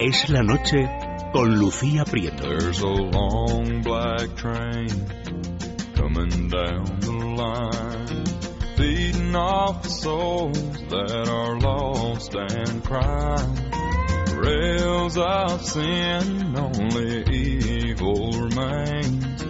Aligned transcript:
Es 0.00 0.28
la 0.30 0.44
noche 0.44 0.88
con 1.32 1.58
Lucía 1.58 2.04
Prieto. 2.04 2.48
There's 2.48 2.80
a 2.82 2.86
long 2.86 3.82
black 3.82 4.36
train 4.36 4.88
coming 5.96 6.48
down 6.48 7.00
the 7.00 7.10
line, 7.10 8.24
feeding 8.76 9.34
off 9.34 9.82
the 9.82 9.88
souls 9.88 10.56
that 10.90 11.28
are 11.28 11.58
lost 11.58 12.32
and 12.32 12.84
crying. 12.84 14.38
Rails 14.38 15.18
of 15.18 15.64
sin, 15.64 16.56
only 16.56 17.24
evil 17.34 18.30
remains. 18.30 19.44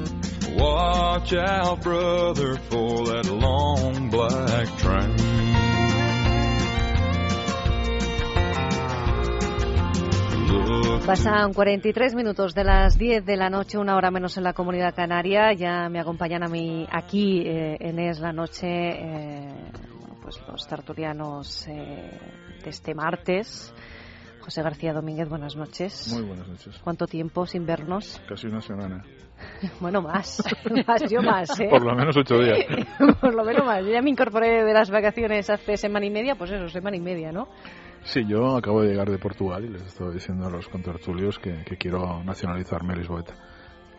Watch 0.56 1.34
out, 1.34 1.82
brother, 1.82 2.56
for 2.56 3.06
that 3.08 3.26
long 3.26 4.08
black 4.08 4.78
train. 4.78 5.37
Pasan 11.08 11.54
43 11.54 12.14
minutos 12.14 12.54
de 12.54 12.64
las 12.64 12.98
10 12.98 13.24
de 13.24 13.38
la 13.38 13.48
noche, 13.48 13.78
una 13.78 13.96
hora 13.96 14.10
menos 14.10 14.36
en 14.36 14.44
la 14.44 14.52
comunidad 14.52 14.94
canaria. 14.94 15.54
Ya 15.54 15.88
me 15.88 16.00
acompañan 16.00 16.44
a 16.44 16.48
mí 16.48 16.86
aquí 16.92 17.40
eh, 17.46 17.78
en 17.80 17.98
Es 17.98 18.20
la 18.20 18.30
Noche 18.30 18.68
eh, 18.68 19.48
pues 20.20 20.38
los 20.46 20.68
tertulianos 20.68 21.66
eh, 21.66 22.10
de 22.62 22.68
este 22.68 22.94
martes. 22.94 23.72
José 24.40 24.62
García 24.62 24.92
Domínguez, 24.92 25.30
buenas 25.30 25.56
noches. 25.56 26.12
Muy 26.12 26.26
buenas 26.26 26.46
noches. 26.46 26.78
¿Cuánto 26.84 27.06
tiempo 27.06 27.46
sin 27.46 27.64
vernos? 27.64 28.20
Casi 28.28 28.48
una 28.48 28.60
semana. 28.60 29.02
bueno, 29.80 30.02
más. 30.02 30.42
más, 30.86 31.10
yo 31.10 31.22
más, 31.22 31.58
¿eh? 31.58 31.68
Por 31.70 31.86
lo 31.86 31.94
menos 31.94 32.18
ocho 32.18 32.36
días. 32.36 32.66
Por 33.22 33.34
lo 33.34 33.44
menos 33.44 33.64
más. 33.64 33.82
Yo 33.82 33.92
ya 33.92 34.02
me 34.02 34.10
incorporé 34.10 34.62
de 34.62 34.74
las 34.74 34.90
vacaciones 34.90 35.48
hace 35.48 35.78
semana 35.78 36.04
y 36.04 36.10
media, 36.10 36.34
pues 36.34 36.50
eso, 36.50 36.68
semana 36.68 36.98
y 36.98 37.00
media, 37.00 37.32
¿no? 37.32 37.48
Sí, 38.04 38.24
yo 38.26 38.56
acabo 38.56 38.82
de 38.82 38.88
llegar 38.88 39.10
de 39.10 39.18
Portugal 39.18 39.64
y 39.64 39.68
les 39.68 39.82
estoy 39.82 40.14
diciendo 40.14 40.46
a 40.46 40.50
los 40.50 40.68
contertulios 40.68 41.38
que, 41.38 41.64
que 41.64 41.76
quiero 41.76 42.22
nacionalizarme 42.24 42.96
Lisboeta. 42.96 43.34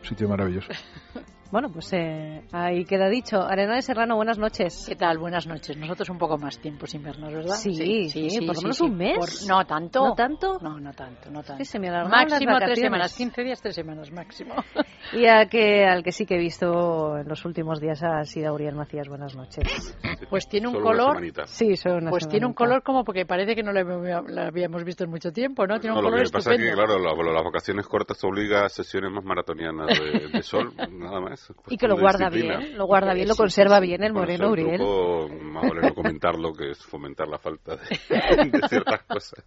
Sitio 0.02 0.28
maravilloso. 0.28 0.72
Bueno, 1.52 1.70
pues 1.74 1.92
eh, 1.94 2.44
ahí 2.52 2.86
queda 2.86 3.10
dicho. 3.10 3.42
Arenales 3.42 3.84
Serrano, 3.86 4.16
buenas 4.16 4.38
noches. 4.38 4.86
¿Qué 4.88 4.96
tal? 4.96 5.18
Buenas 5.18 5.48
noches. 5.48 5.76
Nosotros 5.78 6.08
un 6.12 6.20
poco 6.20 6.38
más 6.38 6.60
tiempo 6.60 6.86
sin 6.86 7.02
vernos, 7.02 7.34
¿verdad? 7.34 7.56
Sí, 7.56 8.08
sí, 8.08 8.46
por 8.46 8.56
lo 8.56 8.62
menos 8.62 8.78
sí. 8.78 8.84
un 8.84 8.96
mes. 8.96 9.18
Por- 9.18 9.48
no 9.50 9.66
tanto. 9.66 10.10
¿No 10.10 10.14
tanto? 10.14 10.60
No, 10.62 10.80
no 10.80 10.94
tanto, 10.94 11.32
no 11.32 11.42
tanto. 11.42 11.58
que 11.58 11.66
se 11.66 11.80
me 11.80 11.90
alargaron 11.90 12.12
máximo 12.30 12.52
las 12.52 12.66
tres 12.66 12.80
semanas, 12.80 13.16
15 13.18 13.44
días, 13.44 13.62
tres 13.62 13.74
semanas 13.76 14.12
máximo. 14.12 14.54
Y 15.12 15.26
a 15.26 15.46
que, 15.48 15.86
al 15.88 16.04
que 16.04 16.12
sí 16.12 16.26
que 16.28 16.36
he 16.36 16.38
visto 16.38 17.18
en 17.18 17.28
los 17.28 17.44
últimos 17.46 17.80
días 17.80 18.04
ha 18.04 18.24
sido 18.26 18.50
Auriel 18.50 18.76
Macías. 18.76 19.08
Buenas 19.08 19.34
noches. 19.36 19.98
Pues 20.30 20.48
tiene 20.48 20.68
un 20.68 20.74
Solo 20.74 20.86
color. 20.86 21.18
Sí, 21.48 21.76
son 21.78 21.94
una 22.04 22.12
pues 22.12 22.28
tiene 22.28 22.46
un 22.46 22.54
color 22.54 22.84
como 22.84 23.04
porque 23.04 23.26
parece 23.26 23.56
que 23.56 23.64
no 23.64 23.72
lo 23.72 23.80
habíamos- 23.80 24.84
visto 24.84 25.06
en 25.06 25.10
mucho 25.10 25.32
tiempo, 25.32 25.66
¿no? 25.66 25.80
Tiene 25.80 25.96
un 25.98 26.04
No, 26.04 26.10
lo 26.12 26.16
que 26.24 26.30
pasa 26.30 26.54
es 26.54 26.60
que, 26.60 26.72
claro, 26.74 27.00
la- 27.00 27.34
las 27.34 27.44
vacaciones 27.44 27.88
cortas 27.88 28.24
obliga 28.24 28.66
a 28.66 28.70
sesiones 28.70 29.10
más 29.12 29.24
maratonianas 29.24 29.88
de, 29.88 30.28
de 30.28 30.44
sol, 30.44 30.74
nada 30.92 31.20
más. 31.22 31.39
Y 31.68 31.78
que 31.78 31.88
lo 31.88 31.98
guarda 31.98 32.30
disciplina. 32.30 32.58
bien, 32.58 32.78
lo 32.78 32.86
guarda 32.86 33.14
bien, 33.14 33.28
lo 33.28 33.36
conserva 33.36 33.80
bien 33.80 34.04
el 34.04 34.14
moreno 34.14 34.46
es 34.46 34.48
un 34.48 34.52
Uriel. 34.52 34.78
truco, 34.78 35.30
más 35.42 35.64
vale 35.70 35.82
no 35.82 35.94
comentarlo 35.94 36.54
que 36.54 36.72
es 36.72 36.78
fomentar 36.80 37.28
la 37.28 37.38
falta 37.38 37.76
de, 37.76 37.82
de 38.52 38.68
ciertas 38.68 39.04
cosas. 39.04 39.44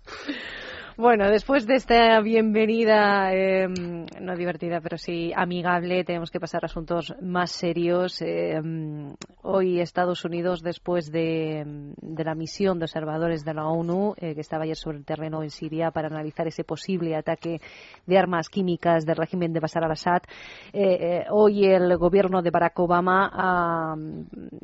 Bueno, 0.99 1.31
después 1.31 1.67
de 1.67 1.77
esta 1.77 2.21
bienvenida, 2.21 3.33
eh, 3.33 3.67
no 3.67 4.37
divertida, 4.37 4.81
pero 4.83 4.99
sí 4.99 5.33
amigable, 5.35 6.05
tenemos 6.05 6.31
que 6.31 6.39
pasar 6.39 6.65
a 6.65 6.67
asuntos 6.67 7.15
más 7.23 7.51
serios. 7.51 8.21
Eh, 8.21 8.61
hoy 9.43 9.81
Estados 9.81 10.25
Unidos, 10.25 10.63
después 10.63 11.11
de, 11.11 11.65
de 12.01 12.25
la 12.25 12.35
misión 12.35 12.79
de 12.79 12.85
observadores 12.85 13.45
de 13.45 13.55
la 13.55 13.67
ONU, 13.67 14.15
eh, 14.17 14.35
que 14.35 14.41
estaba 14.41 14.65
ayer 14.65 14.77
sobre 14.77 14.99
el 14.99 15.05
terreno 15.05 15.43
en 15.43 15.51
Siria 15.51 15.91
para 15.91 16.09
analizar 16.09 16.47
ese 16.47 16.65
posible 16.65 17.17
ataque 17.17 17.61
de 18.07 18.19
armas 18.19 18.49
químicas 18.49 19.05
del 19.05 19.17
régimen 19.17 19.53
de 19.53 19.61
Bashar 19.61 19.85
al-Assad, 19.85 20.23
eh, 20.73 20.83
eh, 20.83 21.25
hoy 21.31 21.65
el 21.65 21.97
gobierno 21.97 22.43
de 22.43 22.51
Barack 22.51 22.79
Obama 22.79 23.97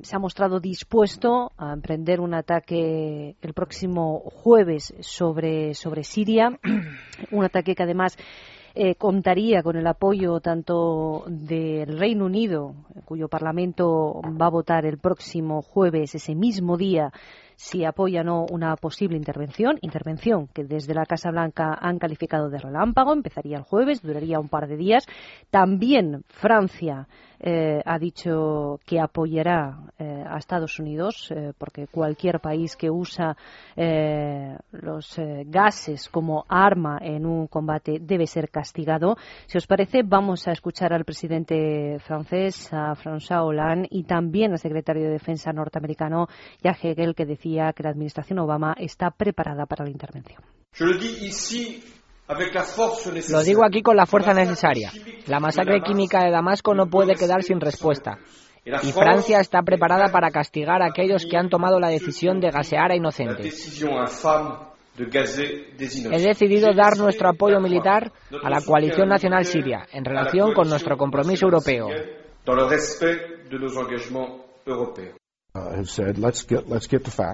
se 0.03 0.17
ha 0.17 0.19
mostrado 0.19 0.61
dispuesto 0.61 1.53
a 1.57 1.73
emprender 1.73 2.21
un 2.21 2.35
ataque 2.35 3.37
el 3.41 3.55
próximo 3.55 4.21
jueves 4.21 4.95
sobre, 5.01 5.75
sobre 5.75 6.05
Siria, 6.05 6.18
un 7.31 7.45
ataque 7.45 7.75
que 7.75 7.83
además 7.83 8.17
eh, 8.75 8.95
contaría 8.95 9.63
con 9.63 9.77
el 9.77 9.87
apoyo 9.87 10.41
tanto 10.41 11.25
del 11.27 11.99
Reino 11.99 12.27
Unido, 12.27 12.75
cuyo 13.05 13.29
Parlamento 13.29 14.21
va 14.41 14.47
a 14.47 14.51
votar 14.51 14.87
el 14.87 14.99
próximo 14.99 15.63
jueves, 15.63 16.15
ese 16.15 16.35
mismo 16.35 16.77
día, 16.77 17.11
si 17.57 17.85
apoya 17.85 18.21
o 18.21 18.25
no 18.25 18.47
una 18.49 18.77
posible 18.77 19.17
intervención, 19.17 19.79
intervención 19.81 20.47
que 20.55 20.63
desde 20.63 20.95
la 20.95 21.07
Casa 21.07 21.31
Blanca 21.31 21.77
han 21.81 21.99
calificado 21.99 22.51
de 22.51 22.59
relámpago, 22.59 23.13
empezaría 23.13 23.57
el 23.57 23.65
jueves, 23.65 24.01
duraría 24.01 24.39
un 24.39 24.49
par 24.49 24.69
de 24.69 24.77
días. 24.77 25.07
También 25.51 26.23
Francia 26.29 27.09
eh, 27.41 27.81
ha 27.85 27.99
dicho 27.99 28.81
que 28.85 28.99
apoyará 29.01 29.79
eh, 29.99 30.25
a 30.27 30.39
Estados 30.39 30.79
Unidos, 30.79 31.31
eh, 31.31 31.53
porque 31.57 31.87
cualquier 31.87 32.41
país 32.41 32.77
que 32.77 32.91
usa 32.91 33.37
los 34.73 35.21
gases 35.47 36.09
como 36.09 36.45
arma 36.49 36.99
en 37.01 37.25
un 37.25 37.47
combate 37.47 37.99
debe 38.01 38.27
ser 38.27 38.51
castigado. 38.51 39.17
Si 39.47 39.57
os 39.57 39.67
parece, 39.67 40.03
vamos 40.05 40.49
a 40.49 40.53
escuchar 40.53 40.93
al 40.93 41.05
presidente 41.05 41.99
francés, 42.01 42.73
a 42.73 42.95
François 42.95 43.45
Hollande, 43.45 43.89
y 43.91 44.03
también 44.03 44.53
al 44.53 44.59
secretario 44.59 45.05
de 45.05 45.11
Defensa 45.11 45.53
norteamericano, 45.53 46.27
Jack 46.63 46.85
Hegel, 46.85 47.15
que 47.15 47.25
decía 47.25 47.73
que 47.73 47.85
la 47.85 47.91
administración 47.91 48.41
Obama 48.41 48.75
está 48.79 49.11
preparada 49.11 49.67
para 49.67 49.85
la 49.85 49.91
intervención. 49.91 50.43
Lo 50.79 50.97
digo 53.43 53.65
aquí 53.65 53.83
con 53.83 53.97
la 53.97 54.07
fuerza 54.07 54.35
necesaria. 54.35 54.93
La 55.27 55.41
masacre 55.41 55.81
química 55.81 56.25
de 56.25 56.31
Damasco 56.31 56.75
no 56.75 56.87
puede 56.87 57.15
quedar 57.15 57.43
sin 57.43 57.61
respuesta. 57.61 58.19
Y 58.65 58.93
Francia 58.93 59.41
está 59.41 59.63
preparada 59.63 60.13
para 60.13 60.31
castigar 60.31 60.83
a 60.83 60.87
aquellos 60.87 61.25
que 61.25 61.37
han 61.39 61.49
tomado 61.49 61.81
la 61.81 61.89
decisión 61.89 62.41
de 62.41 62.51
gasear 62.51 62.93
a 62.93 62.97
inocentes. 62.97 63.83
He 64.99 66.21
decidido 66.21 66.75
dar 66.75 66.99
nuestro 66.99 67.31
apoyo 67.31 67.61
militar 67.61 68.13
a 68.43 68.51
la 68.51 68.61
coalición 68.61 69.09
nacional 69.09 69.45
siria 69.45 69.87
en 69.93 70.05
relación 70.05 70.53
con 70.53 70.69
nuestro 70.69 70.97
compromiso 70.97 71.47
europeo. 71.47 71.89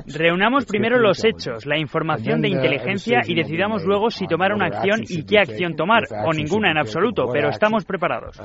Reunamos 0.07 0.65
primero 0.67 0.99
los 0.99 1.25
hechos, 1.25 1.67
la 1.67 1.79
información 1.79 2.41
de 2.41 2.49
inteligencia 2.49 3.23
y 3.27 3.35
decidamos 3.35 3.85
luego 3.85 4.11
si 4.11 4.27
tomar 4.27 4.53
una 4.53 4.67
acción 4.67 5.01
y 5.09 5.25
qué 5.25 5.39
acción 5.39 5.75
tomar, 5.75 6.05
o 6.25 6.33
ninguna 6.33 6.71
en 6.71 6.79
absoluto, 6.79 7.27
pero 7.33 7.51
estamos 7.51 7.85
preparados. 7.85 8.39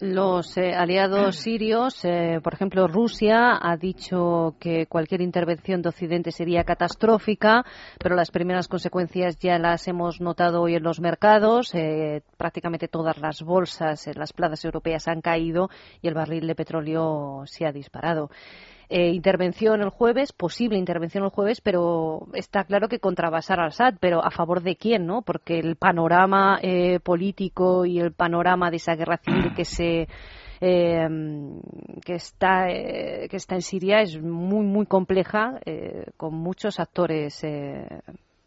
Los 0.00 0.56
eh, 0.56 0.72
aliados 0.74 1.36
sirios, 1.36 2.04
eh, 2.04 2.40
por 2.42 2.54
ejemplo, 2.54 2.88
Rusia 2.88 3.58
ha 3.60 3.76
dicho 3.76 4.54
que 4.58 4.86
cualquier 4.86 5.20
intervención 5.20 5.82
de 5.82 5.90
Occidente 5.90 6.32
sería 6.32 6.64
catastrófica, 6.64 7.66
pero 7.98 8.16
las 8.16 8.30
primeras 8.30 8.66
consecuencias 8.66 9.38
ya 9.38 9.58
las 9.58 9.86
hemos 9.88 10.20
notado 10.22 10.62
hoy 10.62 10.74
en 10.74 10.82
los 10.82 11.00
mercados. 11.00 11.74
Eh, 11.74 12.22
prácticamente 12.38 12.88
todas 12.88 13.18
las 13.18 13.42
bolsas 13.42 14.06
en 14.06 14.18
las 14.18 14.32
plazas 14.32 14.64
europeas 14.64 15.06
han 15.06 15.20
caído 15.20 15.68
y 16.00 16.08
el 16.08 16.14
barril 16.14 16.46
de 16.46 16.54
petróleo 16.54 17.42
se 17.44 17.66
ha 17.66 17.72
disparado. 17.72 18.30
Eh, 18.92 19.10
intervención 19.10 19.82
el 19.82 19.90
jueves, 19.90 20.32
posible 20.32 20.76
intervención 20.76 21.22
el 21.22 21.30
jueves, 21.30 21.60
pero 21.60 22.26
está 22.34 22.64
claro 22.64 22.88
que 22.88 22.98
contra 22.98 23.30
Bashar 23.30 23.60
al-Assad, 23.60 23.94
pero 24.00 24.24
a 24.24 24.32
favor 24.32 24.62
de 24.62 24.74
quién, 24.74 25.06
¿no? 25.06 25.22
Porque 25.22 25.60
el 25.60 25.76
panorama 25.76 26.58
eh, 26.60 26.98
político 26.98 27.86
y 27.86 28.00
el 28.00 28.12
panorama 28.12 28.68
de 28.68 28.78
esa 28.78 28.96
guerra 28.96 29.18
civil 29.18 29.54
que 29.54 29.64
se 29.64 30.08
eh, 30.60 31.08
que 32.04 32.14
está 32.14 32.68
eh, 32.68 33.28
que 33.30 33.36
está 33.36 33.54
en 33.54 33.62
Siria 33.62 34.00
es 34.02 34.20
muy 34.20 34.66
muy 34.66 34.86
compleja, 34.86 35.60
eh, 35.64 36.06
con 36.16 36.34
muchos 36.34 36.80
actores 36.80 37.44
eh, 37.44 37.86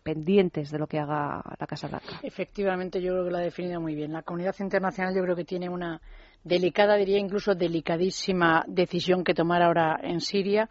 pendientes 0.03 0.69
de 0.71 0.77
lo 0.77 0.88
que 0.88 1.00
haga 1.00 1.41
la 1.59 1.67
Casa 1.67 1.88
Blanca. 1.88 2.19
Efectivamente, 2.21 3.01
yo 3.01 3.13
creo 3.13 3.25
que 3.25 3.31
lo 3.31 3.38
ha 3.38 3.41
definido 3.41 3.79
muy 3.81 3.95
bien. 3.95 4.13
La 4.13 4.21
comunidad 4.21 4.55
internacional 4.59 5.15
yo 5.15 5.23
creo 5.23 5.35
que 5.35 5.45
tiene 5.45 5.69
una 5.69 6.01
delicada, 6.44 6.95
diría 6.95 7.17
incluso 7.17 7.55
delicadísima 7.55 8.63
decisión 8.67 9.23
que 9.23 9.33
tomar 9.33 9.61
ahora 9.61 9.97
en 10.03 10.19
Siria. 10.19 10.69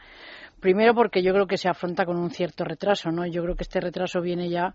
Primero 0.61 0.95
porque 0.95 1.23
yo 1.23 1.33
creo 1.33 1.47
que 1.47 1.57
se 1.57 1.69
afronta 1.69 2.05
con 2.05 2.17
un 2.17 2.31
cierto 2.31 2.65
retraso, 2.65 3.11
¿no? 3.11 3.27
Yo 3.27 3.43
creo 3.43 3.57
que 3.57 3.65
este 3.65 3.81
retraso 3.81 4.21
viene 4.21 4.49
ya 4.49 4.75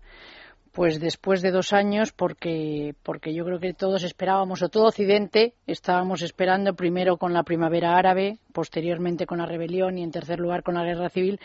pues 0.78 1.00
después 1.00 1.42
de 1.42 1.50
dos 1.50 1.72
años, 1.72 2.12
porque, 2.12 2.94
porque 3.02 3.34
yo 3.34 3.44
creo 3.44 3.58
que 3.58 3.74
todos 3.74 4.04
esperábamos, 4.04 4.62
o 4.62 4.68
todo 4.68 4.84
Occidente, 4.84 5.54
estábamos 5.66 6.22
esperando 6.22 6.74
primero 6.74 7.16
con 7.16 7.32
la 7.32 7.42
primavera 7.42 7.96
árabe, 7.96 8.38
posteriormente 8.52 9.26
con 9.26 9.38
la 9.38 9.46
rebelión 9.46 9.98
y 9.98 10.04
en 10.04 10.12
tercer 10.12 10.38
lugar 10.38 10.62
con 10.62 10.76
la 10.76 10.84
guerra 10.84 11.08
civil, 11.08 11.40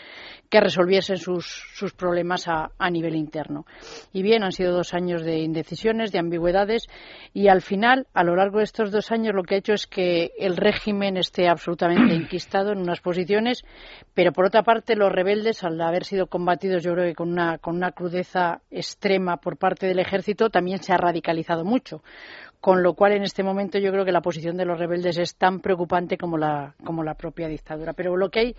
que 0.51 0.59
resolviesen 0.59 1.18
sus, 1.18 1.63
sus 1.74 1.94
problemas 1.94 2.47
a, 2.47 2.74
a 2.77 2.91
nivel 2.91 3.15
interno. 3.15 3.65
Y 4.12 4.21
bien, 4.21 4.44
han 4.44 4.51
sido 4.51 4.71
dos 4.71 4.94
años 4.94 5.24
de 5.24 5.39
indecisiones, 5.39 6.12
de 6.12 6.19
ambigüedades, 6.19 6.88
y 7.33 7.47
al 7.47 7.63
final, 7.63 8.06
a 8.13 8.24
lo 8.24 8.36
largo 8.36 8.59
de 8.59 8.65
estos 8.65 8.91
dos 8.91 9.12
años, 9.12 9.33
lo 9.33 9.41
que 9.41 9.56
ha 9.56 9.57
hecho 9.57 9.74
es 9.74 9.88
que 9.88 10.29
el 10.38 10.57
régimen 10.57 11.18
esté 11.18 11.47
absolutamente 11.47 12.13
enquistado 12.13 12.71
en 12.71 12.77
unas 12.77 13.01
posiciones, 13.01 13.63
pero 14.13 14.31
por 14.31 14.45
otra 14.45 14.62
parte, 14.62 14.95
los 14.95 15.12
rebeldes, 15.12 15.63
al 15.63 15.81
haber 15.81 16.03
sido 16.03 16.27
combatidos, 16.27 16.83
yo 16.83 16.94
creo 16.94 17.06
que 17.07 17.15
con 17.15 17.31
una, 17.31 17.57
con 17.57 17.75
una 17.75 17.94
crudeza 17.94 18.62
extrema, 18.69 19.23
por 19.42 19.58
parte 19.58 19.88
del 19.88 20.00
ejército 20.00 20.50
también 20.50 20.80
se 20.80 20.94
ha 20.94 20.98
radicalizado 20.98 21.66
mucho. 21.66 22.02
Con 22.60 22.81
lo 22.81 22.94
cual, 22.94 23.12
en 23.12 23.24
este 23.24 23.44
momento, 23.44 23.78
yo 23.78 23.92
creo 23.92 24.06
que 24.06 24.14
la 24.14 24.22
posición 24.22 24.56
de 24.56 24.64
los 24.64 24.80
rebeldes 24.80 25.18
es 25.18 25.36
tan 25.36 25.60
preocupante 25.60 26.18
como 26.18 26.38
la, 26.38 26.75
como 26.86 27.04
la 27.04 27.14
propia 27.16 27.50
dictadura. 27.50 27.92
Pero 27.92 28.16
lo 28.16 28.30
que 28.30 28.40
hay, 28.40 28.56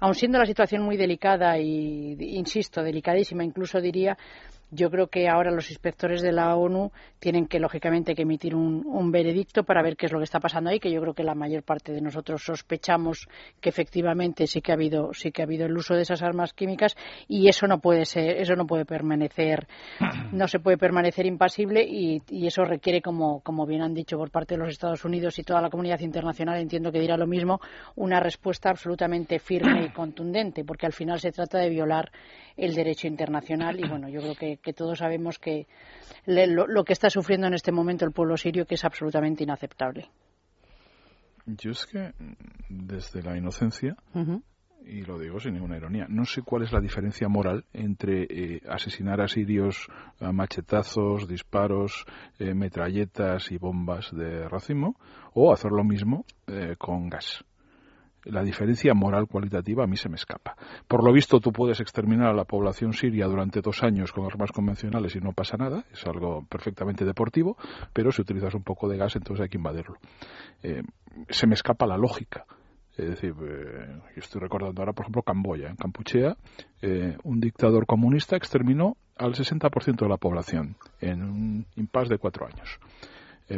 aun 0.00 0.14
siendo 0.14 0.38
la 0.38 0.46
situación 0.46 0.82
muy 0.82 0.96
delicada 0.96 1.56
y, 1.56 2.16
insisto, 2.18 2.82
delicadísima, 2.82 3.44
incluso 3.44 3.80
diría, 3.80 4.18
yo 4.70 4.90
creo 4.90 5.06
que 5.06 5.28
ahora 5.28 5.50
los 5.50 5.70
inspectores 5.70 6.22
de 6.22 6.32
la 6.32 6.54
ONU 6.56 6.90
tienen 7.18 7.46
que, 7.46 7.60
lógicamente, 7.60 8.14
que 8.14 8.22
emitir 8.22 8.54
un, 8.54 9.10
veredicto 9.10 9.62
para 9.62 9.82
ver 9.82 9.96
qué 9.96 10.06
es 10.06 10.12
lo 10.12 10.18
que 10.18 10.24
está 10.24 10.40
pasando 10.40 10.70
ahí, 10.70 10.80
que 10.80 10.90
yo 10.90 11.00
creo 11.00 11.14
que 11.14 11.22
la 11.22 11.34
mayor 11.34 11.62
parte 11.62 11.92
de 11.92 12.00
nosotros 12.00 12.42
sospechamos 12.42 13.28
que 13.60 13.68
efectivamente 13.68 14.46
sí 14.46 14.60
que 14.60 14.72
ha 14.72 14.74
habido, 14.74 15.14
sí 15.14 15.30
que 15.30 15.42
ha 15.42 15.44
habido 15.44 15.66
el 15.66 15.76
uso 15.76 15.94
de 15.94 16.02
esas 16.02 16.22
armas 16.22 16.52
químicas 16.52 16.96
y 17.28 17.48
eso 17.48 17.66
no 17.68 17.78
puede 17.78 18.04
ser, 18.04 18.36
eso 18.38 18.56
no 18.56 18.66
puede 18.66 18.84
permanecer, 18.84 19.68
no 20.32 20.48
se 20.48 20.58
puede 20.58 20.76
permanecer 20.76 21.26
impasible 21.26 21.84
y, 21.84 22.22
eso 22.46 22.64
requiere, 22.64 23.02
como, 23.02 23.40
como 23.40 23.66
bien 23.66 23.82
han 23.82 23.94
dicho 23.94 24.16
por 24.16 24.30
parte 24.30 24.54
de 24.54 24.60
los 24.60 24.68
Estados 24.68 25.04
Unidos 25.04 25.38
y 25.38 25.42
toda 25.42 25.60
la 25.60 25.70
comunidad 25.70 26.00
internacional, 26.00 26.60
entiendo 26.60 26.92
que 26.92 27.00
dirá 27.00 27.16
lo 27.16 27.26
mismo, 27.26 27.60
una 27.96 28.20
respuesta 28.20 28.70
absolutamente 28.70 29.38
firme 29.38 29.84
y 29.84 29.88
contundente, 29.90 30.64
porque 30.64 30.86
al 30.86 30.92
final 30.92 31.18
se 31.18 31.32
trata 31.32 31.58
de 31.58 31.68
violar 31.68 32.10
el 32.56 32.74
derecho 32.74 33.06
internacional 33.06 33.78
y 33.78 33.88
bueno, 33.88 34.08
yo 34.08 34.20
creo 34.20 34.34
que, 34.34 34.55
todos 34.72 34.98
sabemos 34.98 35.38
que 35.38 35.66
lo, 36.26 36.84
que 36.84 36.92
está 36.92 37.10
sufriendo 37.10 37.46
en 37.46 37.54
este 37.54 37.72
momento 37.72 38.04
el 38.04 38.12
pueblo 38.12 38.36
sirio 38.36 38.66
que 38.66 38.74
es 38.74 38.84
absolutamente 38.84 39.44
inaceptable. 39.44 40.08
Yo 41.46 41.70
es 41.70 41.86
que 41.86 42.12
desde 42.68 43.22
la 43.22 43.36
inocencia, 43.36 43.96
y 44.84 45.02
lo 45.02 45.18
digo 45.18 45.38
sin 45.38 45.54
ninguna 45.54 45.76
ironía, 45.76 46.06
no 46.08 46.24
sé 46.24 46.42
cuál 46.42 46.64
es 46.64 46.72
la 46.72 46.80
diferencia 46.80 47.28
moral 47.28 47.64
entre 47.72 48.24
eh, 48.24 48.62
asesinar 48.68 49.20
a 49.20 49.28
sirios 49.28 49.86
a 50.20 50.32
machetazos, 50.32 51.28
disparos, 51.28 52.04
eh, 52.38 52.54
metralletas 52.54 53.52
y 53.52 53.58
bombas 53.58 54.10
de 54.12 54.48
racimo 54.48 54.96
o 55.34 55.52
hacer 55.52 55.70
lo 55.70 55.84
mismo 55.84 56.24
eh, 56.48 56.74
con 56.78 57.08
gas 57.08 57.44
la 58.26 58.42
diferencia 58.42 58.94
moral 58.94 59.26
cualitativa 59.26 59.84
a 59.84 59.86
mí 59.86 59.96
se 59.96 60.08
me 60.08 60.16
escapa. 60.16 60.56
Por 60.88 61.04
lo 61.04 61.12
visto, 61.12 61.40
tú 61.40 61.52
puedes 61.52 61.80
exterminar 61.80 62.28
a 62.28 62.34
la 62.34 62.44
población 62.44 62.92
siria 62.92 63.26
durante 63.26 63.60
dos 63.60 63.82
años 63.82 64.12
con 64.12 64.24
armas 64.24 64.52
convencionales 64.52 65.14
y 65.16 65.20
no 65.20 65.32
pasa 65.32 65.56
nada, 65.56 65.84
es 65.92 66.04
algo 66.06 66.44
perfectamente 66.48 67.04
deportivo, 67.04 67.56
pero 67.92 68.12
si 68.12 68.22
utilizas 68.22 68.54
un 68.54 68.62
poco 68.62 68.88
de 68.88 68.96
gas, 68.96 69.16
entonces 69.16 69.44
hay 69.44 69.48
que 69.48 69.58
invadirlo. 69.58 69.96
Eh, 70.62 70.82
se 71.28 71.46
me 71.46 71.54
escapa 71.54 71.86
la 71.86 71.96
lógica. 71.96 72.44
Es 72.96 73.10
decir, 73.10 73.34
eh, 73.42 74.00
yo 74.14 74.20
estoy 74.20 74.40
recordando 74.40 74.80
ahora, 74.80 74.94
por 74.94 75.04
ejemplo, 75.04 75.22
Camboya. 75.22 75.68
En 75.68 75.76
Campuchea, 75.76 76.36
eh, 76.80 77.16
un 77.24 77.40
dictador 77.40 77.84
comunista 77.84 78.36
exterminó 78.36 78.96
al 79.16 79.34
60% 79.34 80.04
de 80.04 80.08
la 80.08 80.16
población 80.16 80.76
en 81.00 81.22
un 81.22 81.66
impasse 81.76 82.14
de 82.14 82.18
cuatro 82.18 82.46
años. 82.46 82.78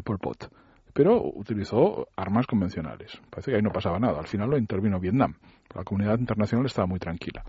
Pol 0.04 0.18
Pot 0.18 0.50
pero 0.98 1.22
utilizó 1.22 2.08
armas 2.16 2.44
convencionales. 2.48 3.20
Parece 3.30 3.52
que 3.52 3.56
ahí 3.56 3.62
no 3.62 3.70
pasaba 3.70 4.00
nada. 4.00 4.18
Al 4.18 4.26
final 4.26 4.50
lo 4.50 4.58
intervino 4.58 4.98
Vietnam. 4.98 5.32
La 5.72 5.84
comunidad 5.84 6.18
internacional 6.18 6.66
estaba 6.66 6.88
muy 6.88 6.98
tranquila. 6.98 7.44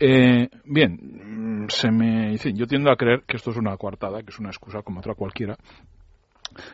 Eh, 0.00 0.48
bien, 0.64 1.62
mm, 1.62 1.68
se 1.68 1.92
me, 1.92 2.36
yo 2.36 2.66
tiendo 2.66 2.90
a 2.90 2.96
creer 2.96 3.22
que 3.22 3.36
esto 3.36 3.52
es 3.52 3.56
una 3.56 3.76
coartada, 3.76 4.20
que 4.24 4.30
es 4.30 4.40
una 4.40 4.48
excusa 4.48 4.82
como 4.82 4.98
otra 4.98 5.14
cualquiera, 5.14 5.56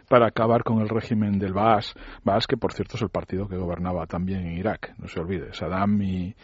para 0.09 0.29
acabar 0.29 0.65
con 0.65 0.81
el 0.81 0.89
régimen 0.89 1.39
del 1.39 1.53
Baas. 1.53 1.93
Baas, 2.23 2.47
que 2.47 2.57
por 2.57 2.73
cierto 2.73 2.97
es 2.97 3.03
el 3.03 3.11
partido 3.11 3.47
que 3.47 3.59
gobernaba 3.59 4.07
también 4.07 4.47
en 4.47 4.57
Irak, 4.57 4.95
no 4.97 5.09
se 5.09 5.21
olvide. 5.21 5.53
Saddam 5.53 6.01
y, 6.01 6.35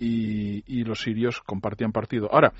y, 0.00 0.82
los 0.82 1.02
sirios 1.02 1.40
compartían 1.42 1.92
partido. 1.92 2.28
Ahora, 2.32 2.52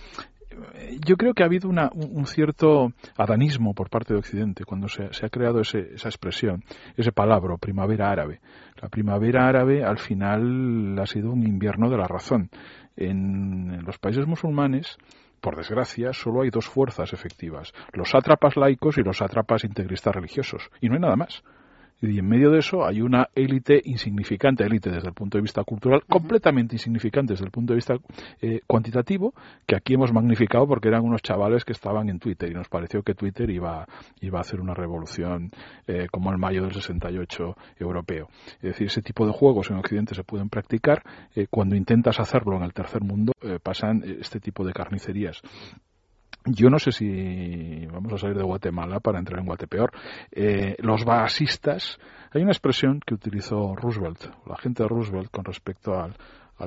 yo 1.04 1.16
creo 1.16 1.34
que 1.34 1.42
ha 1.42 1.46
habido 1.46 1.68
un 1.68 2.26
cierto 2.26 2.92
adanismo 3.16 3.74
por 3.74 3.90
parte 3.90 4.14
de 4.14 4.18
Occidente 4.18 4.64
cuando 4.64 4.88
se, 4.88 5.04
ha 5.04 5.28
creado 5.28 5.60
esa 5.60 6.08
expresión, 6.08 6.64
ese 6.96 7.12
palabra, 7.12 7.56
primavera 7.56 8.10
árabe. 8.10 8.40
La 8.80 8.88
primavera 8.88 9.48
árabe 9.48 9.84
al 9.84 9.98
final 9.98 10.98
ha 10.98 11.06
sido 11.06 11.32
un 11.32 11.46
invierno 11.46 11.90
de 11.90 11.98
la 11.98 12.06
razón. 12.06 12.50
En, 12.96 13.84
los 13.84 13.98
países 13.98 14.26
musulmanes, 14.26 14.96
por 15.40 15.56
desgracia, 15.56 16.12
solo 16.12 16.42
hay 16.42 16.50
dos 16.50 16.66
fuerzas 16.66 17.12
efectivas, 17.12 17.72
los 17.92 18.10
sátrapas 18.10 18.56
laicos 18.56 18.98
y 18.98 19.02
los 19.02 19.18
sátrapas 19.18 19.64
integristas 19.64 20.14
religiosos, 20.14 20.70
y 20.80 20.88
no 20.88 20.94
hay 20.94 21.00
nada 21.00 21.16
más. 21.16 21.42
Y 22.00 22.18
en 22.18 22.28
medio 22.28 22.50
de 22.50 22.60
eso 22.60 22.86
hay 22.86 23.02
una 23.02 23.28
élite 23.34 23.80
insignificante, 23.84 24.64
élite 24.64 24.90
desde 24.90 25.08
el 25.08 25.14
punto 25.14 25.38
de 25.38 25.42
vista 25.42 25.64
cultural, 25.64 26.02
completamente 26.08 26.76
insignificante 26.76 27.32
desde 27.32 27.44
el 27.44 27.50
punto 27.50 27.72
de 27.72 27.76
vista 27.76 27.94
eh, 28.40 28.60
cuantitativo, 28.66 29.34
que 29.66 29.74
aquí 29.74 29.94
hemos 29.94 30.12
magnificado 30.12 30.66
porque 30.68 30.88
eran 30.88 31.04
unos 31.04 31.22
chavales 31.22 31.64
que 31.64 31.72
estaban 31.72 32.08
en 32.08 32.20
Twitter 32.20 32.50
y 32.50 32.54
nos 32.54 32.68
pareció 32.68 33.02
que 33.02 33.14
Twitter 33.14 33.50
iba, 33.50 33.86
iba 34.20 34.38
a 34.38 34.42
hacer 34.42 34.60
una 34.60 34.74
revolución 34.74 35.50
eh, 35.88 36.06
como 36.10 36.30
el 36.30 36.38
mayo 36.38 36.62
del 36.62 36.72
68 36.72 37.56
europeo. 37.80 38.28
Es 38.56 38.62
decir, 38.62 38.86
ese 38.86 39.02
tipo 39.02 39.26
de 39.26 39.32
juegos 39.32 39.70
en 39.70 39.78
Occidente 39.78 40.14
se 40.14 40.22
pueden 40.22 40.48
practicar. 40.48 41.02
Eh, 41.34 41.48
cuando 41.50 41.74
intentas 41.74 42.20
hacerlo 42.20 42.56
en 42.56 42.62
el 42.62 42.72
tercer 42.72 43.02
mundo, 43.02 43.32
pasan 43.62 44.04
este 44.20 44.40
tipo 44.40 44.64
de 44.64 44.72
carnicerías. 44.72 45.42
Yo 46.50 46.70
no 46.70 46.78
sé 46.78 46.92
si 46.92 47.86
vamos 47.86 48.12
a 48.12 48.18
salir 48.18 48.36
de 48.36 48.42
Guatemala 48.42 49.00
para 49.00 49.18
entrar 49.18 49.40
en 49.40 49.46
Guatepeor. 49.46 49.90
Eh, 50.30 50.76
los 50.78 51.04
basistas, 51.04 51.98
hay 52.32 52.42
una 52.42 52.52
expresión 52.52 53.00
que 53.04 53.14
utilizó 53.14 53.74
Roosevelt, 53.74 54.24
la 54.46 54.56
gente 54.56 54.82
de 54.82 54.88
Roosevelt, 54.88 55.30
con 55.30 55.44
respecto 55.44 55.94
al, 55.94 56.14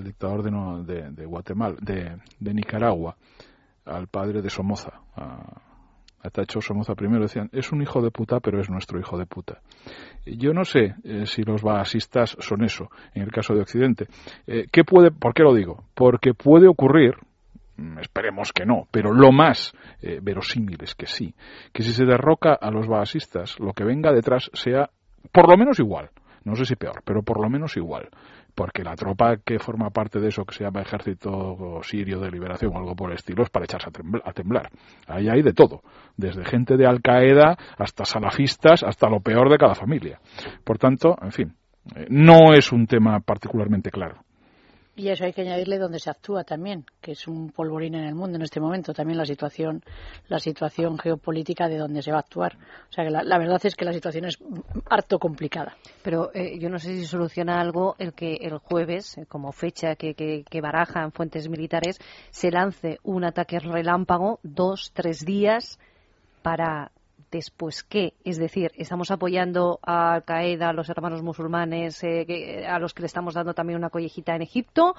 dictador 0.04 0.44
de, 0.44 1.25
Guatemala, 1.25 1.75
de, 1.81 2.54
Nicaragua, 2.54 3.16
al 3.86 4.07
padre 4.07 4.42
de 4.42 4.50
Somoza, 4.50 5.01
a, 5.16 6.30
Tacho 6.31 6.62
Somoza 6.62 6.94
primero, 6.94 7.24
decían, 7.24 7.50
es 7.51 7.72
un 7.72 7.81
hijo 7.81 8.01
de 8.01 8.12
puta, 8.12 8.39
pero 8.39 8.62
es 8.62 8.69
nuestro 8.69 9.00
hijo 9.00 9.18
de 9.18 9.25
puta. 9.25 9.62
Yo 10.25 10.54
no 10.54 10.63
sé 10.63 10.94
eh, 11.04 11.25
si 11.25 11.42
los 11.42 11.63
basistas 11.63 12.38
son 12.39 12.63
eso, 12.63 12.89
en 13.16 13.24
el 13.24 13.31
caso 13.31 13.56
de 13.56 13.62
Occidente. 13.62 14.07
Eh, 14.45 14.68
¿qué 14.72 14.84
puede, 14.84 15.10
¿Por 15.10 15.34
qué 15.34 15.42
lo 15.42 15.56
digo? 15.56 15.84
Porque 15.95 16.36
puede 16.36 16.68
ocurrir, 16.68 17.16
esperemos 18.00 18.51
que 18.54 18.66
no, 18.66 18.88
pero 18.92 19.13
lo 19.13 19.31
más 19.31 19.74
eh, 20.01 20.19
verosímil 20.22 20.78
es 20.81 20.95
que 20.95 21.06
sí, 21.06 21.33
que 21.74 21.83
si 21.83 21.94
se 21.94 22.06
derroca 22.06 22.54
a 22.54 22.72
los 22.72 22.88
baasistas, 22.88 23.60
lo 23.60 23.74
que 23.74 23.83
venga 23.83 24.12
detrás 24.12 24.50
sea 24.54 24.89
por 25.31 25.50
lo 25.50 25.57
menos 25.57 25.80
igual, 25.80 26.10
no 26.44 26.56
sé 26.56 26.66
si 26.66 26.75
peor, 26.75 27.01
pero 27.06 27.22
por 27.22 27.39
lo 27.39 27.50
menos 27.50 27.78
igual, 27.78 28.10
porque 28.56 28.83
la 28.83 28.95
tropa 28.95 29.38
que 29.38 29.60
forma 29.60 29.89
parte 29.89 30.19
de 30.19 30.30
eso 30.30 30.45
que 30.45 30.54
se 30.54 30.63
llama 30.63 30.81
Ejército 30.81 31.80
Sirio 31.83 32.19
de 32.19 32.31
Liberación 32.31 32.75
o 32.75 32.80
algo 32.80 32.95
por 32.95 33.12
el 33.12 33.16
estilo 33.16 33.44
es 33.44 33.50
para 33.50 33.65
echarse 33.65 33.89
a 34.24 34.34
temblar. 34.34 34.70
Ahí 35.08 35.29
hay 35.29 35.41
de 35.41 35.53
todo, 35.53 35.82
desde 36.17 36.44
gente 36.46 36.77
de 36.77 36.86
Al 36.86 37.01
Qaeda 37.01 37.58
hasta 37.77 38.06
salafistas, 38.06 38.84
hasta 38.84 39.10
lo 39.10 39.20
peor 39.20 39.50
de 39.50 39.58
cada 39.58 39.75
familia. 39.75 40.20
Por 40.63 40.77
tanto, 40.77 41.15
en 41.22 41.32
fin, 41.32 41.56
eh, 41.96 42.08
no 42.10 42.53
es 42.53 42.72
un 42.72 42.88
tema 42.88 43.20
particularmente 43.20 43.91
claro. 43.91 44.24
Y 45.01 45.10
eso 45.10 45.25
hay 45.25 45.34
que 45.34 45.41
añadirle 45.41 45.79
donde 45.79 45.98
se 45.98 46.12
actúa 46.12 46.43
también, 46.43 46.86
que 47.01 47.13
es 47.13 47.27
un 47.27 47.50
polvorín 47.50 47.96
en 47.96 48.03
el 48.03 48.13
mundo 48.13 48.36
en 48.36 48.43
este 48.43 48.60
momento, 48.60 48.93
también 48.93 49.17
la 49.17 49.25
situación, 49.25 49.81
la 50.27 50.38
situación 50.38 51.00
geopolítica 51.00 51.67
de 51.67 51.79
donde 51.79 52.03
se 52.03 52.12
va 52.12 52.17
a 52.17 52.20
actuar. 52.20 52.55
O 52.88 52.93
sea 52.93 53.03
que 53.03 53.10
la, 53.10 53.38
verdad 53.39 53.60
es 53.63 53.75
que 53.75 53.84
la 53.84 53.93
situación 53.93 54.25
es 54.25 54.38
harto 54.88 55.17
complicada. 55.17 55.75
Pero 56.03 56.29
eh, 56.36 56.60
yo 56.60 56.70
no 56.70 56.77
sé 56.77 56.89
si 56.89 57.05
soluciona 57.08 57.60
algo 57.60 57.96
el 57.98 58.13
que 58.13 58.36
el 58.41 58.60
jueves, 58.60 59.17
eh, 59.17 59.25
como 59.25 59.51
fecha 59.51 59.96
que, 59.96 60.13
que, 60.13 60.43
que 60.48 60.62
barajan 60.62 61.12
fuentes 61.12 61.50
militares, 61.50 61.98
se 62.29 62.51
lance 62.51 63.00
un 63.01 63.24
ataque 63.24 63.58
relámpago 63.58 64.39
dos, 64.43 64.91
tres 64.93 65.25
días 65.25 65.79
para 66.43 66.91
después 67.32 67.84
qué? 67.84 68.14
Es 68.24 68.38
decir, 68.38 68.72
estamos 68.76 69.10
apoyando 69.10 69.80
a 69.82 70.14
Al 70.14 70.24
Qaeda, 70.24 70.70
a 70.70 70.74
los 70.74 70.90
hermanos 70.90 71.24
musulmanes, 71.24 72.04
eh, 72.04 72.66
a 72.68 72.78
los 72.78 72.94
que 72.94 73.02
le 73.02 73.08
estamos 73.08 73.34
dando 73.34 73.54
también 73.54 73.78
una 73.78 73.90
collejita 73.90 74.36
en 74.36 74.42
Egipto, 74.42 74.96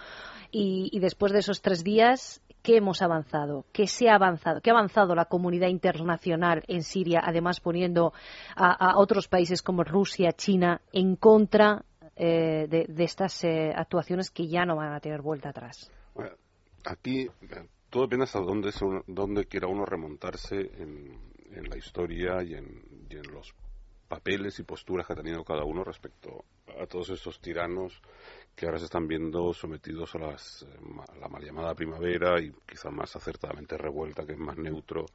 y, 0.50 0.98
después 0.98 1.32
de 1.32 1.38
esos 1.38 1.62
tres 1.62 1.84
días, 1.84 2.42
¿qué 2.62 2.76
hemos 2.76 3.02
avanzado? 3.02 3.64
¿Qué 3.72 3.86
se 3.86 4.08
ha 4.08 4.14
avanzado? 4.14 4.60
¿Qué 4.60 4.70
ha 4.70 4.74
avanzado 4.74 5.14
la 5.14 5.26
comunidad 5.26 5.68
internacional 5.68 6.62
en 6.68 6.82
Siria, 6.82 7.20
además 7.24 7.60
poniendo 7.60 8.12
a, 8.56 8.98
otros 8.98 9.28
países 9.28 9.62
como 9.62 9.84
Rusia, 9.84 10.32
China, 10.32 10.80
en 10.92 11.16
contra 11.16 11.84
eh, 12.16 12.66
de, 12.68 13.04
estas 13.04 13.44
eh, 13.44 13.72
actuaciones 13.74 14.30
que 14.30 14.46
ya 14.46 14.64
no 14.64 14.76
van 14.76 14.92
a 14.92 15.00
tener 15.00 15.22
vuelta 15.22 15.50
atrás? 15.50 15.90
aquí 16.84 17.28
todo 17.88 18.04
depende 18.04 18.24
hasta 18.24 18.40
dónde, 18.40 18.70
dónde 19.06 19.44
quiera 19.44 19.68
uno 19.68 19.84
remontarse 19.84 20.56
en, 20.78 21.31
la 21.60 21.76
historia 21.76 22.42
y 22.42 22.54
en, 22.54 23.02
los 23.30 23.54
papeles 24.08 24.58
y 24.58 24.62
posturas 24.62 25.06
que 25.06 25.12
ha 25.12 25.16
tenido 25.16 25.44
cada 25.44 25.64
uno 25.64 25.84
respecto 25.84 26.44
a 26.80 26.86
todos 26.86 27.10
estos 27.10 27.40
tiranos 27.40 28.00
que 28.54 28.66
ahora 28.66 28.78
se 28.78 28.86
están 28.86 29.06
viendo 29.06 29.52
sometidos 29.52 30.14
a, 30.14 30.18
las, 30.18 30.66
a 31.08 31.16
la 31.16 31.28
mal 31.28 31.42
llamada 31.42 31.74
primavera 31.74 32.40
y 32.40 32.52
quizá 32.66 32.90
más 32.90 33.14
acertadamente 33.16 33.78
revuelta, 33.78 34.26
que 34.26 34.32
es 34.32 34.38
más 34.38 34.56
neutro 34.56 35.06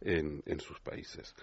en, 0.00 0.42
sus 0.60 0.80
países. 0.80 1.34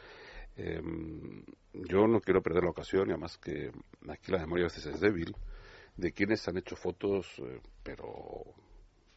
Em, 0.58 1.44
yo 1.74 2.08
no 2.08 2.22
quiero 2.22 2.42
perder 2.42 2.64
la 2.64 2.72
ocasión, 2.72 3.08
y 3.10 3.12
además 3.12 3.38
que 3.38 3.72
aquí 4.10 4.32
la 4.32 4.40
memoria 4.40 4.66
a 4.66 4.70
veces 4.70 4.86
es 4.88 5.00
débil, 5.00 5.36
de 5.98 6.12
quienes 6.12 6.48
han 6.48 6.58
hecho 6.58 6.76
fotos, 6.76 7.28
eh, 7.40 7.60
pero 7.84 8.44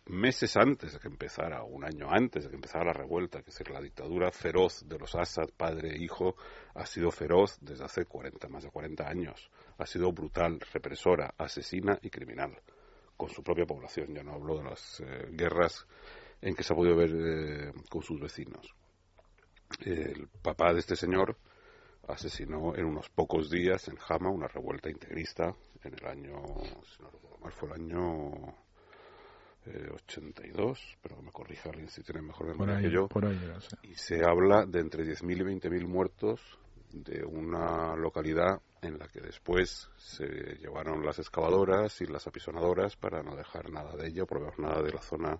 meses 0.09 0.57
antes 0.57 0.93
de 0.93 0.99
que 0.99 1.09
empezara, 1.09 1.63
un 1.63 1.85
año 1.85 2.09
antes 2.11 2.45
de 2.45 2.51
que 2.51 2.57
empezara 2.57 2.87
la 2.87 2.93
revuelta, 2.93 3.43
que 3.43 3.51
es 3.51 3.71
la 3.71 3.81
dictadura 3.81 4.31
feroz 4.31 4.89
de 4.89 4.99
los 4.99 5.15
Assad, 5.15 5.51
padre 5.57 5.95
e 5.95 6.03
hijo, 6.03 6.37
ha 6.75 6.87
sido 6.87 7.11
feroz 7.11 7.59
desde 7.61 7.85
hace 7.85 8.05
40, 8.05 8.49
más 8.49 8.65
de 8.65 8.71
40 8.71 9.09
años. 9.09 9.51
Ha 9.79 9.87
sido 9.87 10.13
brutal, 10.13 10.61
represora, 10.73 11.35
asesina 11.37 11.99
y 12.03 12.11
criminal 12.11 12.59
con 13.17 13.29
su 13.29 13.43
propia 13.43 13.67
población. 13.67 14.15
Ya 14.15 14.23
no 14.23 14.35
hablo 14.35 14.57
de 14.57 14.65
las 14.65 15.01
eh, 15.01 15.29
guerras 15.31 15.87
en 16.41 16.55
que 16.55 16.63
se 16.63 16.73
ha 16.73 16.77
podido 16.77 16.97
ver 16.97 17.11
eh, 17.13 17.73
con 17.91 18.03
sus 18.03 18.21
vecinos. 18.21 18.75
El 19.85 20.29
papá 20.43 20.73
de 20.73 20.81
este 20.81 20.97
señor 20.97 21.37
asesinó 22.07 22.75
en 22.75 22.87
unos 22.87 23.11
pocos 23.11 23.51
días 23.51 23.87
en 23.89 23.99
Hama 24.09 24.31
una 24.31 24.49
revuelta 24.49 24.89
integrista 24.89 25.55
en 25.83 25.95
el 25.95 26.07
año, 26.07 26.43
si 26.85 27.03
no 27.03 27.11
mal, 27.41 27.53
fue 27.53 27.69
el 27.69 27.75
año 27.75 28.68
82, 29.67 30.79
eh, 30.79 30.99
pero 31.03 31.21
me 31.23 31.31
corrija 31.31 31.71
alguien 31.71 31.89
si 31.89 32.03
tiene 32.03 32.23
mejor 32.23 32.49
memoria 32.49 32.81
que 32.81 32.91
yo. 32.91 33.09
Y 33.83 33.95
se 33.95 34.25
habla 34.25 34.65
de 34.67 34.81
entre 34.81 35.05
10.000 35.05 35.37
y 35.37 35.59
20.000 35.61 35.87
muertos 35.87 36.41
de 36.93 37.25
una 37.25 37.95
localidad 37.97 38.61
en 38.81 38.99
la 38.99 39.09
que 39.09 39.21
después 39.21 39.91
se 39.97 40.27
llevaron 40.57 41.05
las 41.05 41.19
excavadoras 41.19 42.01
y 42.01 42.07
las 42.07 42.27
apisonadoras 42.27 42.97
para 42.97 43.23
no 43.23 43.37
dejar 43.37 43.71
nada 43.71 43.95
de 43.97 44.09
ello, 44.09 44.27
por 44.27 44.41
ver 44.41 44.59
nada 44.59 44.83
de 44.83 44.93
la 44.93 45.03
zona 45.03 45.39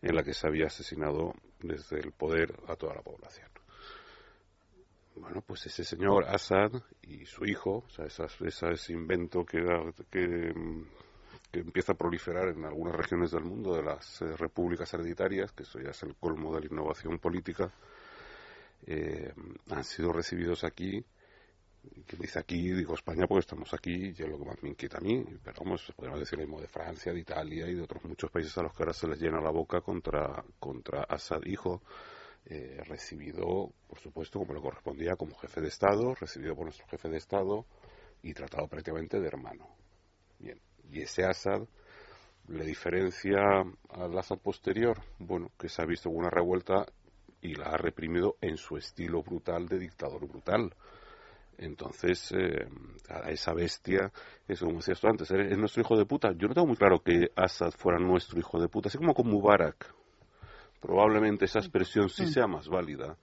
en 0.00 0.16
la 0.16 0.24
que 0.24 0.34
se 0.34 0.46
había 0.46 0.66
asesinado 0.66 1.34
desde 1.60 2.00
el 2.00 2.12
poder 2.12 2.54
a 2.66 2.74
toda 2.74 2.94
la 2.94 3.02
población. 3.02 3.48
Bueno, 5.14 5.42
pues 5.46 5.66
ese 5.66 5.84
señor 5.84 6.24
Assad 6.24 6.72
y 7.02 7.26
su 7.26 7.44
hijo, 7.44 7.84
o 7.86 7.88
sea, 7.90 8.06
ese 8.06 8.92
invento 8.92 9.44
que, 9.44 9.60
que, 10.10 10.52
que, 11.52 11.60
empieza 11.60 11.92
a 11.92 11.94
proliferar 11.96 12.48
en 12.48 12.64
algunas 12.64 12.94
regiones 12.96 13.30
del 13.30 13.44
mundo 13.44 13.74
de 13.76 13.82
las 13.82 14.22
eh, 14.22 14.36
repúblicas 14.36 14.92
hereditarias, 14.94 15.52
que 15.52 15.62
eso 15.64 15.78
ya 15.80 15.90
es 15.90 16.02
el 16.02 16.16
colmo 16.16 16.54
de 16.54 16.60
la 16.60 16.66
innovación 16.66 17.18
política, 17.18 17.72
eh, 18.86 19.32
han 19.70 19.84
sido 19.84 20.12
recibidos 20.12 20.64
aquí. 20.64 21.04
que 22.06 22.16
dice 22.16 22.38
aquí, 22.38 22.72
digo 22.72 22.94
España 22.94 23.26
porque 23.26 23.40
estamos 23.40 23.74
aquí 23.74 24.12
y 24.16 24.22
es 24.22 24.28
lo 24.28 24.38
que 24.38 24.44
más 24.44 24.62
me 24.62 24.68
inquieta 24.70 24.98
a 24.98 25.00
mí, 25.00 25.24
pero 25.42 25.62
vamos, 25.64 25.92
podemos 25.96 26.20
decir 26.20 26.38
lo 26.38 26.44
mismo 26.44 26.60
de 26.60 26.68
Francia, 26.68 27.12
de 27.12 27.20
Italia 27.20 27.68
y 27.68 27.74
de 27.74 27.82
otros 27.82 28.04
muchos 28.04 28.30
países 28.30 28.56
a 28.58 28.62
los 28.62 28.72
que 28.72 28.82
ahora 28.82 28.92
se 28.92 29.08
les 29.08 29.20
llena 29.20 29.40
la 29.40 29.50
boca 29.50 29.80
contra, 29.80 30.44
contra 30.58 31.02
Assad 31.04 31.42
hijo. 31.46 31.82
Eh, 32.44 32.82
recibido, 32.86 33.72
por 33.86 34.00
supuesto, 34.00 34.40
como 34.40 34.52
le 34.52 34.60
correspondía 34.60 35.14
como 35.14 35.36
jefe 35.36 35.60
de 35.60 35.68
Estado, 35.68 36.12
recibido 36.16 36.56
por 36.56 36.64
nuestro 36.64 36.86
jefe 36.88 37.08
de 37.08 37.16
Estado 37.16 37.66
y 38.20 38.34
tratado 38.34 38.66
prácticamente 38.66 39.20
de 39.20 39.26
hermano. 39.28 39.68
Bien, 40.40 40.60
y 40.92 41.02
ese 41.02 41.24
Assad 41.24 41.62
le 42.48 42.64
diferencia 42.64 43.40
al 43.90 44.18
Assad 44.18 44.38
posterior, 44.38 45.00
bueno, 45.18 45.50
que 45.58 45.68
se 45.68 45.82
ha 45.82 45.86
visto 45.86 46.10
una 46.10 46.30
revuelta 46.30 46.86
y 47.40 47.54
la 47.54 47.70
ha 47.70 47.76
reprimido 47.76 48.36
en 48.40 48.56
su 48.56 48.76
estilo 48.76 49.22
brutal 49.22 49.66
de 49.66 49.78
dictador 49.78 50.26
brutal. 50.28 50.74
Entonces, 51.58 52.32
eh, 52.32 52.66
a 53.08 53.30
esa 53.30 53.52
bestia, 53.52 54.12
eso 54.48 54.66
como 54.66 54.78
decías 54.78 55.00
tú 55.00 55.08
antes, 55.08 55.30
es 55.30 55.58
nuestro 55.58 55.82
hijo 55.82 55.96
de 55.96 56.06
puta. 56.06 56.32
Yo 56.32 56.48
no 56.48 56.54
tengo 56.54 56.66
muy 56.66 56.76
claro 56.76 57.00
que 57.00 57.30
Assad 57.36 57.72
fuera 57.72 57.98
nuestro 57.98 58.38
hijo 58.38 58.60
de 58.60 58.68
puta, 58.68 58.88
así 58.88 58.98
como 58.98 59.14
con 59.14 59.28
Mubarak 59.28 59.92
probablemente 60.82 61.44
esa 61.44 61.60
expresión 61.60 62.10
sí 62.10 62.24
mm. 62.24 62.28
sea 62.28 62.46
más 62.46 62.68
válida. 62.68 63.16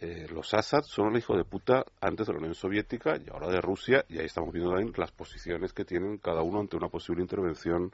Eh, 0.00 0.28
los 0.30 0.54
Assad 0.54 0.82
son 0.82 1.10
el 1.10 1.18
hijo 1.18 1.36
de 1.36 1.44
puta 1.44 1.84
antes 2.00 2.28
de 2.28 2.32
la 2.32 2.38
Unión 2.38 2.54
Soviética 2.54 3.16
y 3.16 3.28
ahora 3.30 3.48
de 3.48 3.60
Rusia, 3.60 4.04
y 4.08 4.18
ahí 4.18 4.26
estamos 4.26 4.52
viendo 4.52 4.70
también 4.70 4.92
las 4.96 5.10
posiciones 5.10 5.72
que 5.72 5.84
tienen 5.84 6.18
cada 6.18 6.42
uno 6.42 6.60
ante 6.60 6.76
una 6.76 6.88
posible 6.88 7.20
intervención 7.20 7.92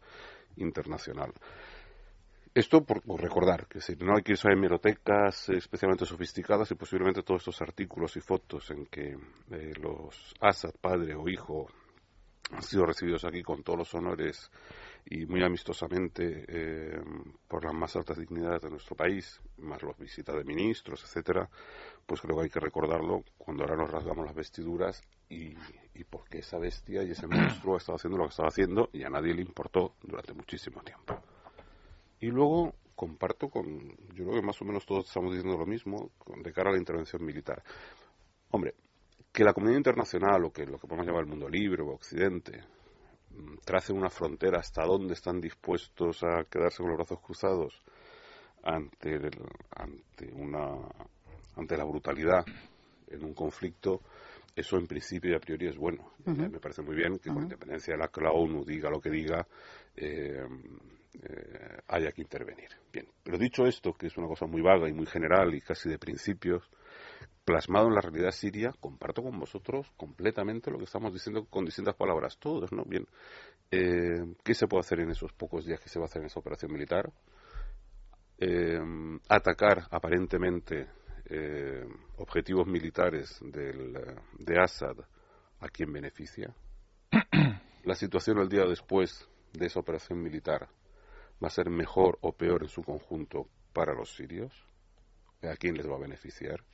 internacional. 0.57 1.33
Esto 2.55 2.85
por, 2.85 3.03
recordar 3.21 3.67
que 3.67 3.81
si 3.81 3.97
no 3.97 4.17
hay 4.17 4.23
que 4.23 4.33
irse 4.33 4.49
a 4.49 4.53
hemerotecas 4.53 5.49
especialmente 5.49 6.05
sofisticadas 6.05 6.71
y 6.71 6.75
posiblemente 6.75 7.23
todos 7.23 7.41
estos 7.41 7.63
artículos 7.63 8.17
y 8.17 8.21
fotos 8.21 8.71
en 8.71 8.85
que 8.87 9.17
eh, 9.51 9.73
los 9.81 10.35
Assad, 10.41 10.75
padre 10.81 11.15
o 11.15 11.27
hijo, 11.27 11.69
han 12.53 12.63
sido 12.63 12.85
recibidos 12.85 13.25
aquí 13.25 13.43
con 13.43 13.63
todos 13.63 13.79
los 13.79 13.95
honores 13.95 14.51
y 15.07 15.27
muy 15.27 15.43
amistosamente 15.43 16.45
eh, 16.49 17.03
por 17.47 17.65
las 17.65 17.75
más 17.75 17.95
altas 17.97 18.19
dignidades 18.19 18.63
de 18.63 18.71
nuestro 18.71 18.97
país, 18.97 19.41
más 19.59 19.83
las 19.83 19.99
visitas 19.99 20.35
de 20.35 20.45
ministros, 20.45 21.03
etcétera, 21.05 21.49
pues 22.07 22.21
creo 22.21 22.37
que 22.37 22.45
hay 22.45 22.51
que 22.51 22.61
recordarlo 22.61 23.23
cuando 23.37 23.65
ahora 23.65 23.77
nos 23.77 23.91
rasgamos 23.91 24.25
las 24.25 24.35
vestiduras 24.35 25.03
y, 25.29 25.55
y 25.95 26.05
porque 26.09 26.39
esa 26.39 26.59
bestia 26.59 27.03
y 27.03 27.11
ese 27.11 27.27
monstruo 27.27 27.75
ha 27.75 27.79
estado 27.79 27.97
haciendo 27.97 28.19
lo 28.19 28.25
que 28.25 28.31
estaba 28.31 28.49
haciendo 28.49 28.89
y 28.93 29.03
a 29.05 29.11
nadie 29.11 29.35
le 29.35 29.43
importó 29.43 29.95
durante 30.03 30.33
muchísimo 30.33 30.81
tiempo. 30.83 31.21
Y 32.21 32.29
luego 32.29 32.75
comparto 32.95 33.51
con, 33.51 33.91
yo 34.15 34.25
creo 34.25 34.41
que 34.41 34.47
más 34.47 34.61
o 34.63 34.65
menos 34.65 34.87
todos 34.87 35.07
estamos 35.07 35.33
diciendo 35.33 35.59
lo 35.59 35.67
mismo 35.67 36.11
de 36.43 36.53
cara 36.53 36.71
a 36.71 36.73
la 36.73 36.79
intervención 36.79 37.25
militar. 37.25 37.63
Hombre, 38.51 38.75
que 39.33 39.45
la 39.45 39.53
comunidad 39.53 39.79
internacional 39.79 40.45
o 40.45 40.53
que 40.53 40.65
lo 40.65 40.79
que 40.79 40.87
podemos 40.87 41.07
llamar 41.07 41.25
el 41.25 41.29
mundo 41.29 41.49
libre 41.49 41.83
o 41.83 41.89
Occidente 41.89 42.63
tracen 43.65 43.97
una 43.97 44.11
frontera 44.11 44.59
hasta 44.59 44.85
dónde 44.85 45.15
están 45.15 45.41
dispuestos 45.41 46.23
a 46.23 46.45
quedarse 46.45 46.79
con 46.79 46.89
los 46.89 46.99
brazos 46.99 47.21
cruzados 47.21 47.83
ante, 48.63 49.21
ante, 49.71 50.33
una, 50.33 50.77
ante 51.57 51.77
la 51.77 51.85
brutalidad 51.85 52.45
en 53.09 53.25
un 53.25 53.35
conflicto, 53.35 54.01
eso 54.57 54.77
en 54.77 54.87
principio 54.87 55.33
y 55.33 55.35
a 55.35 55.41
priori 55.41 55.69
es 55.69 55.77
bueno. 55.77 56.13
Me 56.25 56.61
parece 56.61 56.83
muy 56.83 56.97
bien 56.97 57.19
que 57.19 57.31
con 57.31 57.43
independencia 57.43 57.95
de 57.95 57.99
la 57.99 58.09
que 58.09 58.21
la 58.21 58.31
ONU 58.31 58.65
diga 58.65 58.89
lo 58.89 59.01
que 59.01 59.11
diga, 59.11 59.47
eh, 59.97 60.47
eh, 61.23 61.79
haya 61.89 62.13
que 62.13 62.23
intervenir. 62.23 62.69
Bien, 62.93 63.07
pero 63.23 63.39
dicho 63.39 63.67
esto, 63.67 63.93
que 63.93 64.07
es 64.07 64.17
una 64.17 64.27
cosa 64.27 64.47
muy 64.47 64.63
vaga 64.63 64.89
y 64.89 64.93
muy 64.93 65.07
general 65.07 65.55
y 65.55 65.61
casi 65.61 65.89
de 65.89 65.99
principios, 65.99 66.69
plasmado 67.45 67.89
en 67.89 67.95
la 67.95 68.01
realidad 68.01 68.31
siria, 68.31 68.73
comparto 68.81 69.23
con 69.23 69.39
vosotros 69.39 69.91
completamente 69.97 70.71
lo 70.71 70.79
que 70.79 70.85
estamos 70.85 71.13
diciendo 71.13 71.45
con 71.47 71.65
distintas 71.65 71.95
palabras 71.95 72.39
todos, 72.39 72.73
¿no? 72.73 72.85
Bien, 72.85 73.07
eh, 73.71 74.35
¿qué 74.43 74.55
se 74.55 74.67
puede 74.67 74.81
hacer 74.81 75.01
en 75.01 75.11
esos 75.11 75.33
pocos 75.33 75.65
días 75.65 75.81
que 75.81 75.89
se 75.89 75.99
va 75.99 76.05
a 76.05 76.09
hacer 76.09 76.23
en 76.23 76.27
esa 76.27 76.41
operación 76.41 76.73
militar? 76.73 77.13
Eh, 78.39 78.81
atacar 79.29 79.87
aparentemente 79.91 80.89
eh, 81.27 81.87
objetivos 82.17 82.67
militares 82.67 83.39
del, 83.41 83.93
de 84.39 84.61
Assad, 84.61 84.97
¿a 85.61 85.69
quién 85.69 85.93
beneficia? 85.93 86.55
La 87.85 87.95
situación 87.95 88.39
el 88.39 88.49
día 88.49 88.65
después 88.65 89.29
de 89.53 89.67
esa 89.67 89.81
operación 89.81 90.23
militar 90.23 90.69
va 91.43 91.49
a 91.49 91.51
ser 91.51 91.69
mejor 91.71 92.19
o 92.23 92.33
peor 92.33 92.63
en 92.63 92.69
su 92.69 92.83
conjunto 92.83 93.49
para 93.73 93.93
los 93.93 94.15
sirios? 94.15 94.67
¿A 95.43 95.57
quién 95.57 95.77
les 95.77 95.87
va 95.87 95.97
a 95.97 96.01
beneficiar? 96.01 96.65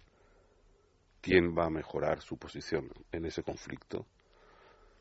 Quién 1.20 1.56
va 1.56 1.66
a 1.66 1.70
mejorar 1.70 2.20
su 2.20 2.36
posición 2.36 2.90
en 3.12 3.24
ese 3.26 3.42
conflicto. 3.42 4.06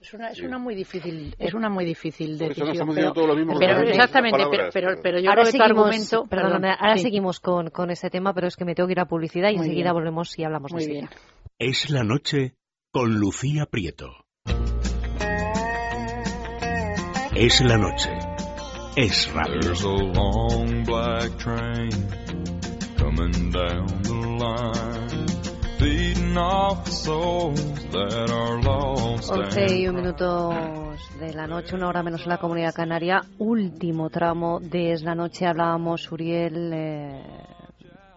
Es 0.01 0.13
una, 0.13 0.29
es 0.29 0.39
una 0.41 0.57
muy 0.57 0.75
difícil, 0.75 1.35
es 1.37 1.53
una 1.53 1.67
muy 1.69 1.83
difícil 1.83 2.37
decisión. 2.37 2.69
estamos 2.69 2.95
pero, 2.95 3.11
todo 3.11 3.27
lo 3.27 3.35
mismo 3.35 3.59
pero, 3.59 3.81
exactamente, 3.81 4.45
pero, 4.71 5.01
pero, 5.03 5.19
yo 5.19 5.29
ahora 5.29 5.41
creo 5.41 5.51
que 5.51 5.57
seguimos, 5.57 6.13
argumento, 6.13 6.27
ahora 6.79 6.97
seguimos 6.97 7.39
con, 7.41 7.69
con 7.69 7.91
ese 7.91 8.09
tema, 8.09 8.33
pero 8.33 8.47
es 8.47 8.55
que 8.55 8.63
me 8.63 8.75
tengo 8.75 8.87
que 8.87 8.93
ir 8.93 8.99
a 9.01 9.07
publicidad 9.07 9.49
y 9.49 9.55
enseguida 9.55 9.91
volvemos 9.91 10.39
y 10.39 10.45
hablamos 10.45 10.71
muy 10.71 10.85
de 10.85 10.91
bien. 10.91 11.09
Es 11.57 11.89
la 11.89 12.05
noche 12.05 12.55
con 12.91 13.19
Lucía 13.19 13.65
Prieto. 13.65 14.25
Es 17.35 17.59
la 17.61 17.77
noche. 17.77 18.09
Es 18.95 19.31
radio. 19.33 19.59
There's 19.59 19.83
a 19.83 19.89
long 19.89 20.83
black 20.85 21.37
train 21.37 21.89
coming 22.97 23.51
down 23.51 23.85
the 24.03 24.13
line. 24.13 25.08
11 29.31 29.77
y 29.77 29.87
un 29.87 29.95
minutos 29.95 31.19
de 31.19 31.33
la 31.33 31.47
noche, 31.47 31.75
una 31.75 31.87
hora 31.87 32.03
menos 32.03 32.21
en 32.23 32.29
la 32.29 32.37
comunidad 32.37 32.73
canaria. 32.73 33.21
Último 33.39 34.11
tramo 34.11 34.59
de 34.59 34.91
Es 34.91 35.01
la 35.01 35.15
noche. 35.15 35.47
Hablábamos, 35.47 36.11
Uriel 36.11 36.71
eh, 36.71 37.23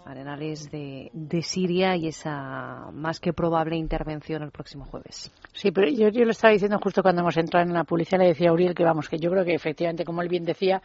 Arenales, 0.04 0.70
de, 0.70 1.10
de, 1.14 1.42
Siria 1.42 1.96
y 1.96 2.08
esa 2.08 2.90
más 2.92 3.18
que 3.18 3.32
probable 3.32 3.76
intervención 3.76 4.42
el 4.42 4.50
próximo 4.50 4.84
jueves. 4.84 5.32
Sí, 5.54 5.70
pero 5.70 5.88
yo, 5.88 6.08
yo 6.08 6.24
lo 6.24 6.32
estaba 6.32 6.52
diciendo 6.52 6.78
justo 6.82 7.02
cuando 7.02 7.22
hemos 7.22 7.38
entrado 7.38 7.66
en 7.66 7.72
la 7.72 7.84
policía, 7.84 8.18
le 8.18 8.26
decía 8.26 8.50
a 8.50 8.52
Uriel 8.52 8.74
que 8.74 8.84
vamos, 8.84 9.08
que 9.08 9.18
yo 9.18 9.30
creo 9.30 9.44
que 9.44 9.54
efectivamente, 9.54 10.04
como 10.04 10.20
él 10.20 10.28
bien 10.28 10.44
decía, 10.44 10.82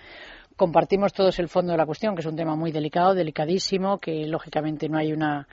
compartimos 0.55 1.11
todos 1.11 1.39
el 1.39 1.49
fondo 1.49 1.73
de 1.73 1.77
la 1.77 1.85
cuestión, 1.85 2.15
que 2.15 2.21
es 2.21 2.27
un 2.27 2.37
tema 2.37 2.55
muy 2.55 2.71
delicado, 2.71 3.13
delicadísimo, 3.13 3.97
que 3.97 4.27
lógicamente 4.27 4.87
no 4.87 4.97
hay 4.97 5.11
una, 5.11 5.47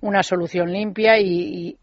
una 0.00 0.22
solución 0.22 0.72
limpia 0.72 1.18
y, 1.18 1.76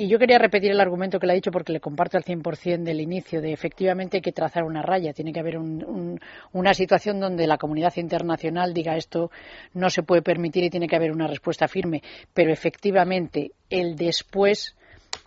y 0.00 0.06
yo 0.06 0.20
quería 0.20 0.38
repetir 0.38 0.70
el 0.70 0.80
argumento 0.80 1.18
que 1.18 1.26
le 1.26 1.32
ha 1.32 1.34
dicho 1.34 1.50
porque 1.50 1.72
le 1.72 1.80
comparto 1.80 2.16
al 2.16 2.22
100% 2.22 2.84
del 2.84 3.00
inicio, 3.00 3.40
de 3.40 3.52
efectivamente 3.52 4.18
hay 4.18 4.20
que 4.20 4.30
trazar 4.30 4.62
una 4.62 4.80
raya, 4.80 5.12
tiene 5.12 5.32
que 5.32 5.40
haber 5.40 5.58
una 5.58 6.72
situación 6.72 7.18
donde 7.18 7.48
la 7.48 7.58
comunidad 7.58 7.96
internacional 7.96 8.72
diga 8.72 8.96
esto 8.96 9.32
no 9.74 9.90
se 9.90 10.04
puede 10.04 10.22
permitir 10.22 10.62
y 10.62 10.70
tiene 10.70 10.86
que 10.86 10.94
haber 10.94 11.10
una 11.10 11.26
respuesta 11.26 11.66
firme, 11.66 12.00
pero 12.32 12.52
efectivamente 12.52 13.50
el 13.68 13.96
después 13.96 14.76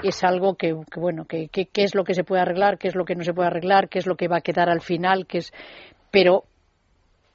es 0.06 0.24
algo 0.24 0.56
que, 0.56 0.74
bueno, 0.96 1.26
que, 1.26 1.50
qué 1.50 1.68
es 1.84 1.94
lo 1.94 2.06
que 2.06 2.14
se 2.14 2.24
puede 2.24 2.42
arreglar, 2.42 2.78
qué 2.78 2.88
es 2.88 2.96
lo 2.96 3.04
que 3.04 3.16
no 3.16 3.26
se 3.26 3.34
puede 3.34 3.48
arreglar, 3.48 3.90
qué 3.90 4.00
es 4.00 4.08
lo 4.08 4.16
que 4.16 4.30
va 4.30 4.38
a 4.38 4.42
quedar 4.42 4.70
al 4.70 4.80
final, 4.80 5.28
qué 5.28 5.40
es, 5.40 5.52
pero 6.12 6.46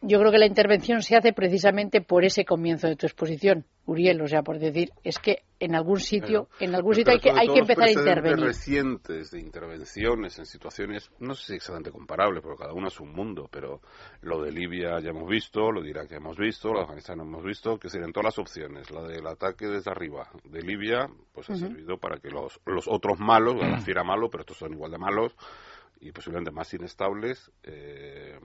yo 0.02 0.18
creo 0.18 0.30
que 0.30 0.38
la 0.38 0.46
intervención 0.46 1.02
se 1.02 1.16
hace 1.16 1.32
precisamente 1.32 2.00
por 2.00 2.24
ese 2.24 2.44
comienzo 2.44 2.86
de 2.86 2.96
tu 2.96 3.06
exposición, 3.06 3.64
Uriel, 3.86 4.20
o 4.20 4.26
sea, 4.26 4.42
por 4.42 4.58
decir, 4.58 4.90
es 5.04 5.18
que 5.18 5.44
en 5.60 5.74
algún 5.74 6.00
sitio, 6.00 6.48
en 6.58 6.74
algún 6.74 6.94
sitio 6.94 7.12
hay 7.12 7.20
que, 7.20 7.30
hay 7.30 7.48
que 7.48 7.60
empezar 7.60 7.84
a 7.84 7.92
intervenir. 7.92 8.44
recientes 8.44 9.30
de 9.30 9.40
intervenciones 9.40 10.38
en 10.38 10.46
situaciones, 10.46 11.10
no 11.20 11.34
sé 11.34 11.46
si 11.46 11.54
exactamente 11.54 11.92
comparables, 11.92 12.42
porque 12.42 12.58
cada 12.58 12.74
uno 12.74 12.88
es 12.88 13.00
un 13.00 13.12
mundo, 13.12 13.48
pero 13.50 13.80
lo 14.22 14.42
de 14.42 14.50
Libia 14.50 14.98
ya 15.00 15.10
hemos 15.10 15.28
visto, 15.28 15.70
lo 15.70 15.80
de 15.82 15.90
Irak 15.90 16.08
ya 16.10 16.16
hemos 16.16 16.36
visto, 16.36 16.72
lo 16.72 16.80
de 16.80 16.84
Afganistán 16.84 17.20
hemos 17.20 17.44
visto, 17.44 17.78
que 17.78 17.88
serían 17.88 18.12
todas 18.12 18.26
las 18.26 18.38
opciones. 18.38 18.90
La 18.90 19.02
del 19.02 19.26
ataque 19.26 19.66
desde 19.66 19.90
arriba 19.90 20.28
de 20.44 20.62
Libia, 20.62 21.08
pues 21.32 21.48
ha 21.50 21.56
servido 21.56 21.96
para 21.96 22.18
que 22.18 22.28
los, 22.28 22.60
los 22.66 22.88
otros 22.88 23.18
malos, 23.18 23.54
la 23.56 23.80
fiera 23.80 24.02
malo, 24.02 24.28
pero 24.30 24.42
estos 24.42 24.58
son 24.58 24.72
igual 24.72 24.90
de 24.90 24.98
malos, 24.98 25.32
y 26.00 26.12
posiblemente 26.12 26.50
más 26.50 26.72
inestables, 26.74 27.50
eh, 27.62 28.38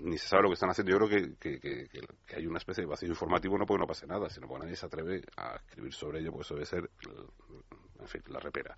ni 0.00 0.18
se 0.18 0.28
sabe 0.28 0.42
lo 0.44 0.48
que 0.48 0.54
están 0.54 0.70
haciendo. 0.70 0.92
Yo 0.92 1.06
creo 1.06 1.36
que, 1.38 1.58
que, 1.58 2.36
hay 2.36 2.46
una 2.46 2.58
especie 2.58 2.82
de 2.82 2.88
vacío 2.88 3.08
informativo, 3.08 3.56
no 3.56 3.66
porque 3.66 3.80
no 3.80 3.86
pase 3.86 4.06
nada, 4.06 4.28
sino 4.28 4.46
porque 4.46 4.64
nadie 4.64 4.76
se 4.76 4.86
atreve 4.86 5.22
a 5.36 5.56
escribir 5.56 5.92
sobre 5.92 6.20
ello, 6.20 6.30
porque 6.32 6.44
eso 6.44 6.54
debe 6.54 6.66
ser, 6.66 6.90
en 8.00 8.08
fin, 8.08 8.22
la 8.28 8.40
repera. 8.40 8.76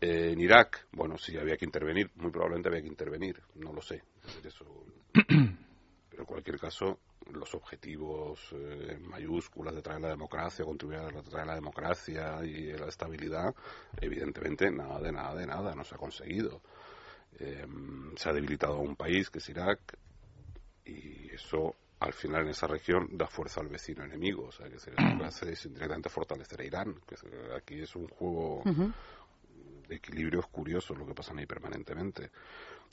Eh, 0.00 0.30
en 0.32 0.40
Irak, 0.40 0.86
bueno, 0.92 1.18
sí 1.18 1.36
había 1.36 1.56
que 1.56 1.64
intervenir, 1.64 2.10
muy 2.16 2.30
probablemente 2.30 2.68
había 2.68 2.82
que 2.82 2.88
intervenir, 2.88 3.42
no 3.56 3.72
lo 3.72 3.82
sé. 3.82 4.02
pero 5.28 6.22
en 6.22 6.26
cualquier 6.26 6.58
caso, 6.58 7.00
los 7.32 7.54
objetivos 7.54 8.40
eh, 8.52 8.98
mayúsculas 9.00 9.74
de 9.74 9.82
traer 9.82 10.00
la 10.00 10.08
democracia, 10.10 10.64
contribuir 10.64 11.00
a 11.00 11.22
traer 11.22 11.46
la 11.46 11.54
democracia 11.54 12.44
y 12.44 12.72
la 12.72 12.86
estabilidad, 12.86 13.54
evidentemente 14.00 14.70
nada 14.70 15.00
de 15.00 15.12
nada 15.12 15.34
de 15.34 15.46
nada 15.46 15.74
no 15.74 15.84
se 15.84 15.94
ha 15.94 15.98
conseguido. 15.98 16.62
Em, 17.38 18.16
se 18.16 18.28
ha 18.28 18.32
debilitado 18.32 18.78
un 18.78 18.96
país 18.96 19.30
que 19.30 19.38
es 19.38 19.48
Irak 19.48 19.96
y 20.84 21.32
eso 21.32 21.76
al 22.00 22.12
final 22.12 22.42
en 22.42 22.50
esa 22.50 22.66
región 22.66 23.08
da 23.12 23.26
fuerza 23.26 23.60
al 23.60 23.68
vecino 23.68 24.04
enemigo, 24.04 24.46
o 24.46 24.52
sea 24.52 24.68
que 24.68 24.78
se 24.78 24.92
hace 25.24 25.52
es 25.52 25.66
indirectamente 25.66 26.08
fortalecer 26.08 26.60
a 26.60 26.64
Irán, 26.64 27.00
que 27.06 27.16
aquí 27.56 27.80
es 27.80 27.94
un 27.96 28.08
juego 28.08 28.62
de 28.64 29.96
equilibrios 29.96 30.46
curiosos 30.46 30.96
lo 30.96 31.06
que 31.06 31.14
pasa 31.14 31.32
ahí 31.36 31.46
permanentemente. 31.46 32.30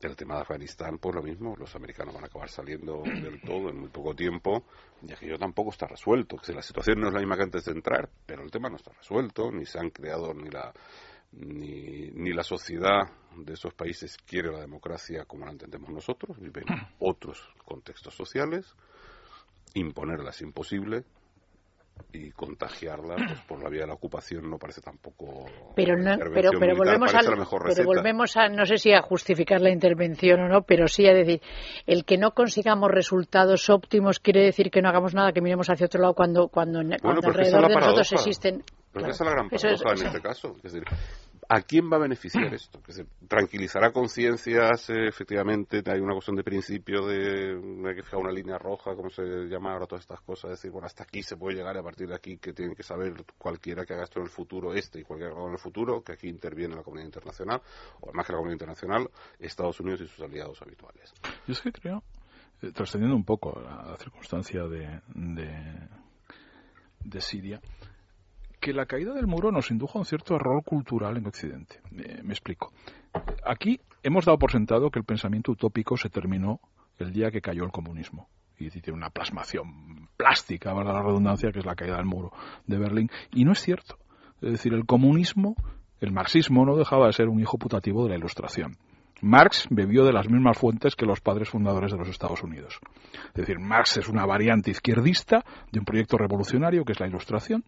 El 0.01 0.15
tema 0.15 0.35
de 0.35 0.41
Afganistán, 0.41 0.97
pues 0.97 1.15
lo 1.15 1.23
mismo, 1.23 1.55
los 1.55 1.73
americanos 1.75 2.13
van 2.13 2.23
a 2.23 2.27
acabar 2.27 2.49
saliendo 2.49 3.03
del 3.03 3.41
todo 3.41 3.69
en 3.69 3.79
muy 3.79 3.89
poco 3.89 4.15
tiempo, 4.15 4.63
y 5.01 5.11
aquello 5.11 5.37
tampoco 5.37 5.71
está 5.71 5.87
resuelto, 5.87 6.37
que 6.37 6.53
la 6.53 6.61
situación 6.61 6.99
no 6.99 7.07
es 7.07 7.13
la 7.13 7.19
misma 7.19 7.37
que 7.37 7.43
antes 7.43 7.65
de 7.65 7.71
entrar, 7.71 8.09
pero 8.25 8.43
el 8.43 8.51
tema 8.51 8.69
no 8.69 8.75
está 8.75 8.91
resuelto, 8.91 9.51
ni 9.51 9.65
se 9.65 9.79
han 9.79 9.89
creado 9.89 10.33
ni 10.33 10.49
la 10.49 10.73
ni, 11.37 12.09
ni 12.11 12.33
la 12.33 12.43
sociedad 12.43 13.03
de 13.35 13.53
esos 13.53 13.73
países 13.73 14.17
quiere 14.17 14.51
la 14.51 14.61
democracia 14.61 15.25
como 15.25 15.45
la 15.45 15.51
entendemos 15.51 15.89
nosotros, 15.89 16.39
viven 16.39 16.65
otros 16.99 17.49
contextos 17.65 18.15
sociales, 18.15 18.75
imponerla 19.73 20.29
es 20.29 20.41
imposible 20.41 21.03
y 22.11 22.31
contagiarla 22.31 23.15
pues, 23.15 23.39
por 23.47 23.63
la 23.63 23.69
vía 23.69 23.81
de 23.81 23.87
la 23.87 23.93
ocupación 23.93 24.49
no 24.49 24.57
parece 24.57 24.81
tampoco 24.81 25.45
pero 25.75 25.95
pero 26.33 26.51
pero 26.59 26.75
volvemos 26.75 27.13
a 27.13 27.19
pero 27.19 27.85
volvemos 27.85 28.35
a 28.35 28.49
no 28.49 28.65
sé 28.65 28.77
si 28.77 28.91
a 28.91 29.01
justificar 29.01 29.61
la 29.61 29.69
intervención 29.69 30.41
o 30.41 30.47
no 30.49 30.63
pero 30.63 30.87
sí 30.87 31.07
a 31.07 31.13
decir 31.13 31.41
el 31.87 32.03
que 32.03 32.17
no 32.17 32.31
consigamos 32.31 32.91
resultados 32.91 33.69
óptimos 33.69 34.19
quiere 34.19 34.43
decir 34.43 34.71
que 34.71 34.81
no 34.81 34.89
hagamos 34.89 35.13
nada 35.13 35.31
que 35.31 35.41
miremos 35.41 35.69
hacia 35.69 35.85
otro 35.85 36.01
lado 36.01 36.13
cuando 36.15 36.49
cuando, 36.49 36.79
alrededor 36.79 37.69
de 37.69 37.75
nosotros 37.75 38.11
existen 38.11 38.63
pero 38.91 39.07
esa 39.07 39.23
es 39.23 39.29
la 39.29 39.31
gran 39.31 39.49
paradoja 39.49 39.91
en 39.91 40.07
este 40.07 40.21
caso. 40.21 40.55
Es 40.63 40.63
decir 40.63 40.83
¿A 41.47 41.61
quién 41.61 41.91
va 41.91 41.97
a 41.97 41.99
beneficiar 41.99 42.53
esto? 42.53 42.81
¿Que 42.81 42.91
se 42.91 43.05
tranquilizará 43.27 43.91
conciencias? 43.91 44.89
Eh, 44.89 45.07
efectivamente, 45.07 45.83
hay 45.85 45.99
una 45.99 46.13
cuestión 46.13 46.35
de 46.35 46.43
principio 46.43 47.05
de, 47.05 47.55
de 47.55 47.95
que 47.95 48.03
fijar 48.03 48.19
una 48.19 48.31
línea 48.31 48.57
roja, 48.57 48.95
como 48.95 49.09
se 49.09 49.23
llama 49.47 49.73
ahora 49.73 49.85
todas 49.85 50.03
estas 50.03 50.21
cosas, 50.21 50.51
decir, 50.51 50.71
bueno, 50.71 50.87
hasta 50.87 51.03
aquí 51.03 51.21
se 51.21 51.37
puede 51.37 51.57
llegar 51.57 51.75
y 51.75 51.79
a 51.79 51.83
partir 51.83 52.07
de 52.07 52.15
aquí 52.15 52.37
que 52.37 52.53
tiene 52.53 52.75
que 52.75 52.83
saber 52.83 53.13
cualquiera 53.37 53.85
que 53.85 53.93
haga 53.93 54.03
esto 54.03 54.19
en 54.19 54.25
el 54.25 54.31
futuro, 54.31 54.73
este 54.73 54.99
y 54.99 55.03
cualquiera 55.03 55.33
que 55.33 55.37
haga 55.37 55.47
en 55.47 55.53
el 55.53 55.59
futuro, 55.59 56.03
que 56.03 56.13
aquí 56.13 56.27
interviene 56.27 56.75
la 56.75 56.83
comunidad 56.83 57.07
internacional, 57.07 57.61
o 58.01 58.11
más 58.13 58.25
que 58.25 58.33
la 58.33 58.37
comunidad 58.37 58.55
internacional, 58.55 59.09
Estados 59.39 59.79
Unidos 59.79 60.01
y 60.01 60.07
sus 60.07 60.21
aliados 60.21 60.61
habituales. 60.61 61.13
Yo 61.47 61.53
es 61.53 61.61
que 61.61 61.71
creo, 61.71 62.03
eh, 62.61 62.71
trascendiendo 62.71 63.15
un 63.15 63.25
poco 63.25 63.59
la, 63.59 63.95
circunstancia 63.97 64.63
de, 64.63 65.01
de, 65.13 65.89
de 67.03 67.21
Siria, 67.21 67.61
que 68.65 68.73
la 68.73 68.87
caída 68.87 69.13
del 69.13 69.27
muro 69.27 69.51
nos 69.51 69.69
indujo 69.69 69.99
a 69.99 70.01
un 70.01 70.05
cierto 70.05 70.35
error 70.35 70.63
cultural 70.63 71.17
en 71.17 71.27
Occidente. 71.27 71.81
me 71.91 72.33
explico. 72.33 72.73
Aquí 73.45 73.79
hemos 74.01 74.25
dado 74.25 74.39
por 74.39 74.51
sentado 74.51 74.89
que 74.89 74.97
el 74.97 75.05
pensamiento 75.05 75.51
utópico 75.51 75.97
se 75.97 76.09
terminó 76.09 76.59
el 76.97 77.13
día 77.13 77.29
que 77.29 77.41
cayó 77.41 77.63
el 77.63 77.71
comunismo. 77.71 78.27
Y 78.57 78.71
tiene 78.71 78.97
una 78.97 79.11
plasmación 79.11 80.09
plástica, 80.17 80.73
valga 80.73 80.93
la 80.93 81.03
redundancia, 81.03 81.51
que 81.51 81.59
es 81.59 81.65
la 81.65 81.75
caída 81.75 81.97
del 81.97 82.07
muro 82.07 82.31
de 82.65 82.79
Berlín. 82.79 83.11
Y 83.33 83.45
no 83.45 83.51
es 83.51 83.59
cierto. 83.59 83.99
Es 84.41 84.53
decir, 84.53 84.73
el 84.73 84.87
comunismo, 84.87 85.55
el 86.01 86.11
marxismo, 86.11 86.65
no 86.65 86.75
dejaba 86.75 87.05
de 87.05 87.13
ser 87.13 87.27
un 87.27 87.39
hijo 87.39 87.59
putativo 87.59 88.05
de 88.05 88.09
la 88.09 88.17
ilustración. 88.17 88.77
Marx 89.21 89.67
bebió 89.69 90.05
de 90.05 90.11
las 90.11 90.27
mismas 90.27 90.57
fuentes 90.57 90.95
que 90.95 91.05
los 91.05 91.21
padres 91.21 91.49
fundadores 91.49 91.91
de 91.91 91.99
los 91.99 92.09
Estados 92.09 92.41
Unidos. 92.41 92.79
Es 93.27 93.33
decir, 93.35 93.59
Marx 93.59 93.97
es 93.97 94.09
una 94.09 94.25
variante 94.25 94.71
izquierdista 94.71 95.45
de 95.71 95.77
un 95.77 95.85
proyecto 95.85 96.17
revolucionario 96.17 96.83
que 96.83 96.93
es 96.93 96.99
la 96.99 97.07
ilustración, 97.07 97.63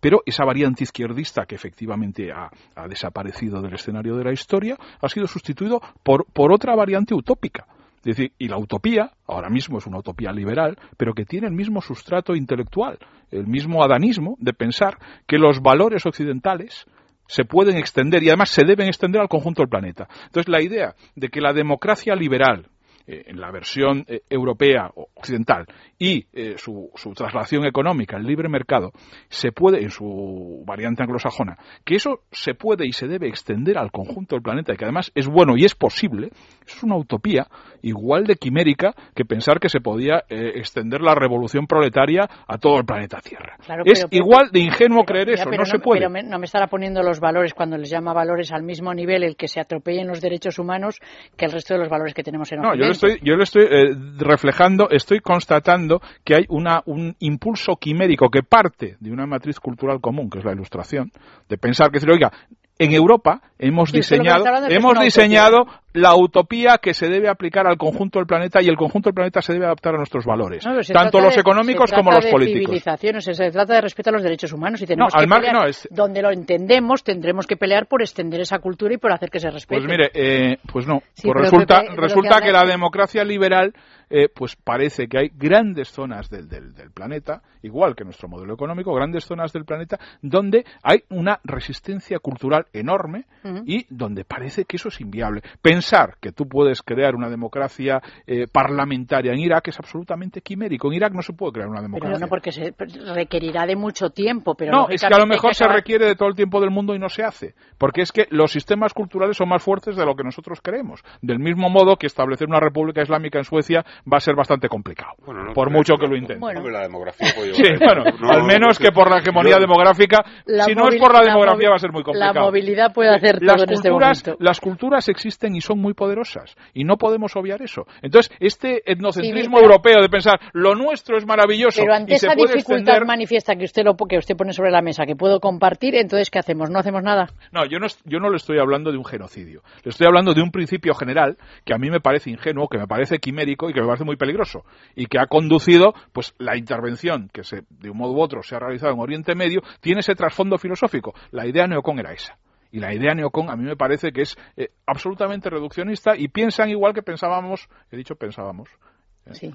pero 0.00 0.22
esa 0.26 0.44
variante 0.44 0.84
izquierdista 0.84 1.46
que 1.46 1.54
efectivamente 1.54 2.30
ha, 2.32 2.50
desaparecido 2.88 3.60
del 3.60 3.74
escenario 3.74 4.16
de 4.16 4.24
la 4.24 4.32
historia 4.32 4.76
ha 5.00 5.08
sido 5.08 5.26
sustituido 5.26 5.80
por, 6.02 6.26
por 6.32 6.52
otra 6.52 6.74
variante 6.74 7.14
utópica. 7.14 7.66
Es 7.98 8.16
decir, 8.16 8.32
y 8.38 8.48
la 8.48 8.58
utopía, 8.58 9.10
ahora 9.26 9.50
mismo 9.50 9.78
es 9.78 9.86
una 9.86 9.98
utopía 9.98 10.30
liberal, 10.32 10.78
pero 10.96 11.14
que 11.14 11.24
tiene 11.24 11.48
el 11.48 11.52
mismo 11.52 11.80
sustrato 11.80 12.36
intelectual, 12.36 12.98
el 13.30 13.46
mismo 13.46 13.82
adanismo 13.82 14.36
de 14.38 14.52
pensar 14.52 14.98
que 15.26 15.36
los 15.36 15.60
valores 15.60 16.06
occidentales 16.06 16.86
se 17.26 17.44
pueden 17.44 17.76
extender 17.76 18.22
y 18.22 18.28
además 18.28 18.50
se 18.50 18.64
deben 18.64 18.86
extender 18.86 19.20
al 19.20 19.28
conjunto 19.28 19.62
del 19.62 19.68
planeta. 19.68 20.08
Entonces, 20.26 20.48
la 20.48 20.62
idea 20.62 20.94
de 21.14 21.28
que 21.28 21.40
la 21.40 21.52
democracia 21.52 22.14
liberal, 22.14 22.68
eh, 23.10 23.24
en 23.28 23.40
la 23.40 23.50
versión 23.50 24.04
eh, 24.06 24.20
europea 24.28 24.90
o 24.94 25.08
occidental 25.14 25.64
y 25.98 26.26
eh, 26.34 26.56
su, 26.58 26.90
su, 26.94 27.14
traslación 27.14 27.64
económica, 27.64 28.18
el 28.18 28.24
libre 28.24 28.50
mercado, 28.50 28.92
se 29.30 29.50
puede, 29.50 29.82
en 29.82 29.88
su 29.88 30.62
variante 30.66 31.04
anglosajona, 31.04 31.56
que 31.86 31.94
eso 31.94 32.20
se 32.30 32.52
puede 32.52 32.86
y 32.86 32.92
se 32.92 33.06
debe 33.06 33.26
extender 33.28 33.78
al 33.78 33.90
conjunto 33.90 34.36
del 34.36 34.42
planeta 34.42 34.74
y 34.74 34.76
que 34.76 34.84
además 34.84 35.10
es 35.14 35.26
bueno 35.26 35.56
y 35.56 35.64
es 35.64 35.74
posible, 35.74 36.28
es 36.66 36.82
una 36.82 36.96
utopía 36.96 37.46
igual 37.80 38.26
de 38.26 38.34
quimérica 38.34 38.94
que 39.14 39.24
pensar 39.24 39.58
que 39.58 39.70
se 39.70 39.80
podía 39.80 40.24
extender 40.28 41.00
la 41.00 41.14
revolución 41.14 41.66
proletaria 41.66 42.28
a 42.46 42.58
todo 42.58 42.78
el 42.78 42.84
planeta 42.84 43.20
Tierra. 43.20 43.56
es 43.86 44.06
igual 44.10 44.50
de 44.52 44.60
ingenuo 44.60 45.04
creer 45.04 45.30
eso, 45.30 45.50
no, 45.50 45.64
se 45.64 45.78
puede. 45.78 46.06
Pero 46.06 46.28
no 46.28 46.38
me 46.38 46.44
estará 46.44 46.66
poniendo 46.66 47.02
los 47.02 47.20
valores 47.20 47.54
cuando 47.54 47.78
les 47.78 47.88
llama 47.88 48.12
valores 48.12 48.52
al 48.52 48.64
mismo 48.64 48.92
nivel 48.92 49.22
el 49.22 49.36
que 49.36 49.48
se 49.48 49.60
atropellen 49.60 50.08
los 50.08 50.20
derechos 50.20 50.58
humanos 50.58 51.00
que 51.36 51.46
el 51.46 51.52
resto 51.52 51.74
de 51.74 51.80
los 51.80 51.88
valores 51.88 52.12
que 52.12 52.22
tenemos 52.22 52.52
en 52.52 52.58
Occidente 52.58 52.97
yo 52.97 52.97
lo 53.36 53.42
estoy 53.42 53.64
eh, 53.64 53.94
reflejando, 54.18 54.88
estoy 54.90 55.20
constatando 55.20 56.00
que 56.24 56.34
hay 56.34 56.44
una, 56.48 56.82
un 56.86 57.14
impulso 57.20 57.76
quimérico 57.76 58.28
que 58.30 58.42
parte 58.42 58.96
de 59.00 59.10
una 59.10 59.26
matriz 59.26 59.60
cultural 59.60 60.00
común, 60.00 60.30
que 60.30 60.38
es 60.38 60.44
la 60.44 60.52
ilustración, 60.52 61.10
de 61.48 61.58
pensar 61.58 61.90
que, 61.90 61.98
oiga, 62.10 62.32
en 62.78 62.92
Europa 62.92 63.40
hemos 63.58 63.90
diseñado, 63.90 64.44
hemos 64.68 65.00
diseñado 65.00 65.66
la 65.92 66.14
utopía 66.14 66.78
que 66.80 66.94
se 66.94 67.08
debe 67.08 67.28
aplicar 67.28 67.66
al 67.66 67.76
conjunto 67.76 68.20
del 68.20 68.26
planeta 68.26 68.62
y 68.62 68.68
el 68.68 68.76
conjunto 68.76 69.08
del 69.08 69.14
planeta 69.14 69.42
se 69.42 69.52
debe 69.52 69.64
adaptar 69.64 69.94
a 69.94 69.98
nuestros 69.98 70.24
valores, 70.24 70.64
tanto 70.92 71.20
los 71.20 71.36
económicos 71.36 71.90
como 71.90 72.12
los 72.12 72.26
políticos. 72.26 72.80
Se 73.18 73.50
trata 73.50 73.74
de 73.74 73.80
respeto 73.80 74.10
a 74.10 74.12
los 74.12 74.22
derechos 74.22 74.52
humanos 74.52 74.80
y 74.82 74.86
tenemos 74.86 75.12
que 75.12 75.26
pelear, 75.26 75.70
donde 75.90 76.22
lo 76.22 76.30
entendemos 76.30 77.02
tendremos 77.02 77.46
que 77.46 77.56
pelear 77.56 77.86
por 77.86 78.02
extender 78.02 78.40
esa 78.40 78.58
cultura 78.60 78.94
y 78.94 78.98
por 78.98 79.12
hacer 79.12 79.30
que 79.30 79.40
se 79.40 79.50
respete. 79.50 79.80
Pues 79.80 79.90
mire, 79.90 80.10
eh, 80.14 80.58
pues 80.70 80.86
no, 80.86 81.02
pues 81.20 81.34
resulta, 81.36 81.82
resulta 81.96 82.40
que 82.40 82.52
la 82.52 82.64
democracia 82.64 83.24
liberal 83.24 83.74
eh, 84.10 84.28
pues 84.34 84.56
parece 84.56 85.08
que 85.08 85.18
hay 85.18 85.30
grandes 85.34 85.88
zonas 85.90 86.30
del, 86.30 86.48
del, 86.48 86.90
planeta, 86.92 87.42
igual 87.62 87.94
que 87.94 88.04
nuestro 88.04 88.28
modelo 88.28 88.54
económico, 88.54 88.94
grandes 88.94 89.24
zonas 89.24 89.52
del 89.52 89.64
planeta 89.64 89.98
donde 90.22 90.64
hay 90.82 91.04
una 91.10 91.40
resistencia 91.44 92.18
cultural 92.18 92.66
enorme 92.72 93.26
y 93.64 93.86
donde 93.88 94.24
parece 94.24 94.64
que 94.64 94.76
eso 94.76 94.88
es 94.88 95.00
inviable. 95.00 95.42
Pensar 95.62 96.16
que 96.20 96.32
tú 96.32 96.46
puedes 96.46 96.82
crear 96.82 97.14
una 97.14 97.30
democracia 97.30 98.02
eh, 98.26 98.46
parlamentaria 98.46 99.32
en 99.32 99.38
Irak 99.38 99.68
es 99.68 99.78
absolutamente 99.78 100.40
quimérico. 100.42 100.88
En 100.88 100.94
Irak 100.94 101.12
no 101.12 101.22
se 101.22 101.32
puede 101.32 101.52
crear 101.52 101.68
una 101.68 101.80
democracia. 101.80 102.14
Pero 102.14 102.26
no 102.26 102.28
porque 102.28 102.52
se 102.52 102.74
requerirá 103.14 103.66
de 103.66 103.76
mucho 103.76 104.10
tiempo. 104.10 104.54
Pero 104.54 104.72
no, 104.72 104.88
es 104.88 105.00
que 105.00 105.06
a 105.06 105.18
lo 105.18 105.26
mejor 105.26 105.54
se 105.54 105.66
requiere 105.66 106.06
de 106.06 106.14
todo 106.14 106.28
el 106.28 106.34
tiempo 106.34 106.60
del 106.60 106.70
mundo 106.70 106.94
y 106.94 106.98
no 106.98 107.08
se 107.08 107.22
hace. 107.22 107.54
Porque 107.78 108.02
es 108.02 108.12
que 108.12 108.26
los 108.30 108.52
sistemas 108.52 108.92
culturales 108.92 109.36
son 109.36 109.48
más 109.48 109.62
fuertes 109.62 109.96
de 109.96 110.04
lo 110.04 110.14
que 110.14 110.24
nosotros 110.24 110.60
creemos. 110.62 111.02
Del 111.22 111.38
mismo 111.38 111.70
modo 111.70 111.96
que 111.96 112.06
establecer 112.06 112.48
una 112.48 112.60
república 112.60 113.02
islámica 113.02 113.38
en 113.38 113.44
Suecia 113.44 113.84
va 114.10 114.18
a 114.18 114.20
ser 114.20 114.34
bastante 114.34 114.68
complicado. 114.68 115.14
por 115.54 115.70
mucho 115.70 115.96
que 115.96 116.06
lo 116.06 116.16
intenten. 116.16 116.40
Bueno. 116.40 116.68
La 116.68 116.82
demografía 116.82 117.28
sí, 117.52 117.62
bueno, 117.78 118.04
al 118.28 118.44
menos 118.44 118.78
que 118.78 118.92
por 118.92 119.10
la 119.10 119.18
hegemonía 119.18 119.58
demográfica, 119.58 120.24
si 120.46 120.74
no 120.74 120.88
es 120.88 120.96
por 120.96 121.12
la 121.12 121.22
demografía 121.22 121.70
va 121.70 121.76
a 121.76 121.78
ser 121.78 121.92
muy 121.92 122.02
complicado. 122.02 122.34
La 122.34 122.40
movilidad 122.40 122.92
puede 122.92 123.14
hacer 123.14 123.42
las 123.42 123.56
todo 123.56 123.64
este 123.72 123.90
culturas, 123.90 124.18
este 124.18 124.34
Las 124.38 124.60
culturas 124.60 125.08
existen 125.08 125.56
y 125.56 125.60
son 125.60 125.78
muy 125.78 125.94
poderosas 125.94 126.56
y 126.74 126.84
no 126.84 126.96
podemos 126.96 127.34
obviar 127.36 127.62
eso. 127.62 127.86
Entonces, 128.02 128.34
este 128.40 128.82
etnocentrismo 128.90 129.58
europeo 129.58 130.02
de 130.02 130.08
pensar 130.08 130.38
lo 130.52 130.74
nuestro 130.74 131.16
es 131.16 131.26
maravilloso 131.26 131.80
pero 131.80 131.94
ante 131.94 132.12
y 132.12 132.16
esa 132.16 132.30
se 132.30 132.36
puede 132.36 132.54
dificultad 132.54 133.00
manifiesta 133.06 133.56
que 133.56 133.64
usted 133.64 133.84
lo 133.84 133.96
que 133.96 134.18
usted 134.18 134.36
pone 134.36 134.52
sobre 134.52 134.70
la 134.70 134.82
mesa, 134.82 135.06
que 135.06 135.16
puedo 135.16 135.40
compartir, 135.40 135.94
entonces 135.94 136.30
¿qué 136.30 136.38
hacemos? 136.38 136.70
¿No 136.70 136.78
hacemos 136.78 137.02
nada? 137.02 137.28
No, 137.52 137.64
yo 137.66 137.78
no, 137.78 137.86
yo 138.04 138.20
no 138.20 138.30
le 138.30 138.36
estoy 138.36 138.58
hablando 138.58 138.92
de 138.92 138.98
un 138.98 139.04
genocidio. 139.04 139.62
Le 139.84 139.90
estoy 139.90 140.06
hablando 140.06 140.34
de 140.34 140.42
un 140.42 140.50
principio 140.50 140.94
general 140.94 141.36
que 141.64 141.74
a 141.74 141.78
mí 141.78 141.90
me 141.90 142.00
parece 142.00 142.30
ingenuo, 142.30 142.68
que 142.68 142.78
me 142.78 142.86
parece 142.86 143.18
quimérico 143.18 143.70
y 143.70 143.72
que 143.72 143.80
me 143.80 143.86
parece 143.88 144.04
muy 144.04 144.16
peligroso 144.16 144.64
y 144.94 145.06
que 145.06 145.18
ha 145.18 145.26
conducido 145.26 145.94
pues 146.12 146.34
la 146.38 146.56
intervención 146.56 147.28
que 147.32 147.44
se, 147.44 147.62
de 147.68 147.90
un 147.90 147.98
modo 147.98 148.12
u 148.12 148.20
otro 148.20 148.42
se 148.42 148.54
ha 148.54 148.58
realizado 148.58 148.92
en 148.92 149.00
Oriente 149.00 149.34
Medio 149.34 149.60
tiene 149.80 150.00
ese 150.00 150.14
trasfondo 150.14 150.58
filosófico. 150.58 151.14
La 151.30 151.46
idea 151.46 151.66
neocon 151.66 151.98
era 151.98 152.12
esa. 152.12 152.38
Y 152.70 152.80
la 152.80 152.94
idea 152.94 153.14
neocon 153.14 153.50
a 153.50 153.56
mí 153.56 153.64
me 153.64 153.76
parece 153.76 154.12
que 154.12 154.22
es 154.22 154.36
eh, 154.56 154.68
absolutamente 154.86 155.48
reduccionista 155.48 156.16
y 156.16 156.28
piensan 156.28 156.68
igual 156.68 156.92
que 156.92 157.02
pensábamos, 157.02 157.68
he 157.90 157.96
dicho 157.96 158.14
pensábamos, 158.14 158.68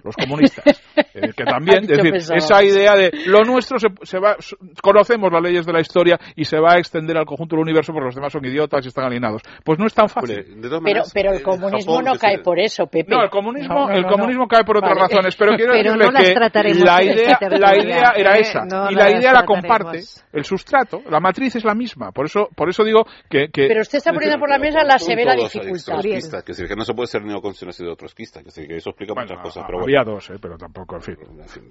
los 0.03 0.15
comunistas. 0.15 0.63
Eh, 1.15 1.31
que 1.35 1.43
también, 1.43 1.83
es 1.83 1.87
decir, 1.87 2.15
esa 2.15 2.63
idea 2.63 2.95
de 2.95 3.11
lo 3.27 3.41
nuestro 3.43 3.77
se, 3.77 4.19
va, 4.19 4.35
conocemos 4.81 5.31
las 5.31 5.43
leyes 5.43 5.63
de 5.63 5.71
la 5.71 5.79
historia 5.79 6.19
y 6.35 6.43
se 6.43 6.57
va 6.59 6.73
a 6.73 6.79
extender 6.79 7.15
al 7.17 7.25
conjunto 7.25 7.55
del 7.55 7.63
universo 7.63 7.93
porque 7.93 8.05
los 8.05 8.15
demás 8.15 8.33
son 8.33 8.43
idiotas 8.45 8.83
y 8.83 8.87
están 8.87 9.05
alienados. 9.05 9.43
Pues 9.63 9.77
no 9.77 9.85
es 9.85 9.93
tan 9.93 10.09
fácil. 10.09 10.43
pero, 10.83 11.03
pero 11.13 11.33
el 11.33 11.43
comunismo 11.43 12.01
no 12.01 12.13
cae 12.15 12.39
por 12.39 12.59
eso, 12.59 12.87
Pepe. 12.87 13.13
No, 13.13 13.23
el 13.23 13.29
comunismo, 13.29 13.89
el 13.89 14.05
comunismo 14.05 14.47
cae 14.47 14.63
por 14.63 14.77
otras 14.77 14.97
razones, 14.97 15.35
pero 15.35 15.51
quiero 15.55 15.73
decirle 15.73 16.09
que 16.11 16.73
la 16.83 17.03
idea, 17.03 17.37
la 17.41 17.77
idea 17.77 18.13
era 18.15 18.37
esa 18.37 18.65
y 18.89 18.95
la 18.95 19.11
idea 19.11 19.33
la 19.33 19.45
comparte. 19.45 19.99
El 20.31 20.45
sustrato, 20.45 21.01
la 21.09 21.19
matriz 21.19 21.55
es 21.55 21.63
la 21.63 21.75
misma. 21.75 22.11
Por 22.11 22.25
eso, 22.25 22.49
por 22.55 22.69
eso 22.69 22.83
digo 22.83 23.05
que, 23.29 23.49
Pero 23.53 23.81
usted 23.81 23.99
está 23.99 24.11
poniendo 24.11 24.39
por 24.39 24.49
la 24.49 24.57
mesa 24.57 24.83
la 24.83 24.97
severa 24.97 25.35
dificultad. 25.35 26.01
Que, 26.01 26.51
decir, 26.51 26.67
que 26.67 26.75
no 26.75 26.83
se 26.83 26.93
puede 26.93 27.07
ser 27.07 27.23
neocon 27.23 27.53
si 27.53 27.65
no 27.65 27.69
ha 27.69 27.73
sido 27.73 27.95
trotskista. 27.95 28.41
Que, 28.41 28.67
que 28.67 28.75
eso 28.77 28.89
explica 28.89 29.13
muchas 29.13 29.39
cosas. 29.39 29.62
Pero 29.65 29.81
había 29.81 30.03
dos, 30.03 30.29
¿eh? 30.29 30.37
pero 30.41 30.57
tampoco, 30.57 30.95
en 30.95 31.01
fin. 31.01 31.17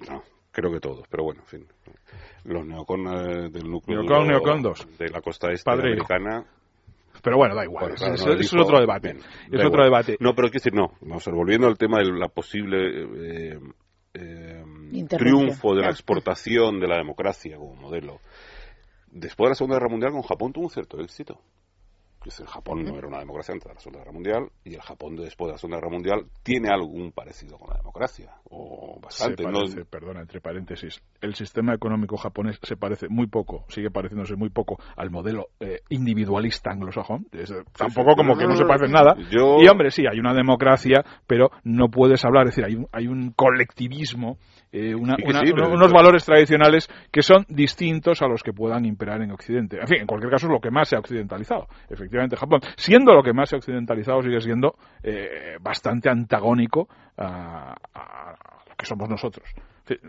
no, 0.09 0.23
creo 0.51 0.71
que 0.71 0.79
todos, 0.79 1.07
pero 1.09 1.23
bueno, 1.23 1.41
en 1.41 1.47
fin. 1.47 1.67
Los 2.45 2.65
neocon 2.65 3.07
eh, 3.07 3.49
del 3.49 3.69
núcleo 3.69 4.03
de 4.03 5.09
la 5.09 5.21
costa 5.21 5.51
este 5.51 5.71
americana 5.71 6.45
pero 7.21 7.37
bueno, 7.37 7.55
da 7.55 7.63
igual. 7.63 7.93
eso, 7.93 8.33
es 8.33 8.53
otro 8.53 8.79
debate. 8.79 9.15
es 9.49 9.65
otro 9.65 9.83
debate. 9.83 10.17
No, 10.19 10.35
pero 10.35 10.49
quiero 10.49 10.63
decir, 10.63 10.73
no. 10.73 10.91
Vamos 10.99 11.25
a 11.25 11.31
ver, 11.31 11.37
volviendo 11.37 11.67
al 11.67 11.77
tema 11.77 11.99
de 11.99 12.11
la 12.11 12.27
posible 12.27 13.53
eh, 13.53 13.59
eh, 14.13 14.63
triunfo 15.07 15.73
de 15.73 15.83
la 15.83 15.89
exportación 15.89 16.81
de 16.81 16.87
la 16.87 16.97
democracia 16.97 17.55
como 17.55 17.75
modelo. 17.75 18.19
Después 19.09 19.47
de 19.47 19.49
la 19.51 19.55
Segunda 19.55 19.77
Guerra 19.77 19.89
Mundial, 19.89 20.11
con 20.11 20.23
Japón 20.23 20.51
tuvo 20.51 20.65
un 20.65 20.69
cierto 20.69 20.99
éxito 20.99 21.39
el 22.39 22.47
Japón 22.47 22.83
no 22.83 22.97
era 22.97 23.07
una 23.07 23.19
democracia 23.19 23.53
antes 23.53 23.67
de 23.67 23.73
la 23.73 23.79
Segunda 23.79 23.99
Guerra 23.99 24.11
Mundial 24.13 24.49
y 24.63 24.75
el 24.75 24.81
Japón 24.81 25.15
después 25.15 25.47
de 25.47 25.51
la 25.53 25.57
Segunda 25.57 25.77
Guerra 25.77 25.91
Mundial 25.91 26.25
tiene 26.41 26.69
algún 26.69 27.11
parecido 27.11 27.57
con 27.57 27.69
la 27.69 27.77
democracia 27.77 28.31
o 28.49 28.99
bastante. 29.01 29.43
Perdona, 29.89 30.21
entre 30.21 30.39
paréntesis, 30.39 31.01
el 31.21 31.35
sistema 31.35 31.73
económico 31.73 32.17
japonés 32.17 32.59
se 32.61 32.77
parece 32.77 33.07
muy 33.09 33.27
poco, 33.27 33.65
sigue 33.67 33.91
pareciéndose 33.91 34.35
muy 34.35 34.49
poco 34.49 34.77
al 34.95 35.09
modelo 35.09 35.47
eh, 35.59 35.81
individualista 35.89 36.71
anglosajón. 36.71 37.27
tampoco 37.75 38.15
como 38.15 38.37
que 38.37 38.45
no, 38.45 38.55
se 38.55 38.65
parece 38.65 38.91
nada. 38.91 39.15
Y 39.17 39.67
hombre, 39.67 39.91
sí, 39.91 40.03
hay 40.09 40.19
una 40.19 40.33
democracia, 40.33 41.03
pero 41.27 41.51
no 41.63 41.89
puedes 41.89 42.23
hablar, 42.25 42.47
es 42.47 42.55
decir, 42.55 42.65
hay 42.65 42.75
un, 42.75 42.87
hay 42.91 43.07
un 43.07 43.31
colectivismo 43.31 44.37
eh, 44.75 44.95
unos 44.95 45.93
valores 45.93 46.25
tradicionales 46.25 46.89
que 47.11 47.21
son 47.21 47.45
distintos 47.47 48.23
a 48.23 48.27
los 48.27 48.41
que 48.41 48.53
puedan 48.53 48.85
imperar 48.85 49.21
en 49.21 49.29
Occidente. 49.29 49.79
En 49.79 49.87
fin, 49.87 50.01
en 50.01 50.07
cualquier 50.07 50.31
caso 50.31 50.47
es 50.47 50.51
lo 50.51 50.59
que 50.59 50.71
más 50.71 50.89
se 50.89 50.95
ha 50.95 50.99
occidentalizado. 50.99 51.67
Efectivamente, 51.87 52.35
Japón, 52.35 52.59
siendo 52.75 53.13
lo 53.13 53.21
que 53.21 53.33
más 53.33 53.49
se 53.49 53.55
ha 53.55 53.59
occidentalizado, 53.59 54.23
sigue 54.23 54.41
siendo 54.41 54.73
eh, 55.03 55.57
bastante 55.61 56.09
antagónico 56.09 56.89
a, 57.17 57.75
lo 58.67 58.75
que 58.75 58.85
somos 58.87 59.07
nosotros. 59.07 59.47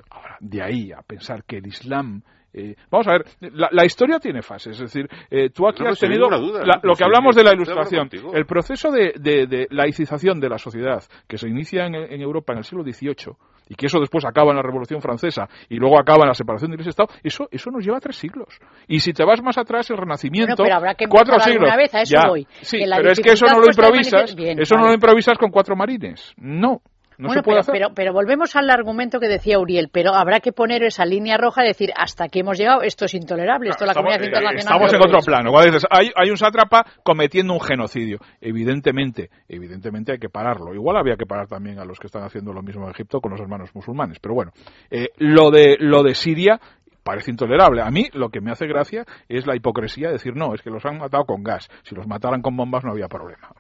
Ahora, 0.08 0.38
de 0.40 0.62
ahí 0.62 0.92
a 0.92 1.02
pensar 1.02 1.44
que 1.44 1.58
el 1.58 1.66
Islam 1.66 2.22
eh, 2.54 2.74
vamos 2.88 3.06
a 3.08 3.18
ver, 3.18 3.24
la, 3.52 3.84
historia 3.84 4.18
tiene 4.18 4.40
fases, 4.40 4.80
es 4.80 4.92
decir, 4.92 5.10
tú 5.52 5.66
aquí 5.68 5.84
has 5.84 5.98
tenido 5.98 6.30
lo 6.30 6.94
que 6.94 7.04
hablamos 7.04 7.34
de 7.34 7.42
la 7.42 7.52
ilustración, 7.52 8.08
el 8.32 8.46
proceso 8.46 8.90
de, 8.92 9.66
laicización 9.70 10.40
de 10.40 10.48
la 10.48 10.56
sociedad 10.56 11.02
que 11.28 11.36
se 11.36 11.48
inicia 11.48 11.84
en, 11.84 11.96
en 11.96 12.20
Europa 12.22 12.52
en 12.52 12.60
el 12.60 12.64
siglo 12.64 12.84
XVIII 12.84 13.34
y 13.68 13.74
que 13.74 13.86
eso 13.86 13.98
después 13.98 14.24
acaba 14.24 14.50
en 14.50 14.56
la 14.56 14.62
Revolución 14.62 15.00
Francesa 15.00 15.48
y 15.68 15.76
luego 15.76 15.98
acaba 15.98 16.22
en 16.22 16.28
la 16.28 16.34
separación 16.34 16.70
de 16.70 16.74
Iglesia 16.76 16.90
y 16.90 16.90
Estado, 16.90 17.08
eso, 17.22 17.48
eso 17.50 17.70
nos 17.70 17.84
lleva 17.84 18.00
tres 18.00 18.16
siglos. 18.16 18.58
Y 18.88 19.00
si 19.00 19.12
te 19.12 19.24
vas 19.24 19.42
más 19.42 19.58
atrás, 19.58 19.90
el 19.90 19.96
Renacimiento, 19.96 20.64
cuatro 21.08 21.38
siglos. 21.40 21.70
Vez, 21.76 21.94
a 21.94 22.02
eso 22.02 22.16
voy. 22.28 22.46
Sí, 22.62 22.78
pero 22.96 23.10
es 23.10 23.20
que 23.20 23.32
eso 23.32 23.46
no 23.46 23.60
lo 23.60 23.66
improvisas, 23.66 24.34
eso 24.36 24.76
no 24.76 24.86
lo 24.86 24.92
improvisas 24.92 25.38
con 25.38 25.50
cuatro 25.50 25.76
marines. 25.76 26.34
No, 26.36 26.82
bueno, 27.18 27.42
pero, 27.44 27.90
Pero, 27.94 28.12
volvemos 28.12 28.56
al 28.56 28.70
argumento 28.70 29.20
que 29.20 29.28
decía 29.28 29.58
Uriel, 29.58 29.88
pero 29.92 30.14
habrá 30.14 30.40
que 30.40 30.52
poner 30.52 30.82
esa 30.82 31.04
línea 31.04 31.36
roja 31.36 31.64
y 31.64 31.68
decir, 31.68 31.90
hasta 31.96 32.24
aquí 32.24 32.40
hemos 32.40 32.58
llegado, 32.58 32.82
esto 32.82 33.04
es 33.04 33.14
intolerable, 33.14 33.70
esto 33.70 33.86
la 33.86 33.94
comunidad 33.94 34.22
internacional... 34.22 34.58
Estamos 34.58 34.92
en 34.92 35.02
otro 35.02 35.18
plano. 35.20 35.52
hay, 35.90 36.10
hay 36.14 36.30
un 36.30 36.36
sátrapa 36.36 36.84
cometiendo 37.02 37.52
un 37.52 37.60
genocidio. 37.60 38.18
Evidentemente, 38.40 39.30
evidentemente 39.48 40.12
hay 40.12 40.18
que 40.18 40.28
pararlo. 40.28 40.74
Igual 40.74 40.96
había 40.96 41.16
que 41.16 41.26
parar 41.26 41.46
también 41.46 41.78
a 41.78 41.84
los 41.84 41.98
que 41.98 42.06
están 42.06 42.22
haciendo 42.22 42.52
lo 42.52 42.62
mismo 42.62 42.84
en 42.84 42.90
Egipto 42.90 43.20
con 43.20 43.32
los 43.32 43.40
hermanos 43.40 43.70
musulmanes. 43.74 44.18
Pero 44.20 44.34
bueno, 44.34 44.52
eh, 44.90 45.08
lo, 45.18 45.50
de, 45.50 45.76
lo 45.78 46.02
de 46.02 46.14
Siria 46.14 46.60
parece 47.04 47.30
intolerable. 47.30 47.82
A 47.82 47.90
mí 47.90 48.08
lo 48.14 48.30
que 48.30 48.40
me 48.40 48.50
hace 48.50 48.66
gracia 48.66 49.04
es 49.28 49.46
la 49.46 49.54
hipocresía 49.54 50.08
de 50.08 50.14
decir, 50.14 50.34
no, 50.34 50.54
es 50.54 50.62
que 50.62 50.70
los 50.70 50.84
han 50.84 50.98
matado 50.98 51.24
con 51.24 51.44
gas. 51.44 51.68
Si 51.84 51.94
los 51.94 52.08
mataran 52.08 52.42
con 52.42 52.56
bombas 52.56 52.82
no 52.82 52.90
había 52.90 53.08
problema. 53.08 53.52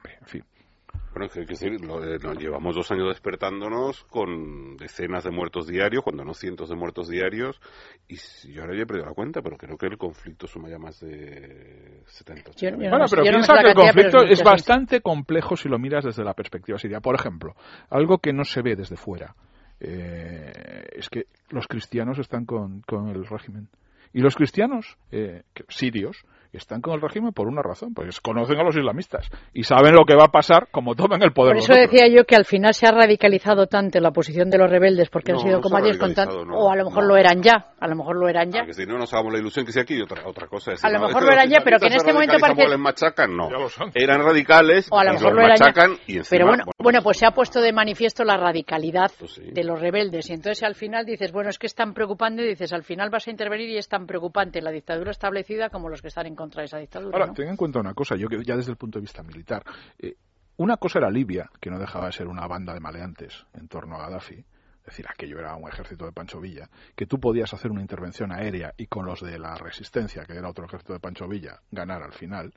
Bueno, 1.14 1.32
que, 1.32 1.44
decir, 1.44 1.74
eh, 1.74 2.18
llevamos 2.40 2.74
dos 2.74 2.90
años 2.90 3.06
despertándonos 3.06 4.02
con 4.04 4.76
decenas 4.76 5.22
de 5.22 5.30
muertos 5.30 5.68
diarios, 5.68 6.02
cuando 6.02 6.24
no 6.24 6.34
cientos 6.34 6.68
de 6.70 6.74
muertos 6.74 7.08
diarios, 7.08 7.60
y 8.08 8.16
yo 8.52 8.62
ahora 8.62 8.74
ya 8.76 8.82
he 8.82 8.86
perdido 8.86 9.06
la 9.06 9.14
cuenta, 9.14 9.40
pero 9.40 9.56
creo 9.56 9.78
que 9.78 9.86
el 9.86 9.96
conflicto 9.96 10.48
suma 10.48 10.68
ya 10.68 10.78
más 10.78 10.98
de 10.98 12.02
70. 12.06 12.50
bueno, 12.76 13.04
pero 13.08 13.22
piensa 13.22 13.54
que 13.62 13.68
el 13.68 13.74
conflicto 13.74 14.24
es, 14.24 14.42
bastante 14.42 15.00
complejo 15.02 15.56
si 15.56 15.68
lo 15.68 15.78
miras 15.78 16.04
desde 16.04 16.24
la 16.24 16.34
perspectiva 16.34 16.78
siria. 16.78 16.98
Por 17.00 17.14
ejemplo, 17.14 17.54
algo 17.90 18.18
que 18.18 18.32
no 18.32 18.42
se 18.42 18.62
ve 18.62 18.74
desde 18.74 18.96
fuera 18.96 19.36
eh, 19.78 20.84
es 20.94 21.08
que 21.08 21.26
los 21.50 21.68
cristianos 21.68 22.18
están 22.18 22.44
con, 22.44 22.82
el 22.90 23.24
régimen. 23.24 23.68
Y 24.12 24.20
los 24.20 24.34
cristianos 24.34 24.98
eh, 25.12 25.42
sirios 25.68 26.24
están 26.58 26.80
con 26.80 26.94
el 26.94 27.00
régimen 27.00 27.32
por 27.32 27.48
una 27.48 27.62
razón, 27.62 27.94
pues 27.94 28.20
conocen 28.20 28.58
a 28.58 28.64
los 28.64 28.76
islamistas 28.76 29.30
y 29.52 29.64
saben 29.64 29.94
lo 29.94 30.04
que 30.04 30.14
va 30.14 30.24
a 30.24 30.32
pasar 30.32 30.68
como 30.70 30.94
tomen 30.94 31.22
el 31.22 31.32
poder. 31.32 31.54
Por 31.54 31.62
eso 31.62 31.74
decía 31.74 32.06
yo 32.08 32.24
que 32.24 32.36
al 32.36 32.44
final 32.44 32.74
se 32.74 32.86
ha 32.86 32.92
radicalizado 32.92 33.66
tanto 33.66 34.00
la 34.00 34.10
posición 34.10 34.50
de 34.50 34.58
los 34.58 34.70
rebeldes 34.70 35.10
porque 35.10 35.32
han 35.32 35.38
sido 35.38 35.60
como 35.60 35.76
ayer 35.76 35.98
contando, 35.98 36.42
o 36.54 36.70
a 36.70 36.76
lo 36.76 36.84
mejor 36.84 37.04
lo 37.04 37.16
eran 37.16 37.42
ya, 37.42 37.72
a 37.78 37.88
lo 37.88 37.96
mejor 37.96 38.16
lo 38.16 38.28
eran 38.28 38.50
ya. 38.50 38.62
Ah, 38.62 38.72
si 38.72 38.86
no 38.86 38.98
nos 38.98 39.12
hagamos 39.12 39.32
la 39.32 39.38
ilusión 39.38 39.66
que 39.66 39.72
sea 39.72 39.82
aquí 39.82 40.00
otra, 40.00 40.22
otra 40.26 40.46
cosa. 40.46 40.72
a 40.82 40.90
lo 40.90 41.00
mejor 41.00 41.22
lo 41.22 41.32
eran 41.32 41.48
ya, 41.48 41.60
pero 41.64 41.78
que 41.78 41.86
en 41.86 41.94
este 41.94 42.12
momento 42.12 42.36
parece... 42.40 42.68
Les 42.68 42.78
machacan, 42.78 43.36
no. 43.36 43.48
Eran 43.94 44.22
radicales 44.22 44.88
o 44.90 44.98
a 44.98 45.04
lo 45.04 45.12
mejor 45.14 45.34
lo 45.34 45.40
eran 45.40 45.58
machacan 45.58 45.96
ya. 46.06 46.22
pero 46.28 46.46
bueno, 46.46 46.64
bueno, 46.78 47.02
pues 47.02 47.18
se 47.18 47.26
ha 47.26 47.32
puesto 47.32 47.60
de 47.60 47.72
manifiesto 47.72 48.24
la 48.24 48.36
radicalidad 48.36 49.10
pues 49.18 49.40
de 49.42 49.64
los 49.64 49.80
rebeldes 49.80 50.30
y 50.30 50.34
entonces 50.34 50.62
al 50.62 50.74
final 50.74 51.04
dices, 51.04 51.32
bueno, 51.32 51.50
es 51.50 51.58
que 51.58 51.66
es 51.66 51.74
tan 51.74 51.94
preocupante, 51.94 52.42
dices, 52.42 52.72
al 52.72 52.84
final 52.84 53.10
vas 53.10 53.26
a 53.26 53.30
intervenir 53.30 53.68
y 53.70 53.78
es 53.78 53.88
tan 53.88 54.06
preocupante 54.06 54.60
la 54.60 54.70
dictadura 54.70 55.10
establecida 55.10 55.70
como 55.70 55.88
los 55.88 56.00
que 56.00 56.08
están 56.08 56.26
en 56.26 56.34
contra 56.34 56.43
esa 56.56 56.78
dictadura 56.78 57.32
ten 57.32 57.48
en 57.48 57.56
cuenta 57.56 57.80
una 57.80 57.94
cosa, 57.94 58.16
yo 58.16 58.28
ya 58.28 58.56
desde 58.56 58.70
el 58.70 58.76
punto 58.76 58.98
de 58.98 59.02
vista 59.02 59.22
militar, 59.22 59.62
eh, 59.98 60.16
una 60.56 60.76
cosa 60.76 61.00
era 61.00 61.10
Libia, 61.10 61.50
que 61.60 61.70
no 61.70 61.78
dejaba 61.78 62.06
de 62.06 62.12
ser 62.12 62.28
una 62.28 62.46
banda 62.46 62.72
de 62.72 62.80
maleantes 62.80 63.44
en 63.54 63.66
torno 63.68 63.96
a 63.96 64.02
Gaddafi, 64.02 64.44
es 64.84 64.86
decir, 64.86 65.06
aquello 65.08 65.38
era 65.38 65.56
un 65.56 65.66
ejército 65.66 66.04
de 66.04 66.12
Pancho 66.12 66.40
Villa, 66.40 66.68
que 66.94 67.06
tú 67.06 67.18
podías 67.18 67.52
hacer 67.54 67.70
una 67.70 67.80
intervención 67.80 68.30
aérea 68.30 68.74
y 68.76 68.86
con 68.86 69.06
los 69.06 69.22
de 69.22 69.38
la 69.38 69.54
resistencia, 69.54 70.26
que 70.26 70.34
era 70.34 70.48
otro 70.48 70.66
ejército 70.66 70.92
de 70.92 71.00
Pancho 71.00 71.26
Villa, 71.26 71.58
ganar 71.70 72.02
al 72.02 72.12
final. 72.12 72.52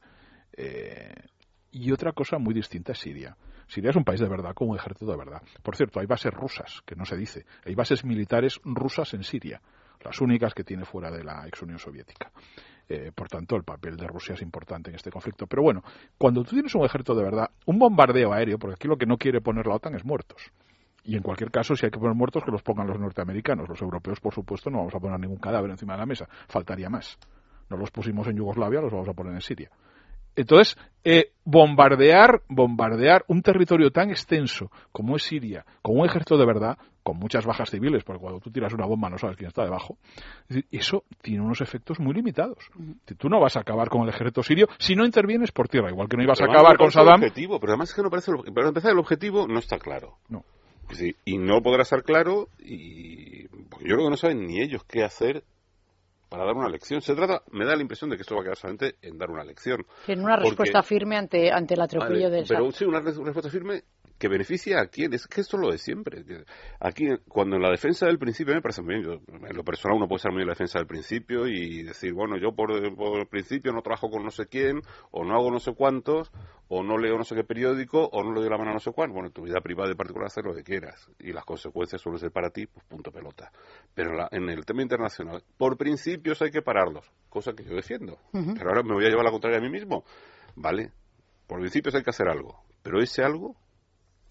Eh, 0.52 1.13
y 1.71 1.91
otra 1.93 2.12
cosa 2.12 2.38
muy 2.38 2.54
distinta 2.54 2.91
es 2.91 3.00
Siria. 3.00 3.38
Siria 3.67 3.91
es 3.91 3.95
un 3.95 4.04
país 4.04 4.19
de 4.19 4.28
verdad, 4.28 4.54
con 4.54 4.69
un 4.69 4.76
ejército 4.76 5.10
de 5.10 5.17
verdad. 5.17 5.41
Por 5.63 5.78
cierto, 5.78 6.02
hay 6.02 6.06
bases 6.06 6.34
rusas, 6.34 6.82
que 6.86 6.95
no 6.95 7.06
se 7.06 7.15
dice. 7.15 7.45
Hay 7.65 7.76
bases 7.76 8.04
militares 8.04 8.60
rusas 8.63 9.13
en 9.13 9.23
Siria, 9.23 9.62
las 10.02 10.19
únicas 10.19 10.54
que 10.54 10.65
tiene 10.65 10.84
fuera 10.84 11.10
de 11.10 11.23
la 11.23 11.47
ex 11.47 11.62
Unión 11.62 11.80
Soviética. 11.80 12.32
Eh, 12.89 13.12
por 13.13 13.28
tanto, 13.28 13.56
el 13.56 13.63
papel 13.63 13.97
de 13.97 14.08
Rusia 14.08 14.36
es 14.36 14.41
importante 14.41 14.89
en 14.89 14.95
este 14.95 15.12
conflicto. 15.12 15.45
Pero 15.45 15.62
bueno, 15.62 15.84
cuando 16.17 16.43
tú 16.43 16.52
tienes 16.52 16.73
un 16.73 16.86
ejército 16.86 17.15
de 17.15 17.23
verdad, 17.23 17.50
un 17.65 17.78
bombardeo 17.78 18.32
aéreo, 18.32 18.58
porque 18.58 18.76
aquí 18.76 18.88
lo 18.88 18.97
que 18.97 19.06
no 19.06 19.17
quiere 19.17 19.41
poner 19.41 19.67
la 19.67 19.76
OTAN 19.76 19.95
es 19.95 20.06
muertos. 20.06 20.52
Y 21.04 21.15
en 21.15 21.23
cualquier 21.23 21.52
caso, 21.52 21.76
si 21.76 21.86
hay 21.86 21.91
que 21.91 22.00
poner 22.00 22.15
muertos, 22.15 22.43
que 22.43 22.52
los 22.52 22.62
pongan 22.62 22.88
los 22.88 23.00
norteamericanos. 23.00 23.67
Los 23.67 23.82
europeos, 23.82 24.19
por 24.19 24.34
supuesto, 24.34 24.69
no 24.69 24.80
vamos 24.80 24.95
a 24.95 25.00
poner 25.00 25.19
ningún 25.19 25.38
cadáver 25.38 25.71
encima 25.71 25.93
de 25.93 26.00
la 26.00 26.06
mesa. 26.06 26.28
Faltaría 26.47 26.89
más. 26.89 27.17
No 27.69 27.78
los 27.78 27.91
pusimos 27.91 28.28
en 28.28 28.38
Yugoslavia, 28.38 28.82
los 28.82 28.91
vamos 28.91 29.10
a 29.10 29.13
poner 29.13 29.34
en 29.34 29.41
Siria. 29.41 29.69
Entonces, 30.38 30.78
eh, 31.04 31.32
bombardear, 31.45 32.43
bombardear 32.47 33.26
un 33.28 33.41
territorio 33.41 33.91
tan 33.91 34.12
extenso 34.12 34.71
como 34.91 35.15
es 35.15 35.23
Siria, 35.23 35.65
con 35.82 36.00
un 36.00 36.06
ejército 36.06 36.38
de 36.38 36.45
verdad, 36.45 36.78
con 37.02 37.17
muchas 37.17 37.45
bajas 37.45 37.71
civiles, 37.71 38.04
porque 38.04 38.21
cuando 38.21 38.39
tú 38.39 38.52
tiras 38.52 38.71
una 38.71 38.86
bomba 38.86 39.10
no 39.10 39.17
sabes 39.17 39.36
quién 39.36 39.47
está 39.47 39.63
debajo, 39.63 39.97
eso 40.71 41.06
tiene 41.21 41.41
unos 41.41 41.62
efectos 41.62 42.00
muy 42.00 42.13
limitados. 42.13 42.69
Tú 43.17 43.30
no 43.30 43.39
vas 43.39 43.58
a 43.58 43.62
acabar 43.62 43.89
con 43.89 44.04
el 44.04 44.10
ejército 44.10 44.43
sirio 44.43 44.67
si 44.78 44.95
no 44.95 45.06
intervienes 45.06 45.52
por 45.52 45.69
tierra, 45.69 45.89
igual 45.89 46.08
que 46.08 46.17
no 46.17 46.23
ibas 46.23 46.39
a 46.39 46.45
acabar 46.45 46.78
con 46.78 46.91
Saddam. 46.91 47.21
Objetivo, 47.21 47.60
pero 47.60 47.71
además 47.71 47.89
es 47.89 47.95
que 47.95 48.04
no 48.04 48.12
parece, 48.12 48.32
para 48.54 48.67
empezar 48.67 48.91
el 48.91 49.00
objetivo 49.00 49.47
no 49.47 49.58
está 49.58 49.80
claro. 49.80 50.17
No. 50.30 50.43
y 51.26 51.38
no 51.38 51.63
podrá 51.63 51.82
estar 51.82 52.04
claro 52.04 52.50
y 52.60 53.43
yo 53.43 53.95
creo 53.95 54.04
que 54.04 54.10
no 54.10 54.17
saben 54.17 54.45
ni 54.45 54.62
ellos 54.62 54.84
qué 54.84 55.04
hacer 55.04 55.43
para 56.30 56.46
dar 56.46 56.56
una 56.56 56.70
lección. 56.70 57.02
Se 57.02 57.16
trata, 57.16 57.44
me 57.52 57.66
da 57.66 57.76
la 57.76 57.82
impresión 57.82 58.10
de 58.10 58.18
que 58.18 58.22
esto 58.22 58.36
va 58.36 58.42
a 58.42 58.44
quedar 58.44 58.58
solamente 58.58 58.96
en 59.02 59.18
dar 59.18 59.30
una 59.30 59.44
lección. 59.44 59.86
En 60.08 60.22
una 60.22 60.36
respuesta 60.36 60.84
firme 60.84 61.18
ante, 61.18 61.52
ante 61.52 61.74
el 61.76 61.82
atropello 61.82 62.30
de 62.30 62.42
esa... 62.42 62.56
Pero 62.56 62.72
sí, 62.72 62.86
una 62.86 63.00
respuesta 63.00 63.50
firme 63.50 63.84
que 64.17 64.27
beneficia 64.27 64.82
a 64.82 64.88
quién. 64.88 65.13
Es 65.13 65.27
que 65.27 65.41
esto 65.41 65.58
es 65.58 65.62
lo 65.62 65.71
de 65.71 65.77
siempre. 65.77 66.23
Aquí, 66.80 67.08
cuando 67.27 67.56
en 67.56 67.62
la 67.62 67.69
defensa 67.69 68.08
del 68.08 68.17
principio, 68.17 68.53
me 68.53 68.62
parece 68.62 68.82
muy 68.82 68.95
bien, 68.95 69.06
yo, 69.06 69.21
en 69.47 69.56
lo 69.56 69.63
personal 69.63 69.97
uno 69.97 70.08
puede 70.08 70.21
ser 70.21 70.32
muy 70.32 70.41
en 70.41 70.47
la 70.47 70.53
defensa 70.53 70.80
del 70.80 70.88
principio 70.88 71.47
y 71.47 71.84
decir, 71.84 72.13
bueno, 72.13 72.38
yo 72.38 72.53
por, 72.53 72.71
el 72.71 73.27
principio 73.27 73.71
no 73.71 73.82
trabajo 73.82 74.10
con 74.10 74.23
no 74.23 74.32
sé 74.32 74.47
quién, 74.47 74.82
o 75.12 75.23
no 75.23 75.36
hago 75.36 75.51
no 75.51 75.60
sé 75.60 75.73
cuántos, 75.73 76.32
o 76.67 76.84
no 76.84 76.97
leo 76.97 77.17
no 77.17 77.23
sé 77.23 77.36
qué 77.36 77.43
periódico, 77.43 78.10
o 78.12 78.23
no 78.23 78.34
le 78.34 78.41
doy 78.41 78.49
la 78.49 78.58
mano 78.58 78.71
a 78.71 78.73
no 78.73 78.80
sé 78.80 78.91
cuánto. 78.91 79.13
Bueno, 79.13 79.27
en 79.27 79.34
tu 79.34 79.43
vida 79.43 79.62
privada 79.62 79.91
y 79.91 79.95
particular 79.95 80.27
hacer 80.27 80.45
lo 80.45 80.56
que 80.56 80.63
quieras. 80.63 81.10
Y 81.19 81.32
las 81.32 81.45
consecuencias 81.45 82.01
suelen 82.01 82.19
ser 82.19 82.32
para 82.32 82.49
ti, 82.49 82.65
pues 82.65 82.86
punto 82.86 83.12
pelota. 83.12 83.51
Pero 83.93 84.27
en, 84.32 84.49
el 84.49 84.65
tema 84.65 84.82
internacional, 84.82 85.43
por 85.58 85.77
principios 85.77 86.41
hay 86.41 86.51
que 86.51 86.62
pararlos, 86.62 87.12
cosa 87.30 87.53
que 87.53 87.63
yo 87.63 87.75
defiendo. 87.75 88.17
Pero 88.32 88.69
ahora 88.69 88.84
me 88.84 88.93
voy 88.93 89.06
a 89.06 89.10
llevar 89.10 89.25
la 89.25 89.32
contraria 89.32 89.60
a 89.60 89.62
mí 89.62 89.69
mismo. 89.69 90.03
¿Vale? 90.56 90.91
Por 91.45 91.60
principios 91.60 91.93
hay 91.93 92.03
que 92.03 92.10
hacer 92.10 92.27
algo. 92.27 92.63
Pero 92.82 92.99
ese 92.99 93.23
algo 93.23 93.56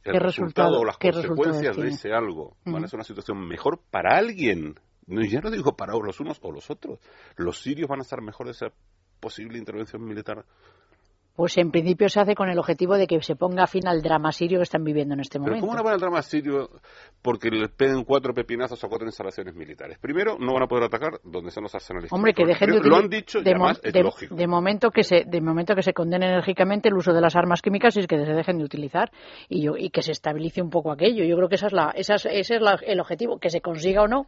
el 0.07 0.21
resultado 0.21 0.81
o 0.81 0.85
las 0.85 0.99
consecuencias 0.99 1.77
de 1.77 1.89
ese 1.89 2.13
algo 2.13 2.57
van 2.65 2.85
a 2.85 2.89
ser 2.89 2.99
una 2.99 3.05
situación 3.05 3.47
mejor 3.47 3.81
para 3.91 4.17
alguien. 4.17 4.75
ya 5.07 5.41
no 5.41 5.51
digo 5.51 5.77
para 5.77 5.93
los 5.95 6.21
unos 6.21 6.39
o 6.43 6.53
los 6.53 6.71
otros. 6.71 6.99
Los 7.37 7.61
sirios 7.61 7.89
van 7.89 8.01
a 8.01 8.03
estar 8.03 8.21
mejor 8.23 8.47
de 8.47 8.53
esa 8.53 8.73
posible 9.21 9.59
intervención 9.59 10.05
militar 10.05 10.45
pues 11.37 11.59
en 11.59 11.71
principio 11.71 12.09
se 12.09 12.19
hace 12.19 12.35
con 12.35 12.49
el 12.49 12.59
objetivo 12.59 12.97
de 12.97 13.07
que 13.07 13.21
se 13.21 13.37
ponga 13.37 13.67
fin 13.67 13.87
al 13.87 14.01
drama 14.01 14.33
sirio 14.33 14.59
que 14.59 14.63
están 14.63 14.83
viviendo 14.83 15.13
en 15.15 15.21
este 15.21 15.39
momento. 15.39 15.57
¿Pero 15.57 15.67
cómo 15.67 15.77
no 15.77 15.85
van 15.85 15.95
al 15.95 16.01
drama 16.01 16.23
sirio 16.23 16.71
porque 17.21 17.51
le 17.51 17.69
peguen 17.69 18.05
cuatro 18.05 18.33
pepinazos 18.33 18.83
a 18.83 18.89
cuatro 18.89 19.07
instalaciones 19.07 19.55
militares? 19.55 19.99
Primero, 19.99 20.39
no 20.39 20.55
van 20.55 20.63
a 20.63 20.67
poder 20.67 20.85
atacar 20.85 21.21
donde 21.23 21.51
están 21.51 21.65
los 21.65 21.75
arsenales. 21.75 22.11
Hombre, 22.11 22.33
que 22.33 22.47
dejen 22.47 22.71
de 22.71 22.81
Lo 22.81 22.97
han 22.97 23.11
dicho 23.11 23.43
de, 23.43 23.51
es 23.83 23.95
lógico. 24.03 24.35
De 24.35 24.47
momento, 24.47 24.91
que 24.91 25.05
se, 25.05 25.25
de 25.27 25.41
momento 25.43 25.75
que 25.75 25.83
se 25.83 25.93
condene 25.93 26.27
enérgicamente 26.27 26.89
el 26.89 26.95
uso 26.95 27.13
de 27.13 27.21
las 27.21 27.37
armas 27.37 27.61
químicas 27.61 27.95
y 27.99 28.07
que 28.07 28.25
se 28.25 28.33
dejen 28.33 28.57
de 28.57 28.65
utilizar 28.65 29.13
y, 29.51 29.63
yo, 29.63 29.77
y 29.77 29.91
que 29.91 30.01
se 30.01 30.13
estabilice 30.13 30.63
un 30.63 30.71
poco 30.71 30.91
aquello. 30.91 31.23
Yo 31.25 31.37
creo 31.37 31.51
que 31.51 31.57
esa 31.57 31.67
es 31.67 31.73
la, 31.75 31.91
esa 31.95 32.15
ese 32.15 32.39
es 32.39 32.51
el 32.51 33.01
objetivo, 33.01 33.39
que 33.39 33.51
se 33.51 33.61
consiga 33.61 34.03
o 34.03 34.09
no. 34.09 34.27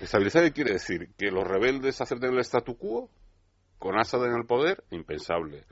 ¿Estabilizar 0.00 0.42
qué 0.44 0.52
quiere 0.52 0.72
decir? 0.72 1.10
¿Que 1.18 1.30
los 1.30 1.46
rebeldes 1.46 2.00
acepten 2.00 2.32
el 2.32 2.38
statu 2.40 2.78
quo? 2.78 3.10
¿Con 3.78 3.98
Assad 3.98 4.24
en 4.24 4.32
el 4.32 4.46
poder? 4.46 4.84
Impensable 4.90 5.64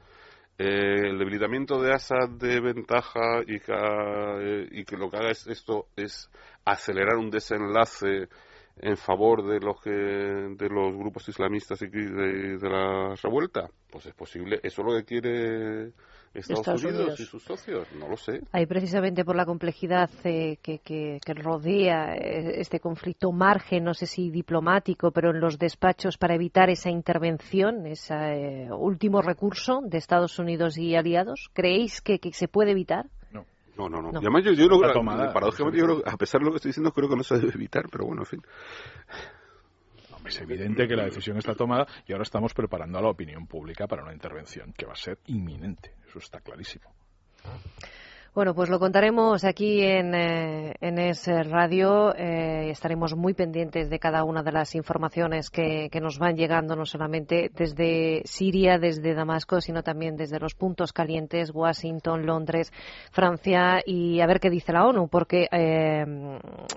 eh, 0.58 1.08
el 1.08 1.18
debilitamiento 1.18 1.80
de 1.80 1.92
Assad 1.92 2.28
de 2.38 2.60
ventaja 2.60 3.40
y 3.46 3.58
que, 3.58 3.72
eh, 3.72 4.68
y 4.70 4.84
que 4.84 4.96
lo 4.96 5.10
que 5.10 5.16
haga 5.16 5.30
es 5.30 5.46
esto 5.48 5.88
es 5.96 6.30
acelerar 6.64 7.16
un 7.16 7.30
desenlace 7.30 8.28
en 8.76 8.96
favor 8.96 9.46
de 9.46 9.60
los 9.60 9.80
que 9.80 9.90
de 9.90 10.68
los 10.68 10.96
grupos 10.96 11.28
islamistas 11.28 11.80
y 11.82 11.86
de, 11.88 12.58
de 12.58 12.68
la 12.70 13.14
revuelta 13.22 13.68
pues 13.90 14.06
es 14.06 14.14
posible. 14.14 14.60
Eso 14.62 14.82
es 14.82 14.86
lo 14.86 14.96
que 14.96 15.04
quiere 15.04 15.92
Estados, 16.34 16.82
Unidos, 16.82 17.20
y 17.20 17.24
sus 17.24 17.42
socios? 17.42 17.86
No 17.98 18.08
lo 18.08 18.16
sé. 18.16 18.40
Ahí 18.52 18.66
precisamente 18.66 19.24
por 19.24 19.36
la 19.36 19.46
complejidad 19.46 20.10
eh, 20.24 20.58
que, 20.60 20.78
que, 20.80 21.20
rodea 21.34 22.14
eh, 22.14 22.60
este 22.60 22.80
conflicto, 22.80 23.30
margen, 23.30 23.84
no 23.84 23.94
sé 23.94 24.06
si 24.06 24.30
diplomático, 24.30 25.12
pero 25.12 25.30
en 25.30 25.40
los 25.40 25.58
despachos 25.58 26.18
para 26.18 26.34
evitar 26.34 26.70
esa 26.70 26.90
intervención, 26.90 27.86
ese 27.86 28.14
eh, 28.14 28.72
último 28.72 29.22
recurso 29.22 29.80
de 29.84 29.98
Estados 29.98 30.38
Unidos 30.38 30.76
y 30.76 30.96
aliados, 30.96 31.50
¿creéis 31.52 32.00
que, 32.00 32.18
se 32.32 32.48
puede 32.48 32.72
evitar? 32.72 33.06
No. 33.30 33.44
No, 33.76 33.88
no, 33.88 34.02
no. 34.02 34.18
además 34.18 34.44
yo, 34.44 34.52
yo, 34.52 34.68
creo, 34.68 36.02
a 36.04 36.16
pesar 36.16 36.40
de 36.40 36.44
lo 36.44 36.50
que 36.52 36.56
estoy 36.56 36.70
diciendo, 36.70 36.92
creo 36.92 37.08
que 37.08 37.16
no 37.16 37.22
se 37.22 37.38
debe 37.38 37.52
evitar, 37.54 37.84
pero 37.90 38.06
bueno, 38.06 38.22
en 38.22 38.26
fin. 38.26 38.42
Es 40.24 40.40
evidente 40.40 40.88
que 40.88 40.96
la 40.96 41.04
decisión 41.04 41.37
está 41.37 41.54
tomada 41.54 41.87
y 42.06 42.12
ahora 42.12 42.22
estamos 42.22 42.54
preparando 42.54 42.98
a 42.98 43.02
la 43.02 43.08
opinión 43.08 43.46
pública 43.46 43.87
para 43.87 44.02
una 44.02 44.12
intervención 44.12 44.72
que 44.72 44.87
va 44.87 44.92
a 44.94 44.96
ser 44.96 45.18
inminente. 45.26 45.94
Eso 46.08 46.18
está 46.18 46.40
clarísimo. 46.40 46.90
Bueno, 48.34 48.52
pues 48.52 48.68
lo 48.68 48.80
contaremos 48.80 49.44
aquí 49.44 49.80
en, 49.80 50.12
eh, 50.12 50.74
en 50.80 50.98
Es 50.98 51.28
Radio. 51.28 52.12
Eh, 52.16 52.68
estaremos 52.70 53.14
muy 53.14 53.32
pendientes 53.32 53.88
de 53.88 54.00
cada 54.00 54.24
una 54.24 54.42
de 54.42 54.50
las 54.50 54.74
informaciones 54.74 55.50
que, 55.50 55.88
que, 55.88 56.00
nos 56.00 56.18
van 56.18 56.34
llegando, 56.34 56.74
no 56.74 56.84
solamente 56.84 57.52
desde 57.54 58.22
Siria, 58.24 58.76
desde 58.78 59.14
Damasco, 59.14 59.60
sino 59.60 59.84
también 59.84 60.16
desde 60.16 60.40
los 60.40 60.56
puntos 60.56 60.92
calientes, 60.92 61.52
Washington, 61.54 62.26
Londres, 62.26 62.72
Francia, 63.12 63.80
y 63.86 64.18
a 64.18 64.26
ver 64.26 64.40
qué 64.40 64.50
dice 64.50 64.72
la 64.72 64.84
ONU, 64.84 65.06
porque 65.06 65.46
eh, 65.52 66.04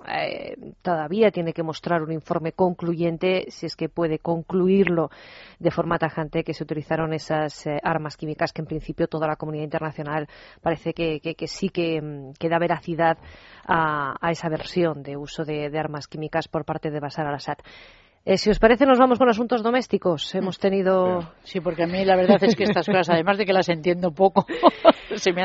eh 0.07 0.57
todavía 0.83 1.31
tiene 1.31 1.53
que 1.53 1.63
mostrar 1.63 2.03
un 2.03 2.11
informe 2.11 2.51
concluyente, 2.51 3.45
si 3.49 3.65
es 3.65 3.75
que 3.75 3.89
puede 3.89 4.19
concluirlo 4.19 5.09
de 5.57 5.71
forma 5.71 5.97
tajante, 5.97 6.43
que 6.43 6.53
se 6.53 6.63
utilizaron 6.63 7.13
esas 7.13 7.65
armas 7.81 8.15
químicas 8.15 8.53
que 8.53 8.61
en 8.61 8.67
principio 8.67 9.07
toda 9.07 9.27
la 9.27 9.37
comunidad 9.37 9.63
internacional 9.63 10.27
parece 10.61 10.93
que 10.93 11.19
sí 11.47 11.67
mm, 11.67 12.31
que, 12.39 12.49
da 12.49 12.59
veracidad 12.59 13.17
a, 13.67 14.31
esa 14.31 14.49
versión 14.49 15.03
de 15.03 15.17
uso 15.17 15.43
de, 15.43 15.71
armas 15.77 16.07
químicas 16.07 16.47
por 16.47 16.65
parte 16.65 16.91
de 16.91 16.99
Bashar 16.99 17.27
al-Assad. 17.27 17.57
Eh, 18.25 18.37
si 18.37 18.49
os 18.49 18.59
parece, 18.59 18.85
nos 18.85 18.99
vamos 18.99 19.19
con 19.19 19.29
asuntos 19.29 19.63
domésticos. 19.63 20.35
Hemos 20.35 20.59
tenido. 20.59 21.31
Sí, 21.43 21.61
porque 21.61 21.83
a 21.83 21.87
mí 21.87 22.03
la 22.03 22.17
verdad 22.17 22.43
es 22.43 22.55
que 22.55 22.65
estas 22.65 22.85
cosas, 22.85 23.09
además 23.09 23.37
de 23.37 23.45
que 23.45 23.53
las 23.53 23.69
entiendo 23.69 24.11
poco, 24.11 24.45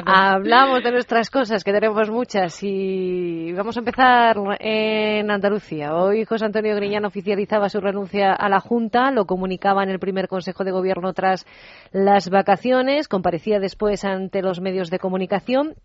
Hablamos 0.07 0.83
de 0.83 0.91
nuestras 0.91 1.31
cosas, 1.31 1.63
que 1.63 1.73
tenemos 1.73 2.11
muchas, 2.11 2.59
y 2.63 3.53
vamos 3.53 3.77
a 3.77 3.81
empezar 3.81 4.37
en 4.59 5.31
Andalucía. 5.31 5.95
Hoy 5.95 6.25
José 6.25 6.47
Antonio 6.47 6.75
Griñán 6.75 7.05
oficializaba 7.05 7.69
su 7.69 7.81
renuncia 7.81 8.33
a 8.33 8.49
la 8.49 8.59
Junta, 8.59 9.13
lo 9.13 9.25
comunicaba 9.25 9.85
en 9.85 9.91
el 9.91 10.01
primer 10.01 10.27
Consejo 10.27 10.65
de 10.65 10.73
Gobierno 10.73 11.13
tras 11.13 11.47
las 11.93 12.29
vacaciones, 12.29 13.07
comparecía 13.07 13.61
después 13.61 14.05
ante 14.05 14.43
los 14.43 14.61
medios 14.61 14.91
de 14.91 14.99
comunicación 14.99 15.77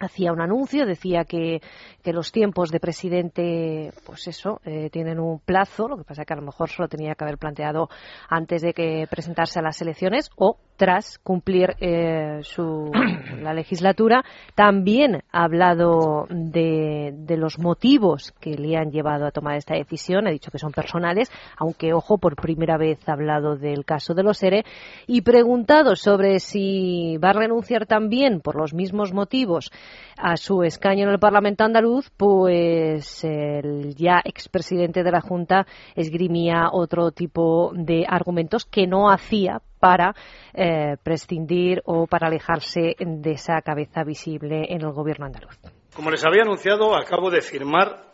hacía 0.00 0.32
un 0.32 0.40
anuncio, 0.40 0.86
decía 0.86 1.24
que, 1.24 1.60
que, 2.02 2.12
los 2.12 2.32
tiempos 2.32 2.70
de 2.70 2.80
presidente, 2.80 3.92
pues 4.04 4.26
eso, 4.26 4.60
eh, 4.64 4.88
tienen 4.90 5.20
un 5.20 5.38
plazo, 5.38 5.88
lo 5.88 5.98
que 5.98 6.04
pasa 6.04 6.24
que 6.24 6.32
a 6.32 6.36
lo 6.36 6.42
mejor 6.42 6.70
solo 6.70 6.88
tenía 6.88 7.14
que 7.14 7.24
haber 7.24 7.38
planteado 7.38 7.88
antes 8.28 8.62
de 8.62 8.72
que 8.72 9.06
presentarse 9.10 9.58
a 9.58 9.62
las 9.62 9.80
elecciones 9.82 10.30
o 10.36 10.56
tras 10.76 11.18
cumplir 11.18 11.76
eh, 11.80 12.38
su, 12.42 12.90
la 13.42 13.52
legislatura. 13.52 14.24
También 14.54 15.22
ha 15.30 15.44
hablado 15.44 16.26
de, 16.30 17.12
de, 17.14 17.36
los 17.36 17.58
motivos 17.58 18.32
que 18.40 18.54
le 18.54 18.78
han 18.78 18.90
llevado 18.90 19.26
a 19.26 19.30
tomar 19.30 19.56
esta 19.56 19.74
decisión, 19.74 20.26
ha 20.26 20.30
dicho 20.30 20.50
que 20.50 20.58
son 20.58 20.72
personales, 20.72 21.30
aunque, 21.58 21.92
ojo, 21.92 22.16
por 22.16 22.34
primera 22.34 22.78
vez 22.78 23.06
ha 23.06 23.12
hablado 23.12 23.56
del 23.56 23.84
caso 23.84 24.14
de 24.14 24.22
los 24.22 24.42
ERE 24.42 24.64
y 25.06 25.20
preguntado 25.20 25.96
sobre 25.96 26.40
si 26.40 27.18
va 27.18 27.30
a 27.30 27.34
renunciar 27.34 27.84
también 27.84 28.40
por 28.40 28.56
los 28.56 28.72
mismos 28.72 29.12
motivos 29.12 29.70
a 30.16 30.36
su 30.36 30.62
escaño 30.62 31.04
en 31.04 31.10
el 31.10 31.18
Parlamento 31.18 31.64
andaluz, 31.64 32.10
pues 32.16 33.24
el 33.24 33.94
ya 33.94 34.20
expresidente 34.24 35.02
de 35.02 35.10
la 35.10 35.20
Junta 35.20 35.66
esgrimía 35.94 36.68
otro 36.72 37.10
tipo 37.10 37.72
de 37.74 38.04
argumentos 38.08 38.64
que 38.64 38.86
no 38.86 39.10
hacía 39.10 39.60
para 39.78 40.14
eh, 40.52 40.96
prescindir 41.02 41.82
o 41.84 42.06
para 42.06 42.28
alejarse 42.28 42.96
de 42.98 43.30
esa 43.32 43.60
cabeza 43.62 44.04
visible 44.04 44.66
en 44.68 44.82
el 44.82 44.92
gobierno 44.92 45.26
andaluz. 45.26 45.58
Como 45.94 46.10
les 46.10 46.24
había 46.24 46.42
anunciado, 46.42 46.94
acabo 46.94 47.30
de 47.30 47.40
firmar 47.40 48.10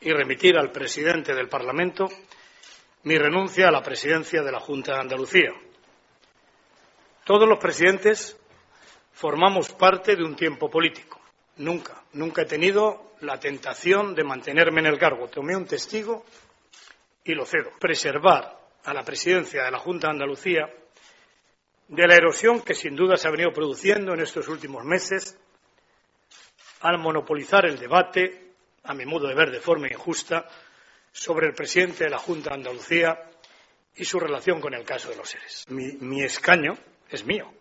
y 0.00 0.10
remitir 0.12 0.56
al 0.56 0.70
presidente 0.70 1.34
del 1.34 1.48
Parlamento 1.48 2.06
mi 3.04 3.16
renuncia 3.16 3.68
a 3.68 3.72
la 3.72 3.82
presidencia 3.82 4.42
de 4.42 4.52
la 4.52 4.60
Junta 4.60 4.94
de 4.94 5.00
Andalucía. 5.00 5.50
Todos 7.24 7.48
los 7.48 7.58
presidentes 7.58 8.38
formamos 9.12 9.72
parte 9.72 10.14
de 10.16 10.24
un 10.24 10.36
tiempo 10.36 10.68
político. 10.68 11.15
Nunca, 11.56 12.02
nunca 12.12 12.42
he 12.42 12.46
tenido 12.46 13.14
la 13.20 13.40
tentación 13.40 14.14
de 14.14 14.24
mantenerme 14.24 14.80
en 14.80 14.86
el 14.86 14.98
cargo. 14.98 15.28
Tomé 15.28 15.56
un 15.56 15.66
testigo 15.66 16.24
y 17.24 17.34
lo 17.34 17.46
cedo. 17.46 17.70
Preservar 17.80 18.58
a 18.84 18.94
la 18.94 19.02
presidencia 19.02 19.64
de 19.64 19.70
la 19.70 19.78
Junta 19.78 20.08
de 20.08 20.12
Andalucía 20.12 20.68
de 21.88 22.06
la 22.06 22.16
erosión 22.16 22.62
que 22.62 22.74
sin 22.74 22.96
duda 22.96 23.16
se 23.16 23.28
ha 23.28 23.30
venido 23.30 23.52
produciendo 23.52 24.12
en 24.12 24.20
estos 24.20 24.48
últimos 24.48 24.84
meses 24.84 25.38
al 26.80 26.98
monopolizar 26.98 27.66
el 27.66 27.78
debate, 27.78 28.52
a 28.84 28.94
mi 28.94 29.06
modo 29.06 29.28
de 29.28 29.34
ver 29.34 29.50
de 29.50 29.60
forma 29.60 29.88
injusta, 29.88 30.46
sobre 31.12 31.46
el 31.46 31.54
presidente 31.54 32.04
de 32.04 32.10
la 32.10 32.18
Junta 32.18 32.50
de 32.50 32.56
Andalucía 32.56 33.18
y 33.94 34.04
su 34.04 34.20
relación 34.20 34.60
con 34.60 34.74
el 34.74 34.84
caso 34.84 35.08
de 35.08 35.16
los 35.16 35.28
seres. 35.28 35.64
Mi, 35.68 36.22
escaño 36.22 36.76
es 37.08 37.24
mío. 37.24 37.52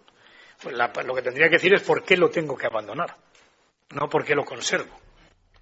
Pues 0.62 0.76
lo 0.76 1.16
que 1.16 1.22
tendría 1.22 1.48
que 1.48 1.56
decir 1.56 1.74
es 1.74 1.82
por 1.82 2.04
qué 2.04 2.18
lo 2.18 2.30
tengo 2.30 2.58
que 2.58 2.66
abandonar, 2.66 3.16
no 3.94 4.10
por 4.10 4.26
qué 4.26 4.36
lo 4.36 4.46
conservo. 4.46 4.94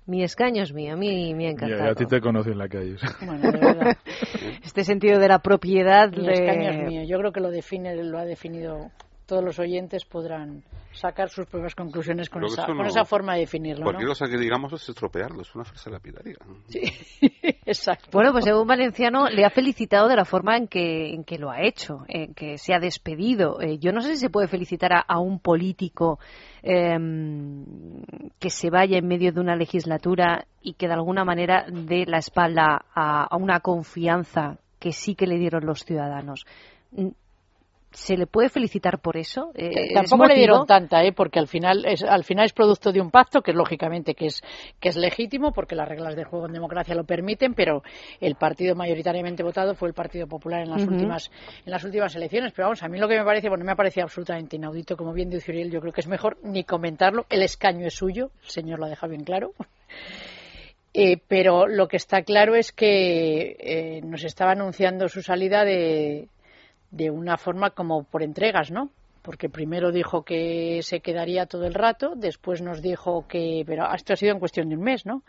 Mi 0.05 0.23
escaño 0.23 0.63
es 0.63 0.73
mío, 0.73 0.93
a 0.93 0.97
mí 0.97 1.33
me 1.33 1.47
ha 1.47 1.51
encantado. 1.51 1.91
a 1.91 1.95
ti 1.95 2.05
te 2.05 2.19
conocí 2.19 2.49
en 2.51 2.57
la 2.57 2.67
calle. 2.67 2.97
este 4.63 4.83
sentido 4.83 5.17
de 5.17 5.29
la 5.29 5.39
propiedad. 5.39 6.11
Mi 6.11 6.29
escaño 6.29 6.69
es 6.71 6.87
mío. 6.87 7.03
Yo 7.05 7.17
creo 7.19 7.31
que 7.31 7.39
lo 7.39 7.51
define, 7.51 7.95
lo 8.03 8.17
ha 8.17 8.25
definido 8.25 8.91
todos 9.33 9.43
los 9.43 9.57
oyentes 9.57 10.05
podrán 10.05 10.61
sacar 10.91 11.27
sus 11.27 11.47
propias 11.47 11.73
conclusiones 11.73 12.29
con, 12.29 12.45
esa, 12.45 12.67
con 12.67 12.85
esa, 12.85 13.03
forma 13.03 13.33
de 13.33 13.39
definirlo. 13.39 13.85
Cualquier 13.85 14.09
cosa 14.09 14.27
que 14.27 14.37
digamos 14.37 14.71
es 14.73 14.87
estropearlo, 14.87 15.41
es 15.41 15.55
una 15.55 15.63
frase 15.63 15.89
lapidaria. 15.89 16.35
Sí, 16.67 16.81
exacto. 17.65 18.09
Bueno, 18.11 18.31
pues 18.31 18.45
según 18.45 18.67
Valenciano 18.67 19.27
le 19.29 19.43
ha 19.43 19.49
felicitado 19.49 20.07
de 20.07 20.17
la 20.17 20.23
forma 20.23 20.55
en 20.55 20.67
que, 20.67 21.15
en 21.15 21.23
que 21.23 21.39
lo 21.39 21.49
ha 21.49 21.63
hecho, 21.63 22.05
en 22.07 22.35
que 22.35 22.59
se 22.59 22.75
ha 22.75 22.79
despedido. 22.79 23.59
Eh, 23.59 23.79
yo 23.79 23.91
no 23.91 24.01
sé 24.01 24.09
si 24.09 24.17
se 24.17 24.29
puede 24.29 24.47
felicitar 24.47 24.91
a, 25.07 25.19
un 25.19 25.39
político 25.39 26.19
em, 26.61 27.65
que 28.37 28.51
se 28.51 28.69
vaya 28.69 28.99
en 28.99 29.07
medio 29.07 29.31
de 29.31 29.39
una 29.39 29.55
legislatura 29.55 30.45
y 30.61 30.73
que 30.73 30.85
de 30.85 30.93
alguna 30.93 31.25
manera 31.25 31.65
dé 31.67 32.05
la 32.05 32.19
espalda 32.19 32.85
a, 32.93 33.23
a 33.23 33.35
una 33.35 33.61
confianza 33.61 34.59
que 34.77 34.91
sí 34.91 35.15
que 35.15 35.25
le 35.25 35.39
dieron 35.39 35.65
los 35.65 35.85
ciudadanos 35.85 36.45
¿Se 37.93 38.17
le 38.17 38.25
puede 38.25 38.49
felicitar 38.49 38.99
por 38.99 39.17
eso? 39.17 39.51
Eh, 39.53 39.69
eh, 39.71 39.93
tampoco 39.93 40.25
le 40.25 40.33
dieron 40.33 40.65
tanta, 40.65 41.03
¿eh? 41.03 41.13
porque 41.13 41.37
al 41.37 41.47
final, 41.47 41.85
es, 41.85 42.03
al 42.03 42.23
final 42.23 42.45
es 42.45 42.53
producto 42.53 42.91
de 42.91 42.99
un 42.99 43.11
pacto 43.11 43.41
que 43.41 43.53
lógicamente 43.53 44.15
que 44.15 44.25
es, 44.27 44.41
que 44.79 44.89
es 44.89 44.95
legítimo 44.95 45.51
porque 45.51 45.75
las 45.75 45.87
reglas 45.87 46.15
de 46.15 46.23
juego 46.23 46.47
en 46.47 46.53
democracia 46.53 46.95
lo 46.95 47.03
permiten, 47.03 47.53
pero 47.53 47.83
el 48.19 48.35
partido 48.35 48.75
mayoritariamente 48.75 49.43
votado 49.43 49.75
fue 49.75 49.89
el 49.89 49.93
Partido 49.93 50.25
Popular 50.25 50.61
en 50.61 50.71
las, 50.71 50.81
últimas, 50.83 51.29
en 51.65 51.71
las 51.71 51.83
últimas 51.83 52.15
elecciones. 52.15 52.51
Pero 52.55 52.67
vamos, 52.67 52.81
a 52.81 52.87
mí 52.87 52.97
lo 52.97 53.07
que 53.07 53.17
me 53.17 53.23
parece, 53.23 53.47
bueno, 53.47 53.63
me 53.63 53.71
ha 53.71 53.75
parecido 53.75 54.05
absolutamente 54.05 54.55
inaudito, 54.55 54.97
como 54.97 55.13
bien 55.13 55.29
dice 55.29 55.51
Uriel, 55.51 55.69
yo 55.69 55.79
creo 55.79 55.93
que 55.93 56.01
es 56.01 56.07
mejor 56.07 56.39
ni 56.41 56.63
comentarlo. 56.63 57.27
El 57.29 57.43
escaño 57.43 57.85
es 57.85 57.93
suyo, 57.93 58.31
el 58.43 58.49
señor 58.49 58.79
lo 58.79 58.87
deja 58.87 59.07
bien 59.07 59.23
claro. 59.23 59.53
Eh, 60.95 61.17
pero 61.27 61.65
lo 61.65 61.87
que 61.87 61.97
está 61.97 62.21
claro 62.21 62.53
es 62.53 62.71
que 62.71 63.99
nos 64.05 64.23
estaba 64.23 64.51
anunciando 64.51 65.09
su 65.09 65.23
salida 65.23 65.65
de, 65.65 66.27
de 66.93 67.09
una 67.09 67.37
forma 67.37 67.71
como 67.71 68.03
por 68.03 68.21
entregas, 68.21 68.71
¿no? 68.71 68.91
Porque 69.23 69.49
primero 69.49 69.91
dijo 69.91 70.23
que 70.23 70.81
se 70.83 70.99
quedaría 70.99 71.47
todo 71.47 71.65
el 71.65 71.73
rato, 71.73 72.13
después 72.15 72.61
nos 72.61 72.81
dijo 72.81 73.25
que, 73.27 73.63
pero 73.65 73.91
esto 73.93 74.13
ha 74.13 74.15
sido 74.15 74.33
en 74.33 74.39
cuestión 74.39 74.69
de 74.69 74.75
un 74.75 74.83
mes, 74.83 75.05
¿no? 75.05 75.23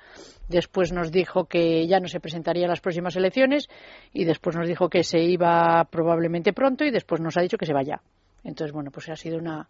Después 0.49 0.93
nos 0.93 1.11
dijo 1.11 1.47
que 1.47 1.87
ya 1.87 2.01
no 2.01 2.09
se 2.09 2.21
presentaría 2.21 2.67
a 2.67 2.69
las 2.69 2.81
próximas 2.81 3.17
elecciones 3.17 3.69
y 4.13 4.25
después 4.25 4.57
nos 4.57 4.69
dijo 4.69 4.91
que 4.91 5.05
se 5.05 5.21
iba 5.21 5.85
probablemente 5.91 6.53
pronto 6.53 6.85
y 6.85 6.91
después 6.91 7.21
nos 7.21 7.37
ha 7.39 7.41
dicho 7.41 7.57
que 7.57 7.67
se 7.67 7.73
vaya. 7.73 8.03
Entonces, 8.43 8.73
bueno, 8.73 8.91
pues 8.91 9.09
ha 9.09 9.17
sido 9.17 9.39
una, 9.39 9.69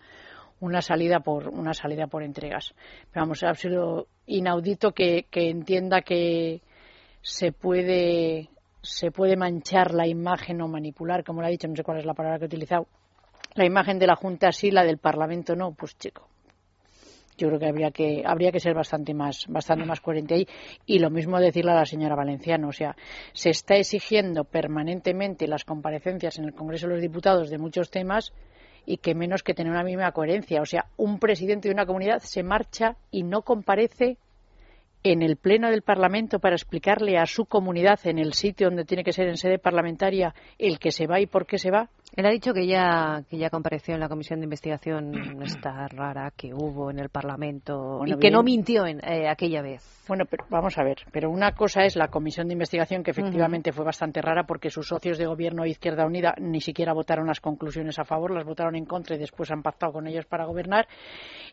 una 0.61 0.81
salida 0.81 1.21
por 1.21 1.49
una 1.49 1.75
salida 1.75 2.09
por 2.09 2.25
entregas. 2.25 2.75
Pero 3.13 3.25
vamos, 3.25 3.45
ha 3.45 3.55
sido 3.55 4.09
inaudito 4.27 4.93
que, 4.93 5.27
que 5.31 5.51
entienda 5.51 6.03
que 6.03 6.61
se 7.21 7.53
puede 7.53 8.49
se 8.85 9.11
puede 9.11 9.37
manchar 9.37 9.93
la 9.93 10.07
imagen 10.07 10.61
o 10.61 10.69
manipular, 10.69 11.25
como 11.25 11.41
lo 11.41 11.47
ha 11.47 11.51
dicho, 11.51 11.67
no 11.67 11.75
sé 11.75 11.83
cuál 11.83 11.99
es 11.99 12.05
la 12.05 12.15
palabra 12.15 12.39
que 12.39 12.45
he 12.45 12.47
utilizado, 12.47 12.87
la 13.55 13.65
imagen 13.65 13.99
de 13.99 14.07
la 14.07 14.17
Junta 14.17 14.53
sí, 14.53 14.71
la 14.71 14.85
del 14.85 14.99
Parlamento 14.99 15.57
no, 15.57 15.73
pues 15.73 15.97
chico. 15.97 16.29
Yo 17.37 17.49
creo 17.49 17.59
que 17.59 17.67
habría 17.67 17.91
que 17.91 18.23
habría 18.25 18.53
que 18.53 18.61
ser 18.61 18.75
bastante 18.75 19.13
más 19.13 19.47
bastante 19.49 19.85
más 19.85 20.01
coherente 20.01 20.35
ahí 20.35 20.47
y 20.87 21.01
lo 21.01 21.11
mismo 21.11 21.41
decirle 21.41 21.73
a 21.73 21.77
la 21.77 21.85
señora 21.85 22.15
Valenciano, 22.15 22.69
o 22.69 22.73
sea, 22.73 22.95
se 23.33 23.51
está 23.51 23.75
exigiendo 23.75 24.45
permanentemente 24.45 25.49
las 25.49 25.65
comparecencias 25.65 26.39
en 26.39 26.45
el 26.45 26.55
Congreso 26.55 26.87
de 26.87 26.95
los 26.95 27.03
Diputados 27.03 27.51
de 27.51 27.59
muchos 27.59 27.91
temas 27.91 28.33
y 28.87 28.99
que 28.99 29.17
menos 29.17 29.43
que 29.43 29.55
tener 29.55 29.73
una 29.73 29.83
misma 29.83 30.13
coherencia, 30.13 30.61
o 30.61 30.67
sea, 30.67 30.87
un 30.97 31.19
presidente 31.19 31.69
de 31.69 31.75
una 31.75 31.87
comunidad 31.87 32.21
se 32.21 32.45
marcha 32.45 32.97
y 33.11 33.25
no 33.25 33.43
comparece 33.43 34.19
en 35.05 35.23
el 35.23 35.37
Pleno 35.37 35.71
del 35.71 35.83
Parlamento 35.83 36.41
para 36.41 36.57
explicarle 36.57 37.19
a 37.19 37.27
su 37.27 37.45
comunidad 37.45 38.01
en 38.05 38.19
el 38.19 38.33
sitio 38.33 38.69
donde 38.69 38.87
tiene 38.87 39.05
que 39.05 39.13
ser 39.13 39.29
en 39.29 39.37
sede 39.37 39.59
parlamentaria 39.59 40.35
el 40.59 40.79
que 40.79 40.91
se 40.93 41.07
va 41.07 41.21
y 41.21 41.27
por 41.27 41.47
qué 41.47 41.59
se 41.59 41.71
va? 41.71 41.91
Él 42.17 42.27
ha 42.27 42.31
dicho 42.31 42.55
que 42.55 42.67
ya, 42.67 43.25
que 43.29 43.39
ya 43.39 43.51
compareció 43.51 43.95
en 43.95 44.01
la 44.01 44.09
comisión 44.09 44.39
de 44.39 44.45
investigación 44.45 45.43
esta 45.43 45.89
rara 45.89 46.33
que 46.37 46.55
hubo 46.55 46.91
en 46.91 47.01
el 47.01 47.09
Parlamento 47.09 48.03
y 48.07 48.17
que 48.19 48.31
no 48.31 48.45
mintió 48.45 48.87
en, 48.87 49.01
eh, 49.05 49.29
aquella 49.29 49.63
vez. 49.63 49.83
Bueno, 50.07 50.25
pero 50.31 50.45
vamos 50.49 50.79
a 50.79 50.85
ver. 50.85 50.99
Pero 51.11 51.31
una 51.31 51.53
cosa 51.53 51.83
es 51.83 51.97
la 51.97 52.09
comisión 52.09 52.47
de 52.47 52.53
investigación 52.53 53.03
que 53.03 53.11
efectivamente 53.11 53.73
fue 53.73 53.85
bastante 53.85 54.23
rara 54.23 54.45
porque 54.45 54.71
sus 54.71 54.87
socios 54.87 55.19
de 55.19 55.27
gobierno 55.27 55.67
Izquierda 55.67 56.07
Unida 56.07 56.35
ni 56.39 56.61
siquiera 56.61 56.93
votaron 56.93 57.27
las 57.27 57.41
conclusiones 57.41 57.99
a 57.99 58.05
favor, 58.05 58.31
las 58.31 58.45
votaron 58.45 58.77
en 58.77 58.85
contra 58.85 59.17
y 59.17 59.19
después 59.19 59.51
han 59.51 59.63
pactado 59.63 59.95
con 59.95 60.07
ellos 60.07 60.27
para 60.27 60.45
gobernar. 60.45 60.87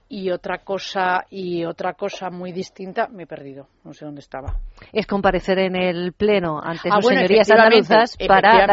Y 0.09 0.29
otra 0.29 0.59
cosa 0.59 1.25
y 1.29 1.65
otra 1.65 1.93
cosa 1.93 2.29
muy 2.29 2.51
distinta 2.51 3.07
me 3.07 3.23
he 3.23 3.27
perdido. 3.27 3.67
No 3.83 3.93
sé 3.93 4.05
dónde 4.05 4.19
estaba. 4.19 4.59
Es 4.91 5.07
comparecer 5.07 5.57
en 5.57 5.75
el 5.75 6.13
pleno 6.13 6.59
ante 6.61 6.89
ah, 6.91 6.97
sus 7.01 7.07
señorías 7.07 7.49
andaluzas 7.49 8.17
para, 8.27 8.67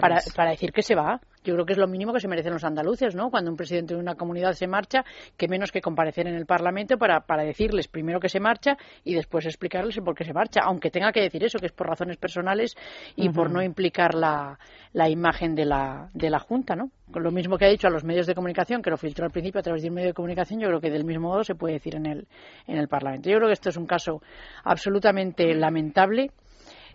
para, 0.00 0.20
para 0.36 0.50
decir 0.50 0.70
que 0.70 0.82
se 0.82 0.94
va 0.94 1.20
yo 1.44 1.52
creo 1.52 1.66
que 1.66 1.74
es 1.74 1.78
lo 1.78 1.86
mínimo 1.86 2.12
que 2.12 2.20
se 2.20 2.26
merecen 2.26 2.54
los 2.54 2.64
andaluces, 2.64 3.14
¿no? 3.14 3.30
Cuando 3.30 3.50
un 3.50 3.56
presidente 3.56 3.94
de 3.94 4.00
una 4.00 4.14
comunidad 4.14 4.54
se 4.54 4.66
marcha, 4.66 5.04
que 5.36 5.46
menos 5.46 5.70
que 5.70 5.82
comparecer 5.82 6.26
en 6.26 6.34
el 6.34 6.46
Parlamento 6.46 6.96
para, 6.96 7.20
para 7.20 7.44
decirles 7.44 7.86
primero 7.86 8.18
que 8.18 8.30
se 8.30 8.40
marcha 8.40 8.78
y 9.04 9.14
después 9.14 9.44
explicarles 9.44 9.98
por 10.02 10.14
qué 10.14 10.24
se 10.24 10.32
marcha, 10.32 10.62
aunque 10.64 10.90
tenga 10.90 11.12
que 11.12 11.20
decir 11.20 11.44
eso, 11.44 11.58
que 11.58 11.66
es 11.66 11.72
por 11.72 11.86
razones 11.86 12.16
personales 12.16 12.74
y 13.14 13.28
por 13.28 13.50
no 13.50 13.62
implicar 13.62 14.14
la, 14.14 14.58
la 14.94 15.10
imagen 15.10 15.54
de 15.54 15.66
la, 15.66 16.08
de 16.14 16.30
la 16.30 16.38
Junta, 16.38 16.74
¿no? 16.74 16.90
Lo 17.14 17.30
mismo 17.30 17.58
que 17.58 17.66
ha 17.66 17.68
dicho 17.68 17.86
a 17.86 17.90
los 17.90 18.04
medios 18.04 18.26
de 18.26 18.34
comunicación, 18.34 18.80
que 18.80 18.90
lo 18.90 18.96
filtró 18.96 19.26
al 19.26 19.30
principio 19.30 19.60
a 19.60 19.62
través 19.62 19.82
de 19.82 19.88
un 19.88 19.94
medio 19.94 20.08
de 20.08 20.14
comunicación, 20.14 20.60
yo 20.60 20.68
creo 20.68 20.80
que 20.80 20.90
del 20.90 21.04
mismo 21.04 21.28
modo 21.28 21.44
se 21.44 21.54
puede 21.54 21.74
decir 21.74 21.94
en 21.94 22.06
el, 22.06 22.26
en 22.66 22.78
el 22.78 22.88
Parlamento. 22.88 23.28
Yo 23.28 23.36
creo 23.36 23.48
que 23.48 23.52
esto 23.52 23.68
es 23.68 23.76
un 23.76 23.86
caso 23.86 24.22
absolutamente 24.64 25.54
lamentable 25.54 26.30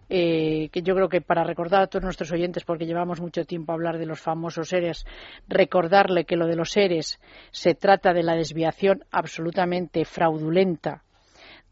eh, 0.10 0.70
que 0.72 0.82
yo 0.82 0.96
creo 0.96 1.08
que 1.08 1.22
para 1.22 1.44
recordar 1.44 1.84
a 1.84 1.88
todos 1.88 2.04
nuestros 2.04 2.32
oyentes, 2.32 2.64
porque 2.64 2.86
llevamos 2.86 3.22
mucho 3.22 3.46
tiempo 3.46 3.72
a 3.72 3.76
hablar 3.76 4.00
de 4.00 4.08
los 4.08 4.20
famosos 4.20 4.70
seres, 4.70 5.06
recordarle 5.48 6.26
que 6.26 6.36
lo 6.36 6.48
de 6.48 6.56
los 6.56 6.72
seres 6.72 7.20
se 7.52 7.76
trata 7.76 8.14
de 8.14 8.24
la 8.24 8.36
desviación 8.36 9.06
absolutamente 9.12 10.06
fraudulenta 10.06 11.04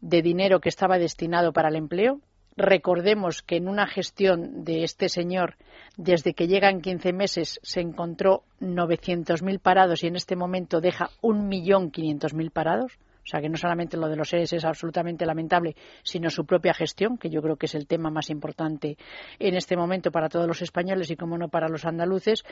de 0.00 0.22
dinero 0.22 0.60
que 0.60 0.68
estaba 0.68 0.98
destinado 0.98 1.52
para 1.52 1.68
el 1.68 1.76
empleo. 1.76 2.20
Recordemos 2.56 3.42
que 3.42 3.56
en 3.56 3.68
una 3.68 3.86
gestión 3.86 4.64
de 4.64 4.82
este 4.82 5.08
señor, 5.08 5.56
desde 5.96 6.34
que 6.34 6.48
llega 6.48 6.70
en 6.70 6.80
15 6.80 7.12
meses, 7.12 7.60
se 7.62 7.80
encontró 7.80 8.42
900.000 8.60 9.60
parados 9.60 10.02
y 10.02 10.08
en 10.08 10.16
este 10.16 10.34
momento 10.34 10.80
deja 10.80 11.10
1.500.000 11.22 12.50
parados. 12.50 12.98
O 13.28 13.30
sea, 13.30 13.42
que 13.42 13.50
no 13.50 13.58
solamente 13.58 13.98
lo 13.98 14.08
de 14.08 14.16
los 14.16 14.30
seres 14.30 14.54
es 14.54 14.64
absolutamente 14.64 15.26
lamentable, 15.26 15.76
sino 16.02 16.30
su 16.30 16.46
propia 16.46 16.72
gestión, 16.72 17.18
que 17.18 17.28
yo 17.28 17.42
creo 17.42 17.56
que 17.56 17.66
es 17.66 17.74
el 17.74 17.86
tema 17.86 18.08
más 18.08 18.30
importante 18.30 18.96
en 19.38 19.54
este 19.54 19.76
momento 19.76 20.10
para 20.10 20.30
todos 20.30 20.46
los 20.46 20.62
españoles 20.62 21.10
y, 21.10 21.16
como 21.16 21.36
no, 21.36 21.50
para 21.50 21.68
los 21.68 21.84
andaluces. 21.84 22.42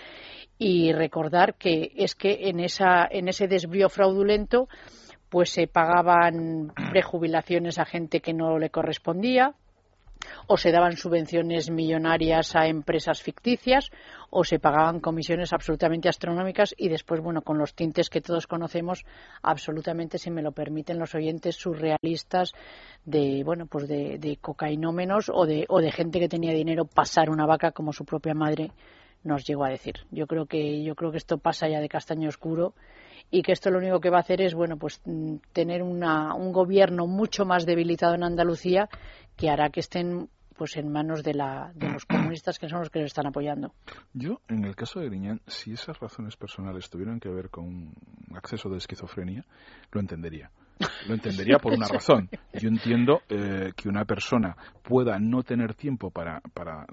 Y 0.58 0.92
recordar 0.92 1.54
que 1.54 1.92
es 1.96 2.14
que 2.14 2.50
en, 2.50 2.60
esa, 2.60 3.08
en 3.10 3.28
ese 3.28 3.48
desvío 3.48 3.88
fraudulento 3.88 4.68
pues 5.30 5.48
se 5.48 5.66
pagaban 5.66 6.74
prejubilaciones 6.90 7.78
a 7.78 7.86
gente 7.86 8.20
que 8.20 8.34
no 8.34 8.58
le 8.58 8.68
correspondía, 8.68 9.54
o 10.46 10.56
se 10.56 10.72
daban 10.72 10.96
subvenciones 10.96 11.70
millonarias 11.70 12.54
a 12.54 12.66
empresas 12.66 13.22
ficticias 13.22 13.90
o 14.30 14.44
se 14.44 14.58
pagaban 14.58 15.00
comisiones 15.00 15.52
absolutamente 15.52 16.08
astronómicas 16.08 16.74
y 16.76 16.88
después, 16.88 17.20
bueno, 17.20 17.42
con 17.42 17.58
los 17.58 17.74
tintes 17.74 18.10
que 18.10 18.20
todos 18.20 18.46
conocemos, 18.46 19.04
absolutamente, 19.42 20.18
si 20.18 20.30
me 20.30 20.42
lo 20.42 20.52
permiten 20.52 20.98
los 20.98 21.14
oyentes, 21.14 21.56
surrealistas 21.56 22.52
de, 23.04 23.42
bueno, 23.44 23.66
pues 23.66 23.88
de, 23.88 24.18
de 24.18 24.36
cocainómenos 24.36 25.30
o 25.32 25.46
de, 25.46 25.66
o 25.68 25.80
de 25.80 25.92
gente 25.92 26.20
que 26.20 26.28
tenía 26.28 26.52
dinero 26.52 26.84
pasar 26.84 27.30
una 27.30 27.46
vaca 27.46 27.72
como 27.72 27.92
su 27.92 28.04
propia 28.04 28.34
madre 28.34 28.72
nos 29.26 29.44
llegó 29.44 29.64
a 29.64 29.70
decir. 29.70 29.94
Yo 30.10 30.26
creo 30.26 30.46
que, 30.46 30.82
yo 30.82 30.94
creo 30.94 31.10
que 31.10 31.18
esto 31.18 31.38
pasa 31.38 31.68
ya 31.68 31.80
de 31.80 31.88
castaño 31.88 32.28
oscuro 32.28 32.74
y 33.30 33.42
que 33.42 33.52
esto 33.52 33.70
lo 33.70 33.78
único 33.78 34.00
que 34.00 34.10
va 34.10 34.18
a 34.18 34.20
hacer 34.20 34.40
es 34.40 34.54
bueno 34.54 34.76
pues 34.76 35.00
mm, 35.04 35.36
tener 35.52 35.82
una, 35.82 36.34
un 36.34 36.52
gobierno 36.52 37.06
mucho 37.06 37.44
más 37.44 37.66
debilitado 37.66 38.14
en 38.14 38.22
Andalucía 38.22 38.88
que 39.36 39.50
hará 39.50 39.70
que 39.70 39.80
estén 39.80 40.28
pues 40.56 40.76
en 40.76 40.90
manos 40.90 41.22
de, 41.22 41.34
la, 41.34 41.72
de 41.74 41.90
los 41.90 42.04
comunistas 42.06 42.58
que 42.58 42.68
son 42.68 42.80
los 42.80 42.90
que 42.90 43.00
les 43.00 43.06
están 43.06 43.26
apoyando. 43.26 43.72
Yo, 44.12 44.40
en 44.48 44.64
el 44.64 44.74
caso 44.74 45.00
de 45.00 45.06
Griñán, 45.06 45.40
si 45.46 45.72
esas 45.72 45.98
razones 45.98 46.36
personales 46.36 46.88
tuvieran 46.90 47.20
que 47.20 47.28
ver 47.28 47.50
con 47.50 47.92
acceso 48.34 48.68
de 48.68 48.78
esquizofrenia, 48.78 49.44
lo 49.92 50.00
entendería 50.00 50.50
Lo 51.06 51.14
entendería 51.14 51.58
por 51.58 51.72
una 51.72 51.88
razón. 51.92 52.28
Yo 52.54 52.68
entiendo 52.68 53.20
eh, 53.28 53.72
que 53.76 53.88
una 53.88 54.04
persona 54.04 54.56
pueda 54.82 55.18
no 55.18 55.42
tener 55.42 55.74
tiempo 55.74 56.10
para, 56.10 56.40
para 56.54 56.86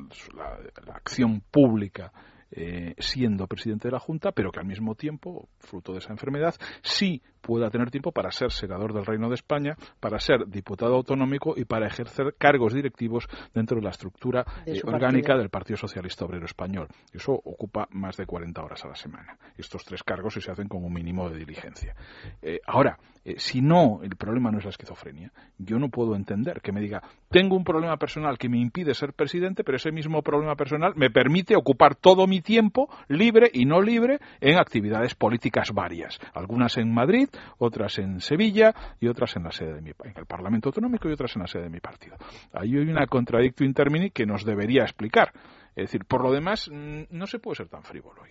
la 0.86 0.94
acción 0.94 1.42
pública 1.52 2.12
eh, 2.56 2.96
siendo 2.98 3.48
presidente 3.48 3.88
de 3.88 3.94
la 3.94 4.00
Junta, 4.00 4.32
pero 4.32 4.52
que 4.52 4.60
al 4.60 4.66
mismo 4.66 4.96
tiempo, 4.96 5.50
fruto 5.60 5.94
de 5.94 6.00
esa 6.00 6.12
enfermedad, 6.12 6.56
sí 6.82 7.22
pueda 7.42 7.70
tener 7.70 7.92
tiempo 7.92 8.12
para 8.12 8.32
ser 8.32 8.52
senador 8.52 8.94
del 8.94 9.06
Reino 9.06 9.28
de 9.28 9.36
España, 9.36 9.76
para 10.00 10.20
ser 10.20 10.48
diputado 10.48 10.96
autonómico 10.96 11.56
y 11.58 11.66
para 11.66 11.88
ejercer 11.88 12.36
cargos 12.38 12.74
directivos 12.74 13.28
dentro 13.54 13.78
de 13.78 13.84
la 13.84 13.90
estructura 13.90 14.46
eh, 14.66 14.80
orgánica 14.84 15.36
del 15.38 15.50
Partido 15.50 15.78
Socialista 15.78 16.26
Obrero 16.26 16.46
Español. 16.46 16.88
Eso 17.12 17.34
ocupa 17.34 17.88
más 17.92 18.18
de 18.18 18.26
40 18.26 18.64
horas 18.64 18.86
a 18.86 18.88
la 18.88 18.96
semana. 18.96 19.38
Estos 19.58 19.84
tres 19.84 20.04
cargos 20.04 20.34
se 20.34 20.52
hacen 20.52 20.68
con 20.68 20.84
un 20.84 20.94
mínimo 20.94 21.30
de 21.30 21.40
diligencia. 21.40 21.96
Eh, 22.42 22.60
ahora, 22.66 22.98
si 23.38 23.62
no, 23.62 24.02
el 24.04 24.16
problema 24.16 24.52
no 24.52 24.58
es 24.58 24.66
la 24.66 24.72
esquizofrenia. 24.72 25.32
Yo 25.58 25.80
no 25.80 25.90
puedo 25.90 26.16
entender 26.16 26.62
que 26.62 26.72
me 26.72 26.82
diga, 26.82 27.02
tengo 27.30 27.56
un 27.56 27.64
problema 27.64 27.98
personal 27.98 28.38
que 28.38 28.50
me 28.50 28.60
impide 28.60 28.94
ser 28.94 29.14
presidente, 29.14 29.64
pero 29.64 29.78
ese 29.78 29.92
mismo 29.92 30.22
problema 30.22 30.56
personal 30.56 30.94
me 30.96 31.10
permite 31.10 31.56
ocupar 31.56 31.96
todo 31.96 32.28
mi 32.28 32.42
tiempo, 32.42 32.90
libre 33.08 33.50
y 33.54 33.66
no 33.66 33.82
libre, 33.82 34.20
en 34.42 34.58
actividades 34.58 35.16
políticas 35.16 35.72
varias. 35.72 36.20
Algunas 36.34 36.78
en 36.78 36.94
Madrid, 36.94 37.30
otras 37.58 37.98
en 38.00 38.20
Sevilla 38.20 38.74
y 39.00 39.08
otras 39.08 39.36
en 39.38 39.44
la 39.44 39.52
sede 39.52 39.76
de 39.76 39.82
mi 39.82 39.92
en 40.04 40.18
el 40.18 40.26
Parlamento 40.26 40.70
Autonómico 40.70 41.08
y 41.10 41.14
otras 41.14 41.36
en 41.36 41.44
la 41.44 41.48
sede 41.48 41.64
de 41.64 41.70
mi 41.70 41.80
partido. 41.80 42.18
Ahí 42.52 42.76
hay 42.78 42.90
una 42.90 43.08
contradicción 43.08 43.68
intermini 43.68 44.10
que 44.10 44.26
nos 44.26 44.44
debería 44.44 44.84
explicar. 44.84 45.32
Es 45.76 45.86
decir, 45.86 46.06
por 46.06 46.22
lo 46.22 46.32
demás, 46.32 46.70
mm, 46.72 47.04
no 47.10 47.26
se 47.26 47.40
puede 47.40 47.56
ser 47.56 47.68
tan 47.68 47.84
frívolo. 47.84 48.22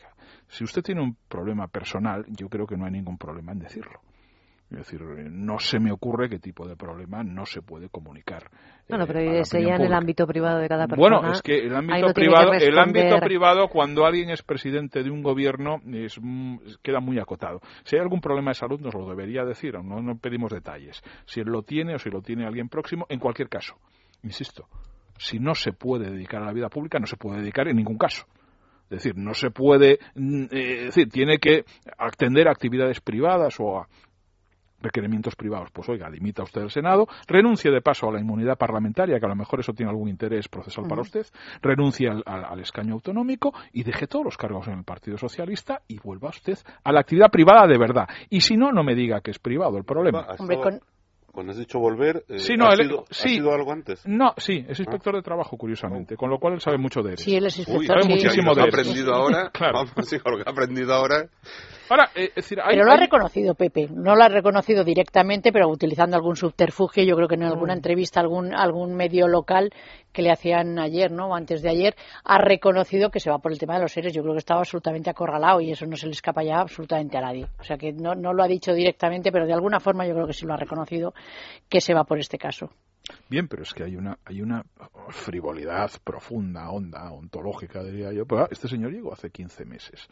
Si 0.48 0.64
usted 0.64 0.82
tiene 0.82 1.00
un 1.00 1.16
problema 1.28 1.66
personal, 1.68 2.24
yo 2.28 2.48
creo 2.48 2.66
que 2.66 2.76
no 2.76 2.84
hay 2.84 2.92
ningún 2.92 3.16
problema 3.16 3.52
en 3.52 3.60
decirlo. 3.60 4.00
Es 4.72 4.78
decir, 4.78 5.02
no 5.02 5.58
se 5.58 5.78
me 5.78 5.92
ocurre 5.92 6.30
qué 6.30 6.38
tipo 6.38 6.66
de 6.66 6.76
problema 6.76 7.22
no 7.22 7.44
se 7.44 7.60
puede 7.60 7.90
comunicar. 7.90 8.44
Bueno, 8.88 9.06
pero 9.06 9.20
eh, 9.20 9.42
ya 9.44 9.76
en 9.76 9.82
el 9.82 9.92
ámbito 9.92 10.26
privado 10.26 10.58
de 10.58 10.68
cada 10.68 10.86
persona. 10.86 11.18
Bueno, 11.18 11.32
es 11.32 11.42
que 11.42 11.58
el 11.58 11.76
ámbito 11.76 12.12
privado, 12.14 12.52
el 12.54 12.78
ámbito 12.78 13.18
privado 13.20 13.68
cuando 13.68 14.06
alguien 14.06 14.30
es 14.30 14.42
presidente 14.42 15.02
de 15.02 15.10
un 15.10 15.22
gobierno 15.22 15.80
es, 15.92 16.18
queda 16.82 17.00
muy 17.00 17.18
acotado. 17.18 17.60
Si 17.84 17.96
hay 17.96 18.02
algún 18.02 18.20
problema 18.20 18.50
de 18.50 18.54
salud 18.54 18.80
nos 18.80 18.94
lo 18.94 19.06
debería 19.08 19.44
decir, 19.44 19.74
no, 19.74 20.00
no 20.00 20.16
pedimos 20.16 20.50
detalles. 20.50 21.02
Si 21.26 21.40
él 21.40 21.48
lo 21.48 21.62
tiene 21.62 21.94
o 21.94 21.98
si 21.98 22.08
lo 22.08 22.22
tiene 22.22 22.46
alguien 22.46 22.68
próximo, 22.68 23.06
en 23.10 23.20
cualquier 23.20 23.50
caso, 23.50 23.76
insisto, 24.22 24.68
si 25.18 25.38
no 25.38 25.54
se 25.54 25.72
puede 25.72 26.10
dedicar 26.10 26.42
a 26.42 26.46
la 26.46 26.52
vida 26.52 26.70
pública, 26.70 26.98
no 26.98 27.06
se 27.06 27.16
puede 27.16 27.40
dedicar 27.40 27.68
en 27.68 27.76
ningún 27.76 27.98
caso. 27.98 28.26
Es 28.84 29.02
decir, 29.02 29.16
no 29.16 29.32
se 29.34 29.50
puede, 29.50 29.98
mm, 30.14 30.44
eh, 30.44 30.76
es 30.80 30.84
decir, 30.86 31.08
tiene 31.08 31.38
que 31.38 31.64
atender 31.96 32.48
a 32.48 32.50
actividades 32.50 33.00
privadas 33.00 33.58
o 33.58 33.78
a, 33.78 33.88
requerimientos 34.82 35.36
privados. 35.36 35.70
Pues 35.72 35.88
oiga, 35.88 36.08
limita 36.08 36.42
usted 36.42 36.62
el 36.62 36.70
Senado, 36.70 37.06
renuncie 37.26 37.70
de 37.70 37.80
paso 37.80 38.08
a 38.08 38.12
la 38.12 38.20
inmunidad 38.20 38.56
parlamentaria, 38.56 39.18
que 39.18 39.26
a 39.26 39.28
lo 39.28 39.36
mejor 39.36 39.60
eso 39.60 39.72
tiene 39.72 39.90
algún 39.90 40.08
interés 40.08 40.48
procesal 40.48 40.86
para 40.88 41.02
usted, 41.02 41.26
renuncie 41.60 42.08
al, 42.08 42.60
escaño 42.60 42.94
autonómico 42.94 43.52
y 43.72 43.82
deje 43.82 44.06
todos 44.06 44.24
los 44.24 44.36
cargos 44.36 44.68
en 44.68 44.78
el 44.78 44.84
Partido 44.84 45.18
Socialista 45.18 45.82
y 45.88 45.98
vuelva 45.98 46.28
usted 46.28 46.58
a 46.84 46.92
la 46.92 47.00
actividad 47.00 47.30
privada 47.30 47.66
de 47.66 47.78
verdad. 47.78 48.08
Y 48.30 48.40
si 48.40 48.56
no, 48.56 48.72
no 48.72 48.82
me 48.82 48.94
diga 48.94 49.20
que 49.20 49.30
es 49.30 49.38
privado 49.38 49.78
el 49.78 49.84
problema. 49.84 50.26
Cuando 51.32 51.52
has 51.52 51.58
dicho 51.58 51.78
volver, 51.78 52.26
eh, 52.28 52.38
sí, 52.38 52.58
no, 52.58 52.66
¿ha, 52.66 52.76
sido, 53.10 53.54
algo 53.54 53.72
antes? 53.72 54.06
No, 54.06 54.34
sí, 54.36 54.66
es 54.68 54.78
inspector 54.78 55.14
de 55.14 55.22
trabajo, 55.22 55.56
curiosamente, 55.56 56.14
con 56.14 56.28
lo 56.28 56.38
cual 56.38 56.52
él 56.52 56.60
sabe 56.60 56.76
mucho 56.76 57.00
de 57.00 57.12
él. 57.12 57.18
Sí, 57.18 57.34
él 57.34 57.46
es 57.46 57.58
inspector. 57.58 57.86
sabe 57.86 58.06
muchísimo 58.06 58.54
de 58.54 58.60
él. 58.60 58.68
aprendido 58.68 59.14
ahora, 59.14 59.50
claro. 59.54 59.78
vamos, 59.78 60.12
lo 60.12 60.36
que 60.36 60.42
ha 60.46 60.52
aprendido 60.52 60.92
ahora 60.92 61.30
eh, 62.14 62.32
pero 62.68 62.84
lo 62.84 62.92
ha 62.92 62.96
reconocido 62.96 63.54
Pepe, 63.54 63.88
no 63.90 64.14
lo 64.14 64.24
ha 64.24 64.28
reconocido 64.28 64.84
directamente, 64.84 65.52
pero 65.52 65.68
utilizando 65.68 66.16
algún 66.16 66.36
subterfugio, 66.36 67.04
yo 67.04 67.16
creo 67.16 67.28
que 67.28 67.34
en 67.34 67.44
alguna 67.44 67.74
mm. 67.74 67.76
entrevista 67.76 68.20
algún 68.20 68.54
algún 68.54 68.94
medio 68.94 69.28
local 69.28 69.72
que 70.12 70.22
le 70.22 70.30
hacían 70.30 70.78
ayer, 70.78 71.10
¿no? 71.10 71.28
O 71.28 71.34
antes 71.34 71.62
de 71.62 71.70
ayer, 71.70 71.96
ha 72.24 72.38
reconocido 72.38 73.10
que 73.10 73.20
se 73.20 73.30
va 73.30 73.38
por 73.38 73.52
el 73.52 73.58
tema 73.58 73.74
de 73.76 73.82
los 73.82 73.92
seres. 73.92 74.12
Yo 74.12 74.22
creo 74.22 74.34
que 74.34 74.40
estaba 74.40 74.60
absolutamente 74.60 75.10
acorralado 75.10 75.60
y 75.60 75.70
eso 75.72 75.86
no 75.86 75.96
se 75.96 76.06
le 76.06 76.12
escapa 76.12 76.42
ya 76.42 76.60
absolutamente 76.60 77.16
a 77.16 77.22
nadie. 77.22 77.46
O 77.58 77.64
sea 77.64 77.76
que 77.76 77.92
no, 77.92 78.14
no 78.14 78.32
lo 78.32 78.42
ha 78.42 78.48
dicho 78.48 78.74
directamente, 78.74 79.32
pero 79.32 79.46
de 79.46 79.54
alguna 79.54 79.80
forma 79.80 80.06
yo 80.06 80.14
creo 80.14 80.26
que 80.26 80.34
sí 80.34 80.46
lo 80.46 80.54
ha 80.54 80.58
reconocido 80.58 81.14
que 81.68 81.80
se 81.80 81.94
va 81.94 82.04
por 82.04 82.18
este 82.18 82.38
caso. 82.38 82.70
Bien, 83.28 83.48
pero 83.48 83.62
es 83.62 83.74
que 83.74 83.82
hay 83.82 83.96
una, 83.96 84.18
hay 84.24 84.42
una 84.42 84.64
frivolidad 85.08 85.90
profunda, 86.04 86.70
honda, 86.70 87.10
ontológica, 87.10 87.82
diría 87.82 88.12
yo. 88.12 88.26
Pues, 88.26 88.42
ah, 88.42 88.48
este 88.50 88.68
señor 88.68 88.92
llegó 88.92 89.12
hace 89.12 89.30
15 89.30 89.64
meses. 89.64 90.08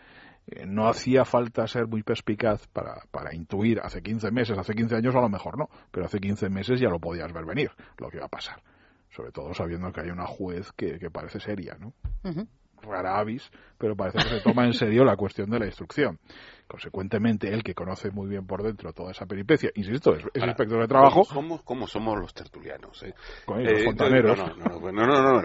Eh, 0.47 0.67
no 0.67 0.89
hacía 0.89 1.25
falta 1.25 1.67
ser 1.67 1.87
muy 1.87 2.03
perspicaz 2.03 2.67
para, 2.69 3.03
para 3.11 3.35
intuir 3.35 3.81
hace 3.81 4.03
15 4.03 4.31
meses, 4.31 4.59
hace 4.59 4.75
15 4.75 4.97
años 4.97 5.15
a 5.15 5.21
lo 5.21 5.29
mejor 5.29 5.59
no, 5.59 5.69
pero 5.91 6.07
hace 6.07 6.19
15 6.19 6.49
meses 6.49 6.81
ya 6.81 6.89
lo 6.89 6.99
podías 6.99 7.33
ver 7.33 7.45
venir, 7.45 7.71
lo 7.99 8.09
que 8.09 8.17
iba 8.17 8.27
a 8.27 8.31
pasar. 8.31 8.63
Sobre 9.11 9.33
todo 9.33 9.53
sabiendo 9.55 9.93
que 9.93 10.01
hay 10.01 10.11
una 10.11 10.27
juez 10.27 10.73
que, 10.73 10.99
que 10.99 11.11
parece 11.11 11.41
seria, 11.41 11.77
¿no? 11.79 11.93
Rara 12.83 13.19
avis, 13.19 13.51
pero 13.77 13.95
parece 13.97 14.19
que 14.19 14.37
se 14.37 14.41
toma 14.41 14.65
en 14.65 14.73
serio 14.73 15.05
la 15.05 15.17
cuestión 15.17 15.51
de 15.51 15.59
la 15.59 15.67
instrucción. 15.67 16.19
Consecuentemente, 16.67 17.53
él 17.53 17.63
que 17.63 17.75
conoce 17.75 18.11
muy 18.11 18.29
bien 18.29 18.47
por 18.47 18.63
dentro 18.63 18.93
toda 18.93 19.11
esa 19.11 19.27
peripecia, 19.27 19.71
insisto, 19.75 20.15
es, 20.15 20.25
inspector 20.35 20.81
de 20.81 20.89
trabajo. 20.89 21.23
¿Cómo 21.65 21.87
somos, 21.87 22.19
los 22.19 22.33
tertulianos? 22.33 23.03
Eh? 23.03 23.15
Con 23.45 23.65
los 23.65 23.73
eh, 23.73 23.85
fontaneros. 23.85 24.39
No, 24.39 24.47
no, 24.55 24.93
no, 24.93 25.07
no, 25.07 25.33
no, 25.33 25.43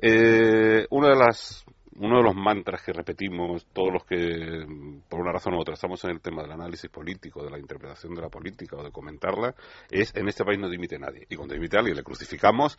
eh, 0.00 0.86
una 0.90 1.08
de 1.08 1.16
las 1.16 1.64
uno 1.96 2.18
de 2.18 2.22
los 2.22 2.34
mantras 2.34 2.82
que 2.82 2.92
repetimos 2.92 3.66
todos 3.72 3.92
los 3.92 4.04
que, 4.04 4.66
por 5.08 5.20
una 5.20 5.32
razón 5.32 5.54
u 5.54 5.60
otra, 5.60 5.74
estamos 5.74 6.02
en 6.04 6.10
el 6.10 6.20
tema 6.20 6.42
del 6.42 6.52
análisis 6.52 6.90
político, 6.90 7.44
de 7.44 7.50
la 7.50 7.58
interpretación 7.58 8.14
de 8.14 8.22
la 8.22 8.28
política 8.28 8.76
o 8.76 8.82
de 8.82 8.90
comentarla, 8.90 9.54
es 9.90 10.14
en 10.16 10.28
este 10.28 10.44
país 10.44 10.58
no 10.58 10.68
dimite 10.68 10.98
nadie. 10.98 11.26
Y 11.28 11.36
cuando 11.36 11.54
dimite 11.54 11.76
a 11.76 11.80
alguien 11.80 11.96
le 11.96 12.02
crucificamos. 12.02 12.76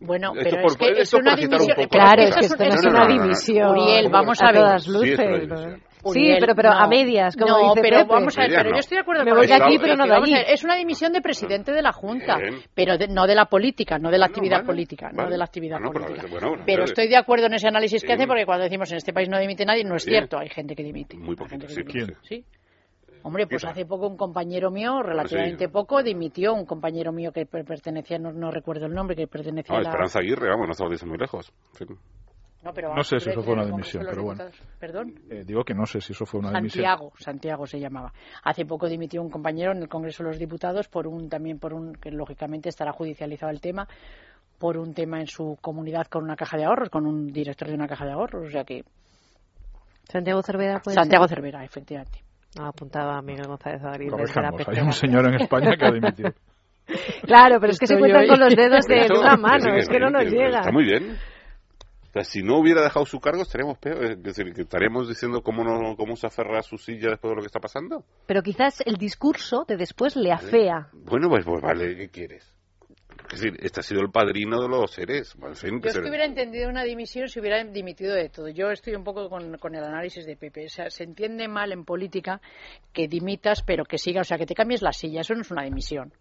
Bueno, 0.00 0.32
pero 0.34 0.66
es 0.66 0.76
que 0.76 0.90
es 1.00 1.14
una 1.14 1.36
dimisión. 1.36 1.88
Claro, 1.88 2.22
es 2.22 2.36
que 2.36 2.46
esto 2.46 2.64
no 2.64 2.74
es 2.74 2.86
una 2.86 3.06
dimisión. 3.06 3.70
Uriel, 3.70 4.08
vamos 4.10 4.40
a 4.42 4.46
ver. 4.52 4.62
Todas 4.62 4.88
luces. 4.88 5.16
Sí, 5.16 5.87
pero, 6.02 6.54
pero 6.54 6.70
a 6.70 6.86
medias, 6.86 7.36
como 7.36 7.50
no, 7.50 7.68
dice 7.74 7.80
pero 7.82 8.06
vamos 8.06 8.36
a 8.38 8.42
ver, 8.42 8.50
pero 8.54 8.70
yo 8.70 8.78
estoy 8.78 8.96
de 8.96 9.02
acuerdo 9.02 9.24
Me 9.24 9.32
voy 9.32 9.46
de 9.46 9.54
aquí, 9.54 9.78
pero 9.78 9.96
no 9.96 10.06
de 10.06 10.14
allí. 10.14 10.34
Es 10.46 10.64
una 10.64 10.76
dimisión 10.76 11.12
de 11.12 11.20
presidente 11.20 11.72
de 11.72 11.82
la 11.82 11.92
Junta, 11.92 12.38
pero 12.74 12.94
no 13.08 13.26
de 13.26 13.34
la 13.34 13.46
política, 13.46 13.98
no 13.98 14.10
de 14.10 14.18
la 14.18 14.26
actividad 14.26 14.64
política, 14.64 15.10
no 15.12 15.28
de 15.28 15.36
la 15.36 15.44
actividad 15.44 15.78
política. 15.80 16.26
Pero, 16.64 16.84
estoy 16.84 17.08
de 17.08 17.16
acuerdo 17.16 17.46
en 17.46 17.54
ese 17.54 17.68
análisis 17.68 18.02
que 18.02 18.12
hace, 18.12 18.26
porque 18.26 18.46
cuando 18.46 18.64
decimos 18.64 18.90
en 18.90 18.98
este 18.98 19.12
país 19.12 19.28
no 19.28 19.38
dimite 19.38 19.64
nadie, 19.64 19.84
no 19.84 19.96
es 19.96 20.04
cierto, 20.04 20.38
hay 20.38 20.48
gente 20.48 20.74
que 20.74 20.82
dimite. 20.82 21.16
Muy 21.16 21.36
poquito, 21.36 21.66
sí. 22.22 22.44
Hombre, 23.22 23.46
pues 23.46 23.64
hace 23.64 23.84
poco 23.84 24.06
un 24.06 24.16
compañero 24.16 24.70
mío, 24.70 25.02
relativamente 25.02 25.68
poco, 25.68 26.02
dimitió. 26.02 26.54
Un 26.54 26.64
compañero 26.64 27.12
mío 27.12 27.32
que 27.32 27.46
pertenecía, 27.46 28.18
no, 28.18 28.50
recuerdo 28.50 28.86
el 28.86 28.94
nombre, 28.94 29.16
que 29.16 29.26
pertenecía 29.26 29.76
a 29.76 29.80
la... 29.80 29.88
Esperanza 29.88 30.20
Aguirre, 30.20 30.48
vamos, 30.48 30.66
no 30.66 30.72
estamos 30.72 31.04
muy 31.04 31.18
lejos. 31.18 31.52
No, 32.94 33.02
sé 33.02 33.20
si 33.20 33.30
eso 33.30 33.42
fue 33.42 33.54
una 33.54 33.64
dimisión, 33.64 34.04
pero 34.08 34.22
bueno. 34.22 34.44
¿Perdón? 34.78 35.14
Eh, 35.30 35.44
digo 35.44 35.64
que 35.64 35.74
no 35.74 35.86
sé 35.86 36.00
si 36.00 36.12
eso 36.12 36.26
fue 36.26 36.40
una 36.40 36.50
dimisión. 36.50 36.84
Santiago, 36.84 37.12
Santiago 37.18 37.66
se 37.66 37.80
llamaba. 37.80 38.12
Hace 38.44 38.64
poco 38.64 38.88
dimitió 38.88 39.22
un 39.22 39.30
compañero 39.30 39.72
en 39.72 39.78
el 39.78 39.88
Congreso 39.88 40.22
de 40.22 40.30
los 40.30 40.38
Diputados 40.38 40.88
por 40.88 41.06
un 41.06 41.28
también 41.28 41.58
por 41.58 41.74
un 41.74 41.94
que 41.94 42.10
lógicamente 42.10 42.68
estará 42.68 42.92
judicializado 42.92 43.50
el 43.50 43.60
tema 43.60 43.88
por 44.58 44.76
un 44.76 44.92
tema 44.92 45.20
en 45.20 45.26
su 45.26 45.56
comunidad 45.60 46.06
con 46.06 46.24
una 46.24 46.36
caja 46.36 46.56
de 46.56 46.64
ahorros, 46.64 46.90
con 46.90 47.06
un 47.06 47.28
director 47.28 47.68
de 47.68 47.74
una 47.74 47.86
caja 47.86 48.04
de 48.04 48.12
ahorros, 48.12 48.48
o 48.48 48.50
sea 48.50 48.64
que 48.64 48.82
Santiago 50.04 50.42
Cervera 50.42 50.80
puede 50.80 50.96
Santiago 50.96 51.28
Cervera, 51.28 51.64
efectivamente. 51.64 52.20
Ah, 52.58 52.68
apuntaba 52.68 53.18
a 53.18 53.22
Miguel 53.22 53.46
González 53.46 53.82
Adrián. 53.84 54.14
Hay 54.66 54.80
un 54.80 54.92
señor 54.92 55.28
en 55.28 55.40
España 55.40 55.76
que 55.76 55.84
ha 55.84 55.92
dimitido. 55.92 56.32
claro, 57.22 57.58
pero 57.60 57.72
es 57.72 57.78
que 57.78 57.86
se 57.86 57.98
cuentan 57.98 58.26
con 58.26 58.40
los 58.40 58.56
dedos 58.56 58.86
de 58.86 59.06
una 59.16 59.36
mano, 59.36 59.76
es 59.76 59.88
que 59.88 60.00
no 60.00 60.10
nos 60.10 60.24
llega. 60.24 60.60
Está 60.60 60.72
muy 60.72 60.84
bien 60.84 61.18
si 62.22 62.42
no 62.42 62.58
hubiera 62.58 62.82
dejado 62.82 63.06
su 63.06 63.20
cargo, 63.20 63.42
estaríamos 63.42 63.78
peor. 63.78 64.04
Es 64.04 64.22
decir, 64.22 64.52
que 64.52 64.62
estaríamos 64.62 65.08
diciendo 65.08 65.42
cómo, 65.42 65.64
no, 65.64 65.96
cómo 65.96 66.16
se 66.16 66.26
aferra 66.26 66.58
a 66.58 66.62
su 66.62 66.76
silla 66.78 67.10
después 67.10 67.30
de 67.30 67.36
lo 67.36 67.42
que 67.42 67.46
está 67.46 67.60
pasando. 67.60 68.04
Pero 68.26 68.42
quizás 68.42 68.82
el 68.84 68.96
discurso 68.96 69.64
de 69.66 69.76
después 69.76 70.16
le 70.16 70.32
afea. 70.32 70.88
Bueno, 70.92 71.28
pues, 71.28 71.44
pues 71.44 71.62
vale, 71.62 71.96
¿qué 71.96 72.08
quieres? 72.08 72.54
Es 73.30 73.40
decir, 73.40 73.58
este 73.60 73.80
ha 73.80 73.82
sido 73.82 74.00
el 74.00 74.10
padrino 74.10 74.62
de 74.62 74.68
los 74.68 74.90
seres. 74.90 75.34
Yo 75.34 75.48
es 75.50 75.98
que 75.98 76.08
hubiera 76.08 76.24
entendido 76.24 76.68
una 76.70 76.82
dimisión 76.82 77.28
si 77.28 77.40
hubiera 77.40 77.62
dimitido 77.62 78.14
de 78.14 78.30
todo. 78.30 78.48
Yo 78.48 78.70
estoy 78.70 78.94
un 78.94 79.04
poco 79.04 79.28
con, 79.28 79.58
con, 79.58 79.74
el 79.74 79.84
análisis 79.84 80.24
de 80.24 80.36
Pepe. 80.36 80.64
O 80.64 80.68
sea, 80.68 80.88
se 80.88 81.04
entiende 81.04 81.46
mal 81.46 81.72
en 81.72 81.84
política 81.84 82.40
que 82.92 83.06
dimitas, 83.06 83.62
pero 83.62 83.84
que 83.84 83.98
siga, 83.98 84.22
o 84.22 84.24
sea, 84.24 84.38
que 84.38 84.46
te 84.46 84.54
cambies 84.54 84.80
la 84.80 84.92
silla. 84.92 85.20
Eso 85.20 85.34
no 85.34 85.42
es 85.42 85.50
una 85.50 85.64
dimisión. 85.64 86.12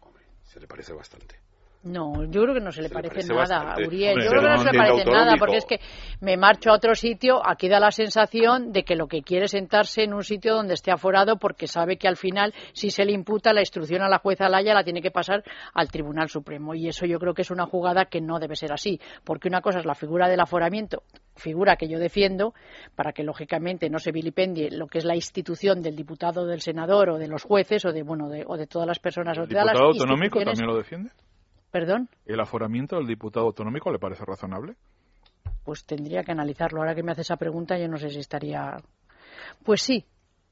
Hombre, 0.00 0.24
se 0.42 0.58
le 0.58 0.66
parece 0.66 0.92
bastante. 0.94 1.36
No, 1.84 2.24
yo 2.24 2.42
creo 2.42 2.54
que 2.54 2.60
no 2.60 2.72
se 2.72 2.82
le 2.82 2.90
parece, 2.90 3.26
nada, 3.32 3.76
Uriel. 3.86 4.16
yo 4.20 4.30
creo 4.30 4.42
que 4.42 4.48
no 4.48 4.58
se 4.58 4.72
le 4.72 4.78
parece 4.78 5.04
nada, 5.04 5.36
porque 5.38 5.58
es 5.58 5.64
que 5.64 5.80
me 6.20 6.36
marcho 6.36 6.70
a 6.70 6.74
otro 6.74 6.96
sitio, 6.96 7.40
aquí 7.44 7.68
da 7.68 7.78
la 7.78 7.92
sensación 7.92 8.72
de 8.72 8.82
que 8.82 8.96
lo 8.96 9.06
que 9.06 9.22
quiere 9.22 9.44
es 9.44 9.52
sentarse 9.52 10.02
en 10.02 10.12
un 10.12 10.24
sitio 10.24 10.54
donde 10.54 10.74
esté 10.74 10.90
aforado 10.90 11.38
porque 11.38 11.68
sabe 11.68 11.96
que 11.96 12.08
al 12.08 12.16
final, 12.16 12.52
si 12.72 12.90
se 12.90 13.04
le 13.04 13.12
imputa 13.12 13.52
la 13.52 13.60
instrucción 13.60 14.02
a 14.02 14.08
la 14.08 14.18
jueza 14.18 14.48
Laya, 14.48 14.74
la 14.74 14.82
tiene 14.82 15.00
que 15.00 15.12
pasar 15.12 15.44
al 15.72 15.88
Tribunal 15.88 16.28
Supremo. 16.28 16.74
Y 16.74 16.88
eso 16.88 17.06
yo 17.06 17.20
creo 17.20 17.32
que 17.32 17.42
es 17.42 17.50
una 17.52 17.66
jugada 17.66 18.06
que 18.06 18.20
no 18.20 18.40
debe 18.40 18.56
ser 18.56 18.72
así, 18.72 19.00
porque 19.22 19.46
una 19.46 19.60
cosa 19.60 19.78
es 19.78 19.86
la 19.86 19.94
figura 19.94 20.28
del 20.28 20.40
aforamiento, 20.40 21.04
figura 21.36 21.76
que 21.76 21.88
yo 21.88 22.00
defiendo, 22.00 22.54
para 22.96 23.12
que 23.12 23.22
lógicamente 23.22 23.88
no 23.88 24.00
se 24.00 24.10
vilipendie 24.10 24.70
lo 24.72 24.88
que 24.88 24.98
es 24.98 25.04
la 25.04 25.14
institución 25.14 25.80
del 25.80 25.94
diputado, 25.94 26.44
del 26.44 26.60
senador 26.60 27.10
o 27.10 27.18
de 27.18 27.28
los 27.28 27.44
jueces 27.44 27.84
o 27.84 27.92
de, 27.92 28.02
bueno, 28.02 28.28
de, 28.28 28.44
o 28.46 28.56
de 28.56 28.66
todas 28.66 28.88
las 28.88 28.98
personas. 28.98 29.38
¿El 29.38 29.46
diputado 29.46 29.86
autonómico 29.86 30.42
también 30.42 30.66
lo 30.66 30.76
defiende? 30.76 31.10
¿Perdón? 31.70 32.08
¿El 32.24 32.40
aforamiento 32.40 32.96
del 32.96 33.06
diputado 33.06 33.46
autonómico 33.46 33.92
le 33.92 33.98
parece 33.98 34.24
razonable? 34.24 34.76
Pues 35.64 35.84
tendría 35.84 36.22
que 36.22 36.32
analizarlo. 36.32 36.80
Ahora 36.80 36.94
que 36.94 37.02
me 37.02 37.12
hace 37.12 37.22
esa 37.22 37.36
pregunta, 37.36 37.78
yo 37.78 37.88
no 37.88 37.98
sé 37.98 38.10
si 38.10 38.20
estaría. 38.20 38.76
Pues 39.64 39.82
sí, 39.82 40.06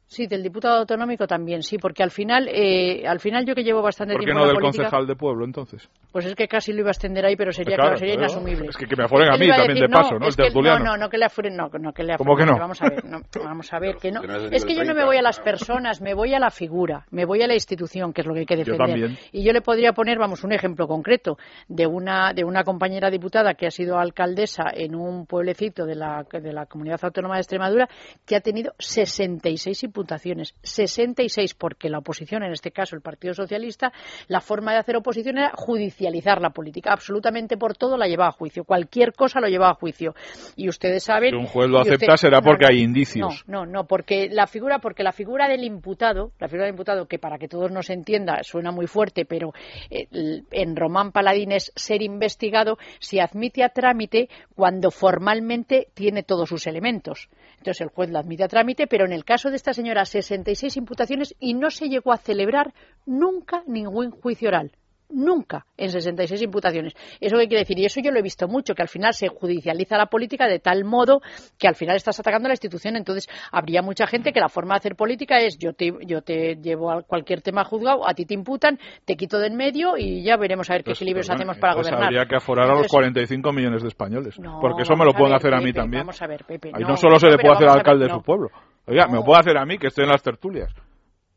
Sí, 0.08 0.28
del 0.28 0.40
diputado 0.40 0.76
autonómico 0.76 1.26
también, 1.26 1.64
sí, 1.64 1.78
porque 1.78 2.04
al 2.04 2.12
final, 2.12 2.48
eh, 2.48 3.04
al 3.08 3.18
final 3.18 3.44
yo 3.44 3.56
que 3.56 3.64
llevo 3.64 3.82
bastante 3.82 4.14
tiempo. 4.14 4.38
¿Por 4.38 4.42
qué 4.42 4.46
no 4.46 4.52
del 4.52 4.62
concejal 4.62 5.04
de 5.04 5.16
pueblo 5.16 5.44
entonces? 5.44 5.88
Pues 6.12 6.26
es 6.26 6.36
que 6.36 6.46
casi 6.46 6.72
lo 6.72 6.80
iba 6.80 6.90
a 6.90 6.92
extender 6.92 7.26
ahí, 7.26 7.34
pero 7.34 7.50
sería, 7.50 7.76
claro, 7.76 7.96
sería 7.96 8.14
inasumible. 8.14 8.68
Es 8.68 8.76
que, 8.76 8.86
que 8.86 8.94
me 8.94 9.04
aforen 9.04 9.30
a 9.30 9.36
mí 9.36 9.48
también 9.48 9.80
de 9.80 9.88
paso, 9.88 10.16
¿no? 10.16 10.28
El 10.28 10.54
no, 10.54 10.78
no, 10.78 10.96
no 10.96 11.08
que 11.10 11.18
le 11.18 11.24
aforen, 11.24 11.56
no, 11.56 11.68
no 11.68 11.92
que 11.92 12.04
le 12.04 12.14
aforen. 12.14 12.26
¿Cómo 12.26 12.36
que 12.38 12.46
no? 12.46 12.56
Vamos 12.56 12.80
a 12.80 12.88
ver, 12.88 13.04
no, 13.04 13.20
vamos 13.44 13.72
a 13.72 13.78
ver 13.80 13.96
que 13.96 14.12
no. 14.12 14.22
Es 14.22 14.64
que 14.64 14.76
yo 14.76 14.84
no 14.84 14.94
me 14.94 15.04
voy 15.04 15.16
a 15.16 15.22
las 15.22 15.40
personas, 15.40 16.00
me 16.00 16.14
voy 16.14 16.34
a 16.34 16.38
la 16.38 16.50
figura, 16.50 17.04
me 17.10 17.24
voy 17.24 17.42
a 17.42 17.48
la 17.48 17.54
institución, 17.54 18.12
que 18.12 18.20
es 18.20 18.26
lo 18.28 18.32
que 18.32 18.40
hay 18.40 18.46
que 18.46 18.56
defender. 18.56 18.78
Yo 18.78 18.92
también. 18.92 19.18
Y 19.32 19.42
yo 19.42 19.52
le 19.52 19.60
podría 19.60 19.92
poner, 19.92 20.18
vamos, 20.18 20.44
un 20.44 20.52
ejemplo 20.52 20.86
concreto 20.86 21.36
de 21.66 21.86
una 21.88 22.32
de 22.32 22.44
una 22.44 22.62
compañera 22.62 23.10
diputada 23.10 23.54
que 23.54 23.66
ha 23.66 23.70
sido 23.72 23.98
alcaldesa 23.98 24.70
en 24.72 24.94
un 24.94 25.26
pueblecito 25.26 25.84
de 25.84 25.96
la 25.96 26.24
de 26.30 26.52
la 26.52 26.66
comunidad 26.66 27.00
autónoma 27.02 27.34
de 27.34 27.40
Extremadura 27.40 27.88
que 28.24 28.36
ha 28.36 28.40
tenido 28.40 28.72
66 28.78 29.66
imputaciones 29.96 30.54
66, 30.62 31.54
porque 31.54 31.88
la 31.88 31.98
oposición, 31.98 32.42
en 32.42 32.52
este 32.52 32.70
caso 32.70 32.94
el 32.96 33.02
Partido 33.02 33.32
Socialista, 33.32 33.92
la 34.28 34.40
forma 34.40 34.72
de 34.72 34.78
hacer 34.78 34.96
oposición 34.96 35.38
era 35.38 35.52
judicializar 35.54 36.40
la 36.40 36.50
política. 36.50 36.92
Absolutamente 36.92 37.56
por 37.56 37.76
todo 37.76 37.96
la 37.96 38.06
llevaba 38.06 38.28
a 38.28 38.32
juicio. 38.32 38.64
Cualquier 38.64 39.14
cosa 39.14 39.40
lo 39.40 39.48
llevaba 39.48 39.72
a 39.72 39.74
juicio. 39.74 40.14
Y 40.54 40.68
ustedes 40.68 41.04
saben. 41.04 41.30
Si 41.30 41.36
un 41.36 41.46
juez 41.46 41.68
lo 41.68 41.80
acepta 41.80 42.16
será 42.16 42.42
porque 42.42 42.66
hay 42.66 42.82
indicios. 42.82 43.44
No, 43.46 43.64
no, 43.64 43.72
no, 43.72 43.86
porque 43.86 44.28
la 44.30 44.46
figura, 44.46 44.80
porque 44.80 45.02
la 45.02 45.12
figura 45.12 45.48
del 45.48 45.64
imputado, 45.64 46.32
la 46.38 46.48
figura 46.48 46.66
del 46.66 46.74
imputado, 46.74 47.06
que 47.06 47.18
para 47.18 47.38
que 47.38 47.48
todos 47.48 47.70
nos 47.70 47.88
entienda 47.88 48.42
suena 48.42 48.70
muy 48.70 48.86
fuerte, 48.86 49.24
pero 49.24 49.52
eh, 49.90 50.08
en 50.50 50.76
Román 50.76 51.12
Paladín 51.12 51.52
es 51.52 51.72
ser 51.74 52.02
investigado, 52.02 52.76
se 52.98 53.20
admite 53.20 53.64
a 53.64 53.70
trámite 53.70 54.28
cuando 54.54 54.90
formalmente 54.90 55.88
tiene 55.94 56.22
todos 56.22 56.48
sus 56.48 56.66
elementos. 56.66 57.28
Entonces 57.58 57.80
el 57.80 57.88
juez 57.88 58.10
lo 58.10 58.18
admite 58.18 58.44
a 58.44 58.48
trámite, 58.48 58.86
pero 58.86 59.06
en 59.06 59.12
el 59.12 59.24
caso 59.24 59.50
de 59.50 59.56
esta 59.56 59.72
señora, 59.72 59.85
66 59.94 60.76
imputaciones 60.76 61.34
y 61.38 61.54
no 61.54 61.70
se 61.70 61.88
llegó 61.88 62.12
a 62.12 62.18
celebrar 62.18 62.74
nunca 63.06 63.62
ningún 63.66 64.10
juicio 64.10 64.48
oral 64.48 64.72
nunca 65.08 65.66
en 65.76 65.90
66 65.90 66.42
imputaciones. 66.42 66.94
¿Eso 67.20 67.36
qué 67.36 67.46
quiere 67.46 67.60
decir? 67.60 67.78
Y 67.78 67.84
eso 67.84 68.00
yo 68.00 68.10
lo 68.10 68.18
he 68.18 68.22
visto 68.22 68.48
mucho, 68.48 68.74
que 68.74 68.82
al 68.82 68.88
final 68.88 69.14
se 69.14 69.28
judicializa 69.28 69.96
la 69.96 70.06
política 70.06 70.46
de 70.46 70.58
tal 70.58 70.84
modo 70.84 71.20
que 71.58 71.68
al 71.68 71.74
final 71.74 71.96
estás 71.96 72.18
atacando 72.20 72.46
a 72.46 72.50
la 72.50 72.54
institución. 72.54 72.96
Entonces, 72.96 73.28
habría 73.52 73.82
mucha 73.82 74.06
gente 74.06 74.32
que 74.32 74.40
la 74.40 74.48
forma 74.48 74.74
de 74.74 74.78
hacer 74.78 74.96
política 74.96 75.38
es 75.38 75.58
yo 75.58 75.72
te, 75.72 75.92
yo 76.06 76.22
te 76.22 76.56
llevo 76.56 76.90
a 76.90 77.02
cualquier 77.02 77.42
tema 77.42 77.64
juzgado, 77.64 78.08
a 78.08 78.14
ti 78.14 78.24
te 78.24 78.34
imputan, 78.34 78.78
te 79.04 79.16
quito 79.16 79.38
de 79.38 79.46
en 79.46 79.54
medio 79.54 79.96
y 79.96 80.24
ya 80.24 80.36
veremos 80.36 80.68
a 80.70 80.72
ver 80.72 80.82
qué 80.82 80.90
equilibrios 80.90 81.28
pues, 81.28 81.36
hacemos 81.36 81.56
para 81.58 81.74
pues 81.74 81.86
gobernar. 81.86 82.08
Habría 82.08 82.26
que 82.26 82.34
aforar 82.34 82.68
a 82.68 82.74
los 82.74 82.88
45 82.88 83.52
millones 83.52 83.82
de 83.82 83.88
españoles. 83.88 84.34
porque 84.60 84.82
eso 84.82 84.96
me 84.96 85.04
lo 85.04 85.12
pueden 85.12 85.34
hacer 85.36 85.54
a 85.54 85.60
mí 85.60 85.72
también. 85.72 86.00
Vamos 86.00 86.20
a 86.20 86.26
ver, 86.26 86.44
Pepe. 86.44 86.72
Ahí 86.74 86.82
no, 86.82 86.96
solo 86.96 87.20
se 87.20 87.28
le 87.28 87.38
puede 87.38 87.54
hacer 87.54 87.68
al 87.68 87.78
alcalde 87.78 88.06
de 88.06 88.12
su 88.12 88.22
pueblo. 88.22 88.50
Oiga, 88.86 89.06
me 89.08 89.16
lo 89.16 89.24
puede 89.24 89.40
hacer 89.40 89.58
a 89.58 89.66
mí 89.66 89.78
que 89.78 89.88
estoy 89.88 90.04
en 90.04 90.10
las 90.10 90.22
tertulias. 90.22 90.72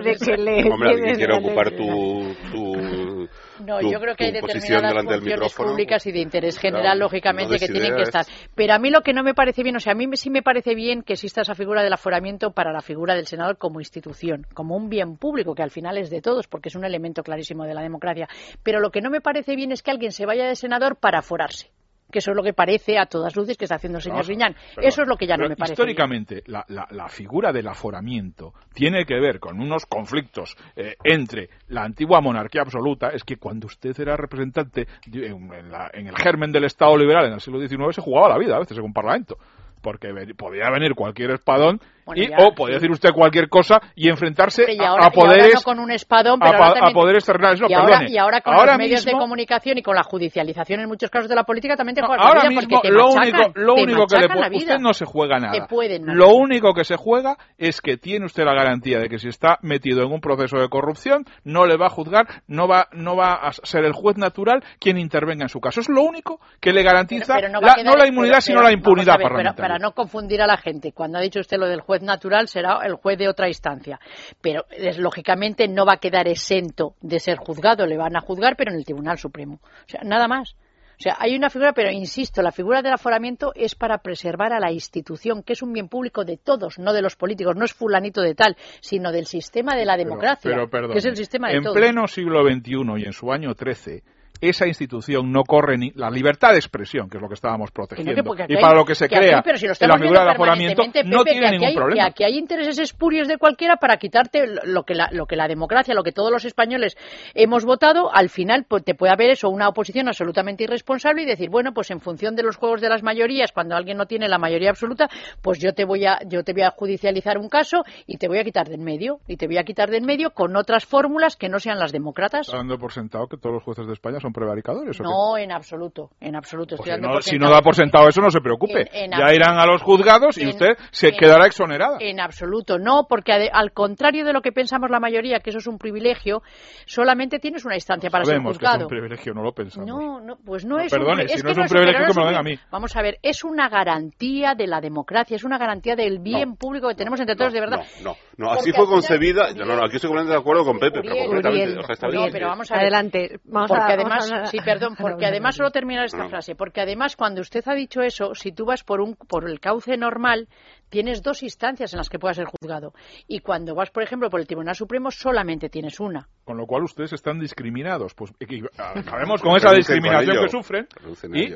de 0.00 0.14
que 0.14 0.36
le 0.36 0.70
Hombre, 0.70 1.14
quiere 1.16 1.36
ocupar 1.36 1.70
tu, 1.72 2.32
tu, 2.52 3.28
no, 3.64 3.80
yo 3.80 4.00
creo 4.00 4.14
que 4.16 4.24
hay 4.24 4.32
determinadas 4.32 5.04
funciones 5.04 5.54
públicas 5.54 6.06
y 6.06 6.12
de 6.12 6.20
interés 6.20 6.58
general, 6.58 6.98
lógicamente, 6.98 7.58
que 7.58 7.68
tienen 7.68 7.94
que 7.96 8.02
estar. 8.02 8.24
Pero 8.54 8.74
a 8.74 8.78
mí 8.78 8.90
lo 8.90 9.02
que 9.02 9.12
no 9.12 9.22
me 9.22 9.34
parece 9.34 9.62
bien, 9.62 9.76
o 9.76 9.80
sea, 9.80 9.92
a 9.92 9.96
mí 9.96 10.06
sí 10.14 10.30
me 10.30 10.42
parece 10.42 10.74
bien 10.74 11.02
que 11.02 11.14
exista 11.14 11.42
esa 11.42 11.54
figura 11.54 11.82
del 11.82 11.92
aforamiento 11.92 12.52
para 12.52 12.72
la 12.72 12.80
figura 12.80 13.14
del 13.14 13.26
senador 13.26 13.56
como 13.58 13.80
institución, 13.80 14.46
como 14.54 14.76
un 14.76 14.88
bien 14.88 15.16
público, 15.16 15.54
que 15.54 15.62
al 15.62 15.70
final 15.70 15.98
es 15.98 16.10
de 16.10 16.20
todos, 16.20 16.46
porque 16.46 16.68
es 16.68 16.74
un 16.74 16.84
elemento 16.84 17.22
clarísimo 17.22 17.64
de 17.64 17.74
la 17.74 17.82
democracia. 17.82 18.28
Pero 18.62 18.80
lo 18.80 18.90
que 18.90 19.00
no 19.00 19.10
me 19.10 19.20
parece 19.20 19.56
bien 19.56 19.72
es 19.72 19.82
que 19.82 19.90
alguien 19.90 20.12
se 20.12 20.26
vaya 20.26 20.46
de 20.46 20.56
senador 20.56 20.96
para 20.96 21.20
aforarse 21.20 21.70
que 22.10 22.18
eso 22.20 22.30
es 22.30 22.36
lo 22.36 22.42
que 22.42 22.52
parece 22.52 22.98
a 22.98 23.06
todas 23.06 23.34
luces 23.34 23.56
que 23.56 23.64
está 23.64 23.76
haciendo 23.76 23.98
el 23.98 24.02
señor 24.02 24.26
Riñán. 24.26 24.54
Eso 24.76 25.02
es 25.02 25.08
lo 25.08 25.16
que 25.16 25.26
ya 25.26 25.36
no 25.36 25.48
me 25.48 25.56
parece. 25.56 25.72
Históricamente, 25.72 26.42
la, 26.46 26.64
la, 26.68 27.08
figura 27.08 27.52
del 27.52 27.68
aforamiento 27.68 28.54
tiene 28.72 29.04
que 29.04 29.18
ver 29.18 29.40
con 29.40 29.60
unos 29.60 29.86
conflictos 29.86 30.56
eh, 30.76 30.96
entre 31.02 31.50
la 31.68 31.82
antigua 31.82 32.20
monarquía 32.20 32.62
absoluta. 32.62 33.08
Es 33.08 33.24
que 33.24 33.36
cuando 33.36 33.66
usted 33.66 33.98
era 33.98 34.16
representante 34.16 34.86
en, 35.12 35.50
en, 35.92 36.06
el 36.06 36.16
germen 36.16 36.52
del 36.52 36.64
Estado 36.64 36.96
liberal 36.96 37.26
en 37.26 37.34
el 37.34 37.40
siglo 37.40 37.60
XIX 37.60 37.94
se 37.94 38.00
jugaba 38.00 38.28
la 38.28 38.38
vida 38.38 38.56
a 38.56 38.60
veces 38.60 38.78
en 38.78 38.84
un 38.84 38.92
parlamento 38.92 39.36
porque 39.84 40.08
podía 40.36 40.70
venir 40.70 40.94
cualquier 40.94 41.32
espadón 41.32 41.80
y, 42.14 42.28
o 42.36 42.54
podía 42.54 42.74
decir 42.74 42.90
usted 42.90 43.10
cualquier 43.10 43.48
cosa 43.48 43.80
y 43.94 44.08
enfrentarse 44.08 44.66
a, 44.80 45.10
poderes 45.10 45.62
con 45.64 45.78
un 45.78 45.90
espadón 45.90 46.40
a, 46.42 46.90
poderes 46.92 47.24
terrenales 47.24 47.60
y, 47.68 47.72
ahora, 47.72 48.04
y 48.08 48.18
ahora 48.18 48.40
con 48.40 48.54
los 48.54 48.76
medios 48.76 49.04
de 49.04 49.12
comunicación 49.12 49.78
y 49.78 49.82
con 49.82 49.94
la 49.94 50.02
judicialización 50.02 50.80
en 50.80 50.88
muchos 50.88 51.10
casos 51.10 51.28
de 51.28 51.34
la 51.34 51.44
política 51.44 51.76
también 51.76 51.96
te 51.96 52.02
juegas 52.02 52.24
ahora 52.24 52.44
la 52.44 52.48
vida 52.48 52.60
mismo 52.60 52.80
lo 52.84 53.10
único 53.10 53.52
lo 53.54 53.74
único 53.74 54.06
que 54.06 54.18
le 54.18 54.56
usted 54.56 54.78
no 54.78 54.92
se 54.92 55.04
juega 55.04 55.38
nada. 55.38 55.66
lo 56.00 56.34
único 56.34 56.74
que 56.74 56.84
se 56.84 56.96
juega 56.96 57.36
es 57.58 57.80
que 57.80 57.96
tiene 57.96 58.26
usted 58.26 58.44
la 58.44 58.54
garantía 58.54 58.98
de 58.98 59.08
que 59.08 59.18
si 59.18 59.28
está 59.28 59.58
metido 59.62 60.02
en 60.02 60.12
un 60.12 60.20
proceso 60.20 60.58
de 60.58 60.68
corrupción 60.68 61.24
no 61.44 61.66
le 61.66 61.76
va 61.76 61.86
a 61.86 61.90
juzgar 61.90 62.26
no 62.46 62.68
va 62.68 62.88
no 62.92 63.16
va 63.16 63.34
a 63.34 63.52
ser 63.52 63.84
el 63.84 63.92
juez 63.92 64.16
natural 64.16 64.62
quien 64.78 64.98
intervenga 64.98 65.44
en 65.44 65.48
su 65.48 65.60
caso. 65.60 65.80
Es 65.80 65.88
lo 65.88 66.02
único 66.02 66.40
que 66.60 66.72
le 66.72 66.82
garantiza 66.82 67.40
no, 67.48 67.60
la, 67.60 68.06
inmunidad 68.06 68.40
sino 68.40 68.62
la 68.62 68.72
impunidad 68.72 69.16
parlamentaria. 69.20 69.54
para 69.54 69.78
no 69.78 69.92
confundir 69.92 70.42
a 70.42 70.46
la 70.46 70.56
gente, 70.56 70.92
cuando 70.92 71.18
ha 71.18 71.20
dicho 71.20 71.40
usted 71.40 71.58
lo 71.58 71.66
del 71.66 71.80
juez 71.80 71.93
natural, 72.02 72.48
será 72.48 72.80
el 72.84 72.94
juez 72.94 73.18
de 73.18 73.28
otra 73.28 73.48
instancia. 73.48 74.00
Pero 74.40 74.64
es, 74.70 74.98
lógicamente 74.98 75.68
no 75.68 75.86
va 75.86 75.94
a 75.94 75.98
quedar 75.98 76.28
exento 76.28 76.94
de 77.00 77.20
ser 77.20 77.38
juzgado, 77.38 77.86
le 77.86 77.96
van 77.96 78.16
a 78.16 78.20
juzgar, 78.20 78.56
pero 78.56 78.72
en 78.72 78.78
el 78.78 78.84
Tribunal 78.84 79.18
Supremo. 79.18 79.60
O 79.62 79.88
sea, 79.88 80.00
nada 80.04 80.28
más. 80.28 80.56
O 80.96 81.02
sea, 81.02 81.16
hay 81.18 81.34
una 81.34 81.50
figura, 81.50 81.72
pero 81.72 81.90
insisto, 81.90 82.40
la 82.40 82.52
figura 82.52 82.80
del 82.80 82.92
aforamiento 82.92 83.52
es 83.56 83.74
para 83.74 83.98
preservar 83.98 84.52
a 84.52 84.60
la 84.60 84.70
institución, 84.70 85.42
que 85.42 85.54
es 85.54 85.62
un 85.62 85.72
bien 85.72 85.88
público 85.88 86.24
de 86.24 86.36
todos, 86.36 86.78
no 86.78 86.92
de 86.92 87.02
los 87.02 87.16
políticos, 87.16 87.56
no 87.56 87.64
es 87.64 87.74
fulanito 87.74 88.20
de 88.22 88.34
tal, 88.34 88.56
sino 88.80 89.10
del 89.10 89.26
sistema 89.26 89.74
de 89.74 89.84
la 89.84 89.96
democracia, 89.96 90.56
que 90.70 90.98
es 90.98 91.04
el 91.04 91.16
sistema 91.16 91.48
de 91.48 91.56
en 91.56 91.64
pleno 91.64 92.06
siglo 92.06 92.48
XXI 92.48 93.02
y 93.02 93.04
en 93.06 93.12
su 93.12 93.32
año 93.32 93.54
13 93.54 94.04
esa 94.48 94.66
institución 94.66 95.32
no 95.32 95.42
corre 95.44 95.76
ni 95.78 95.90
la 95.94 96.10
libertad 96.10 96.52
de 96.52 96.58
expresión, 96.58 97.08
que 97.08 97.18
es 97.18 97.22
lo 97.22 97.28
que 97.28 97.34
estábamos 97.34 97.70
protegiendo, 97.70 98.12
y 98.48 98.56
para 98.56 98.74
lo 98.74 98.84
que 98.84 98.94
se 98.94 99.08
crea 99.08 99.42
la 99.80 99.98
figura 99.98 100.20
del 100.20 100.30
aforamiento, 100.30 100.82
no 101.04 101.24
tiene 101.24 101.50
ningún 101.50 101.68
hay, 101.68 101.74
problema. 101.74 102.04
Que 102.04 102.10
aquí 102.10 102.24
hay 102.24 102.38
intereses 102.38 102.78
espurios 102.78 103.28
de 103.28 103.38
cualquiera 103.38 103.76
para 103.76 103.96
quitarte 103.96 104.46
lo 104.64 104.84
que, 104.84 104.94
la, 104.94 105.08
lo 105.12 105.26
que 105.26 105.36
la 105.36 105.48
democracia, 105.48 105.94
lo 105.94 106.02
que 106.02 106.12
todos 106.12 106.30
los 106.30 106.44
españoles 106.44 106.96
hemos 107.34 107.64
votado, 107.64 108.14
al 108.14 108.28
final 108.28 108.64
pues, 108.68 108.84
te 108.84 108.94
puede 108.94 109.12
haber 109.12 109.30
eso, 109.30 109.48
una 109.48 109.68
oposición 109.68 110.08
absolutamente 110.08 110.64
irresponsable 110.64 111.22
y 111.22 111.26
decir, 111.26 111.50
bueno, 111.50 111.72
pues 111.72 111.90
en 111.90 112.00
función 112.00 112.34
de 112.36 112.42
los 112.42 112.56
juegos 112.56 112.80
de 112.80 112.88
las 112.88 113.02
mayorías, 113.02 113.52
cuando 113.52 113.76
alguien 113.76 113.96
no 113.96 114.06
tiene 114.06 114.28
la 114.28 114.38
mayoría 114.38 114.70
absoluta, 114.70 115.08
pues 115.42 115.58
yo 115.58 115.72
te 115.72 115.84
voy 115.84 116.06
a, 116.06 116.18
yo 116.26 116.44
te 116.44 116.52
voy 116.52 116.62
a 116.62 116.70
judicializar 116.70 117.38
un 117.38 117.48
caso 117.48 117.84
y 118.06 118.18
te 118.18 118.28
voy 118.28 118.38
a 118.38 118.44
quitar 118.44 118.68
de 118.68 118.74
en 118.74 118.84
medio, 118.84 119.20
y 119.26 119.36
te 119.36 119.46
voy 119.46 119.58
a 119.58 119.64
quitar 119.64 119.90
de 119.90 119.98
en 119.98 120.04
medio 120.04 120.30
con 120.30 120.56
otras 120.56 120.84
fórmulas 120.84 121.36
que 121.36 121.48
no 121.48 121.60
sean 121.60 121.78
las 121.78 121.92
demócratas. 121.92 122.48
Dando 122.48 122.78
por 122.78 122.92
sentado 122.92 123.28
que 123.28 123.36
todos 123.36 123.54
los 123.54 123.62
jueces 123.62 123.86
de 123.86 123.92
España 123.92 124.18
son 124.20 124.32
prevaricadores. 124.34 125.00
no, 125.00 125.38
en 125.38 125.52
absoluto, 125.52 126.10
en 126.20 126.36
absoluto. 126.36 126.76
Pues 126.76 127.24
si, 127.24 127.38
no, 127.38 127.50
da 127.50 127.62
por 127.62 127.74
sentado 127.74 128.08
eso, 128.08 128.20
no 128.20 128.30
se 128.30 128.40
preocupe. 128.40 128.84
ya 128.92 129.32
irán 129.32 129.58
a 129.58 129.66
los 129.66 129.82
juzgados 129.82 130.36
y 130.36 130.46
usted 130.48 130.76
se 130.90 131.12
quedará 131.12 131.46
exonerada. 131.46 131.96
En 132.00 132.20
absoluto, 132.20 132.78
no, 132.78 133.06
porque 133.08 133.32
al 133.50 133.72
contrario 133.72 134.24
de 134.24 134.32
lo 134.32 134.42
que 134.42 134.52
pensamos 134.52 134.90
la 134.90 135.00
mayoría, 135.00 135.38
que 135.40 135.50
eso 135.50 135.58
es 135.58 135.66
un 135.66 135.78
privilegio, 135.78 136.42
solamente 136.84 137.38
tienes 137.38 137.64
una 137.64 137.76
instancia 137.76 138.10
para 138.10 138.24
ser 138.24 138.42
juzgado. 138.42 138.76
Que 138.76 138.78
es 138.78 138.84
un 138.84 138.88
privilegio, 138.88 139.32
no 139.32 139.42
lo 139.42 139.52
pensamos. 139.52 139.88
No, 139.88 140.20
no 140.20 140.36
pues 140.44 140.64
no, 140.64 140.78
es 140.78 140.92
perdone, 140.92 141.22
un, 141.22 141.28
si 141.28 141.42
no 141.42 141.50
es 141.50 141.58
un 141.58 141.66
privilegio, 141.66 142.06
que 142.06 142.14
me 142.14 142.22
lo 142.22 142.28
den 142.28 142.38
a 142.38 142.42
mí. 142.42 142.58
Vamos 142.70 142.94
a 142.96 143.02
ver, 143.02 143.18
es 143.22 143.44
una 143.44 143.68
garantía 143.68 144.54
de 144.54 144.66
la 144.66 144.80
democracia, 144.80 145.36
es 145.36 145.44
una 145.44 145.58
garantía 145.58 145.94
del 145.94 146.18
bien 146.18 146.56
público 146.56 146.88
que 146.88 146.94
tenemos 146.94 147.20
entre 147.20 147.36
todos, 147.36 147.52
de 147.52 147.60
verdad. 147.60 147.80
No, 148.02 148.16
no, 148.36 148.50
así 148.50 148.72
fue 148.72 148.86
concebida. 148.86 149.52
No, 149.54 149.64
no, 149.64 149.84
aquí 149.84 149.96
estoy 149.96 150.08
completamente 150.08 150.32
de 150.32 150.38
acuerdo 150.40 150.64
con 150.64 150.78
Pepe, 150.78 151.00
pero 151.02 151.16
completamente. 151.16 152.30
pero 152.32 152.48
vamos 152.48 152.70
a 152.70 152.74
Adelante, 152.74 153.38
vamos 153.44 153.68
porque 153.68 153.92
además 153.92 154.23
sí, 154.46 154.58
perdón, 154.64 154.96
porque 154.98 155.26
además 155.26 155.56
solo 155.56 155.70
terminar 155.70 156.04
esta 156.04 156.28
frase, 156.28 156.54
porque 156.54 156.80
además 156.80 157.16
cuando 157.16 157.40
usted 157.40 157.62
ha 157.66 157.74
dicho 157.74 158.02
eso, 158.02 158.34
si 158.34 158.52
tú 158.52 158.64
vas 158.64 158.84
por 158.84 159.00
un 159.00 159.14
por 159.14 159.48
el 159.48 159.60
cauce 159.60 159.96
normal, 159.96 160.48
tienes 160.88 161.22
dos 161.22 161.42
instancias 161.42 161.92
en 161.92 161.98
las 161.98 162.08
que 162.08 162.18
puedas 162.18 162.36
ser 162.36 162.46
juzgado. 162.46 162.94
Y 163.26 163.40
cuando 163.40 163.74
vas, 163.74 163.90
por 163.90 164.02
ejemplo, 164.02 164.30
por 164.30 164.40
el 164.40 164.46
Tribunal 164.46 164.74
Supremo 164.74 165.10
solamente 165.10 165.68
tienes 165.68 166.00
una. 166.00 166.28
Con 166.44 166.56
lo 166.56 166.66
cual 166.66 166.84
ustedes 166.84 167.12
están 167.12 167.38
discriminados, 167.38 168.14
pues 168.14 168.32
sabemos 169.04 169.42
con 169.42 169.56
esa 169.56 169.72
discriminación 169.72 170.44
que 170.44 170.48
sufren 170.48 170.86
y 171.32 171.54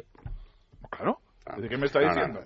claro 0.91 1.21
¿De 1.57 1.68
qué 1.68 1.76
me 1.76 1.86
está 1.86 2.01
diciendo? 2.01 2.40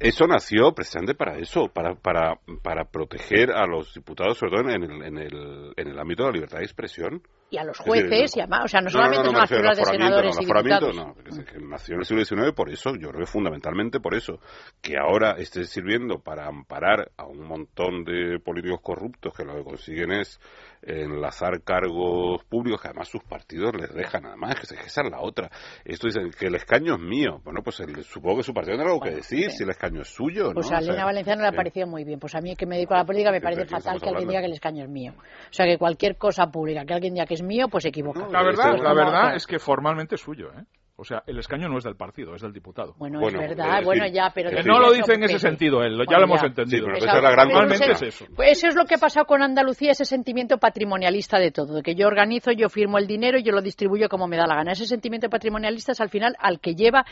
eso 0.00 0.26
nació 0.26 0.72
precisamente 0.72 1.14
para 1.14 1.38
eso, 1.38 1.68
para, 1.68 1.94
para, 1.94 2.38
para 2.62 2.84
proteger 2.84 3.50
a 3.50 3.66
los 3.66 3.94
diputados, 3.94 4.38
sobre 4.38 4.52
todo 4.52 4.70
en 4.70 4.82
el, 4.82 5.02
en, 5.04 5.18
el, 5.18 5.72
en 5.76 5.88
el 5.88 5.98
ámbito 5.98 6.22
de 6.22 6.28
la 6.28 6.32
libertad 6.34 6.58
de 6.58 6.64
expresión. 6.64 7.22
Y 7.50 7.58
a 7.58 7.64
los 7.64 7.78
jueces, 7.78 8.36
y 8.36 8.40
a, 8.40 8.46
o 8.62 8.68
sea, 8.68 8.80
no 8.80 8.90
solamente 8.90 9.24
son 9.24 9.34
las 9.34 9.48
figuras 9.48 9.76
de 9.78 9.84
senadores 9.84 10.36
y 10.40 10.44
diputados. 10.44 10.96
No, 10.96 11.14
que 11.14 11.58
nació 11.60 11.94
en 11.94 12.00
el 12.00 12.06
siglo 12.06 12.24
XIX 12.24 12.52
por 12.52 12.70
eso, 12.70 12.94
yo 12.94 13.08
creo 13.08 13.20
que 13.20 13.26
fundamentalmente 13.26 14.00
por 14.00 14.14
eso. 14.14 14.40
Que 14.82 14.98
ahora 14.98 15.32
esté 15.38 15.64
sirviendo 15.64 16.18
para 16.18 16.46
amparar 16.46 17.10
a 17.16 17.24
un 17.24 17.40
montón 17.40 18.04
de 18.04 18.38
políticos 18.40 18.80
corruptos 18.82 19.34
que 19.34 19.44
lo 19.44 19.54
que 19.56 19.64
consiguen 19.64 20.12
es 20.12 20.40
enlazar 20.82 21.62
cargos 21.62 22.44
públicos 22.44 22.80
que 22.80 22.88
además 22.88 23.08
sus 23.08 23.22
partidos 23.22 23.74
les 23.74 23.92
dejan 23.94 24.22
nada 24.22 24.36
más, 24.36 24.58
que, 24.58 24.66
se, 24.66 24.74
esa 24.76 25.02
es 25.02 25.10
la 25.10 25.20
otra. 25.20 25.50
Esto 25.84 26.06
dice 26.06 26.20
que 26.38 26.46
el 26.46 26.54
escaño 26.54 26.94
es 26.94 27.00
mío. 27.00 27.40
Bueno, 27.44 27.62
pues 27.62 27.82
supongo 28.04 28.38
que 28.38 28.42
su 28.42 28.54
partido 28.54 28.76
tiene 28.76 28.90
algo 28.90 29.00
que 29.00 29.10
decir, 29.10 29.50
si 29.50 29.64
el 29.64 29.70
escaño 29.70 30.02
es 30.02 30.08
suyo. 30.08 30.52
Pues 30.52 30.70
a 30.72 30.78
Elena 30.78 31.04
Valenciano 31.04 31.42
le 31.42 31.48
ha 31.48 31.52
parecido 31.52 31.86
muy 31.86 32.04
bien. 32.04 32.18
Pues 32.18 32.34
a 32.34 32.40
mí 32.40 32.54
que 32.56 32.66
me 32.66 32.76
dedico 32.76 32.94
a 32.94 32.98
la 32.98 33.04
política 33.04 33.30
me 33.30 33.40
parece 33.40 33.66
fatal 33.66 34.00
que 34.00 34.08
alguien 34.08 34.28
diga 34.28 34.40
que 34.40 34.46
el 34.46 34.52
escaño 34.52 34.84
es 34.84 34.90
mío. 34.90 35.14
O 35.18 35.52
sea, 35.52 35.66
que 35.66 35.78
cualquier 35.78 36.16
cosa 36.16 36.46
pública 36.50 36.84
que 36.84 36.94
alguien 36.94 37.14
diga 37.14 37.26
que 37.26 37.34
es 37.34 37.42
mío, 37.42 37.68
pues 37.68 37.82
se 37.82 37.88
equivoca. 37.88 38.26
la 38.28 38.42
verdad, 38.42 38.76
la 38.80 38.94
verdad 38.94 39.36
es 39.36 39.46
que 39.46 39.58
formalmente 39.58 40.14
es 40.14 40.20
suyo, 40.20 40.50
¿eh? 40.52 40.64
O 41.00 41.04
sea, 41.04 41.22
el 41.28 41.38
escaño 41.38 41.68
no 41.68 41.78
es 41.78 41.84
del 41.84 41.94
partido, 41.94 42.34
es 42.34 42.42
del 42.42 42.52
diputado. 42.52 42.92
Bueno, 42.98 43.24
es 43.24 43.32
verdad, 43.32 43.84
bueno, 43.84 44.04
ya, 44.08 44.32
pero... 44.34 44.50
Que 44.50 44.64
no 44.64 44.80
lo 44.80 44.90
dice 44.90 45.14
en 45.14 45.22
ese 45.22 45.38
sentido 45.38 45.80
él, 45.84 45.96
ya 46.10 46.18
lo 46.18 46.24
hemos 46.24 46.42
entendido. 46.42 46.86
pero 46.86 46.98
esa 46.98 47.18
es 47.18 47.22
la 47.22 47.30
gran 47.30 47.70
es 47.70 48.02
eso. 48.02 48.26
Pues 48.34 48.58
eso 48.58 48.66
es 48.66 48.74
lo 48.74 48.84
que 48.84 48.96
ha 48.96 48.98
pasado 48.98 49.24
con 49.24 49.40
Andalucía, 49.40 49.92
ese 49.92 50.04
sentimiento 50.04 50.58
patrimonialista 50.58 51.38
de 51.38 51.52
todo, 51.52 51.76
de 51.76 51.82
que 51.84 51.94
yo 51.94 52.08
organizo, 52.08 52.50
yo 52.50 52.68
firmo 52.68 52.98
el 52.98 53.06
dinero 53.06 53.38
y 53.38 53.44
yo 53.44 53.52
lo 53.52 53.62
distribuyo 53.62 54.08
como 54.08 54.26
me 54.26 54.36
da 54.36 54.48
la 54.48 54.56
gana. 54.56 54.72
Ese 54.72 54.86
sentimiento 54.86 55.30
patrimonialista 55.30 55.92
es 55.92 56.00
al 56.00 56.08
final 56.08 56.34
al 56.40 56.58
que 56.58 56.74
lleva, 56.74 57.06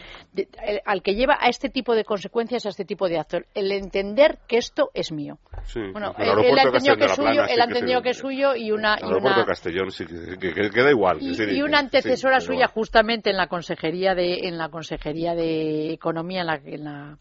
al 0.84 1.02
que 1.02 1.14
lleva 1.14 1.38
a 1.40 1.48
este 1.48 1.68
tipo 1.68 1.94
de 1.94 2.02
consecuencias, 2.02 2.66
a 2.66 2.70
este 2.70 2.84
tipo 2.84 3.08
de 3.08 3.20
actos. 3.20 3.42
El 3.54 3.70
entender 3.70 4.38
que 4.48 4.56
esto 4.56 4.90
es 4.94 5.12
mío. 5.12 5.38
Sí, 5.62 5.80
bueno, 5.92 6.12
él, 6.18 6.58
ha 6.58 6.62
entendido 6.64 6.96
que 6.96 7.04
es 7.04 7.14
suyo, 7.14 7.44
él 7.44 7.60
ha 7.60 7.64
entendido 7.64 8.02
que 8.02 8.10
es 8.10 8.18
suyo 8.18 8.56
y 8.56 8.72
una... 8.72 8.98
Y 9.00 9.04
una 9.04 9.44
Castellón 9.44 9.92
sí, 9.92 10.04
que, 10.06 10.70
queda 10.70 10.90
igual. 10.90 11.18
Y, 11.20 11.62
una 11.62 11.78
antecesora 11.78 12.40
suya 12.40 12.66
justamente 12.66 13.30
en 13.30 13.36
la 13.36 13.46
consejería 13.46 13.75
de 13.76 14.48
en 14.48 14.58
la 14.58 14.68
Consejería 14.68 15.34
de 15.34 15.92
Economía, 15.92 16.40
en 16.40 16.46
la, 16.46 16.60
en 16.64 16.84
la, 16.84 17.18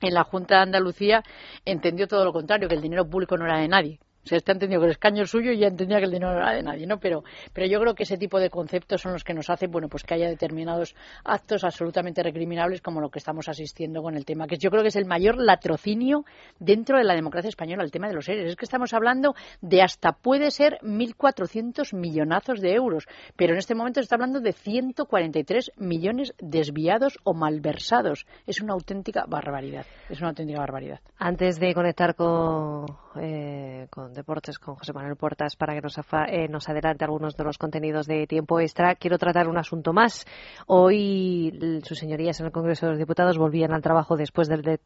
en 0.00 0.14
la 0.14 0.24
Junta 0.24 0.56
de 0.56 0.62
Andalucía, 0.62 1.22
entendió 1.64 2.08
todo 2.08 2.24
lo 2.24 2.32
contrario, 2.32 2.68
que 2.68 2.74
el 2.74 2.82
dinero 2.82 3.08
público 3.08 3.36
no 3.36 3.44
era 3.44 3.58
de 3.58 3.68
nadie 3.68 4.00
se 4.24 4.36
está 4.36 4.52
entendiendo 4.52 4.82
que 4.82 4.86
el 4.86 4.92
escaño 4.92 5.22
es 5.22 5.30
suyo 5.30 5.52
y 5.52 5.58
ya 5.58 5.68
entendía 5.68 5.98
que 5.98 6.04
el 6.04 6.10
dinero 6.10 6.32
no 6.32 6.38
era 6.38 6.52
de 6.52 6.62
nadie, 6.62 6.86
¿no? 6.86 6.98
Pero, 6.98 7.24
pero 7.52 7.66
yo 7.66 7.80
creo 7.80 7.94
que 7.94 8.02
ese 8.02 8.18
tipo 8.18 8.38
de 8.38 8.50
conceptos 8.50 9.00
son 9.00 9.12
los 9.12 9.24
que 9.24 9.34
nos 9.34 9.48
hacen, 9.50 9.70
bueno, 9.70 9.88
pues 9.88 10.04
que 10.04 10.14
haya 10.14 10.28
determinados 10.28 10.94
actos 11.24 11.64
absolutamente 11.64 12.22
recriminables 12.22 12.80
como 12.80 13.00
lo 13.00 13.10
que 13.10 13.18
estamos 13.18 13.48
asistiendo 13.48 14.02
con 14.02 14.16
el 14.16 14.24
tema, 14.24 14.46
que 14.46 14.58
yo 14.58 14.70
creo 14.70 14.82
que 14.82 14.88
es 14.88 14.96
el 14.96 15.06
mayor 15.06 15.38
latrocinio 15.38 16.24
dentro 16.58 16.98
de 16.98 17.04
la 17.04 17.14
democracia 17.14 17.48
española, 17.48 17.84
el 17.84 17.90
tema 17.90 18.08
de 18.08 18.14
los 18.14 18.26
seres. 18.26 18.50
Es 18.50 18.56
que 18.56 18.64
estamos 18.64 18.92
hablando 18.92 19.34
de 19.60 19.82
hasta 19.82 20.12
puede 20.12 20.50
ser 20.50 20.78
1.400 20.82 21.94
millonazos 21.96 22.60
de 22.60 22.74
euros, 22.74 23.06
pero 23.36 23.52
en 23.52 23.58
este 23.58 23.74
momento 23.74 24.00
se 24.00 24.04
está 24.04 24.16
hablando 24.16 24.40
de 24.40 24.52
143 24.52 25.72
millones 25.76 26.34
desviados 26.38 27.18
o 27.24 27.34
malversados. 27.34 28.26
Es 28.46 28.60
una 28.60 28.74
auténtica 28.74 29.24
barbaridad. 29.26 29.86
Es 30.08 30.20
una 30.20 30.30
auténtica 30.30 30.60
barbaridad. 30.60 31.00
Antes 31.18 31.58
de 31.58 31.74
conectar 31.74 32.14
con, 32.14 32.86
eh, 33.20 33.86
con 33.90 34.07
Deportes 34.14 34.58
con 34.58 34.74
José 34.74 34.92
Manuel 34.92 35.16
Portas 35.16 35.56
para 35.56 35.74
que 35.74 35.80
nos, 35.80 35.98
eh, 36.28 36.48
nos 36.48 36.68
adelante 36.68 37.04
algunos 37.04 37.36
de 37.36 37.44
los 37.44 37.58
contenidos 37.58 38.06
de 38.06 38.26
tiempo 38.26 38.60
extra. 38.60 38.94
Quiero 38.94 39.18
tratar 39.18 39.48
un 39.48 39.58
asunto 39.58 39.92
más. 39.92 40.26
Hoy 40.66 41.80
sus 41.84 41.98
señorías 41.98 42.40
en 42.40 42.46
el 42.46 42.52
Congreso 42.52 42.86
de 42.86 42.92
los 42.92 42.98
Diputados 42.98 43.38
volvían 43.38 43.72
al 43.72 43.82
trabajo 43.82 44.16
después 44.16 44.48
del, 44.48 44.78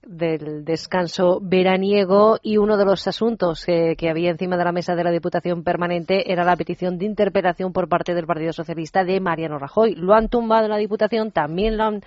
descanso 0.64 1.40
veraniego 1.42 2.38
y 2.42 2.56
uno 2.56 2.76
de 2.76 2.84
los 2.84 3.06
asuntos 3.06 3.64
que, 3.64 3.94
que 3.96 4.10
había 4.10 4.30
encima 4.30 4.56
de 4.56 4.64
la 4.64 4.72
mesa 4.72 4.94
de 4.94 5.04
la 5.04 5.10
Diputación 5.10 5.62
Permanente 5.62 6.32
era 6.32 6.44
la 6.44 6.56
petición 6.56 6.98
de 6.98 7.06
interpelación 7.06 7.72
por 7.72 7.88
parte 7.88 8.14
del 8.14 8.26
Partido 8.26 8.52
Socialista 8.52 9.04
de 9.04 9.20
Mariano 9.20 9.58
Rajoy. 9.58 9.94
Lo 9.94 10.14
han 10.14 10.28
tumbado 10.28 10.64
en 10.64 10.70
la 10.70 10.78
Diputación, 10.78 11.32
también 11.32 11.76
lo 11.76 11.84
han 11.84 12.00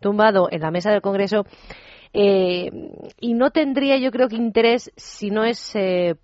tumbado 0.00 0.48
en 0.50 0.60
la 0.60 0.70
mesa 0.70 0.90
del 0.90 1.02
Congreso. 1.02 1.44
Eh, 2.12 2.70
y 3.20 3.34
no 3.34 3.50
tendría, 3.50 3.98
yo 3.98 4.10
creo 4.10 4.28
que 4.28 4.36
interés 4.36 4.90
si 4.96 5.30
no 5.30 5.44
es 5.44 5.74
eh, 5.76 6.16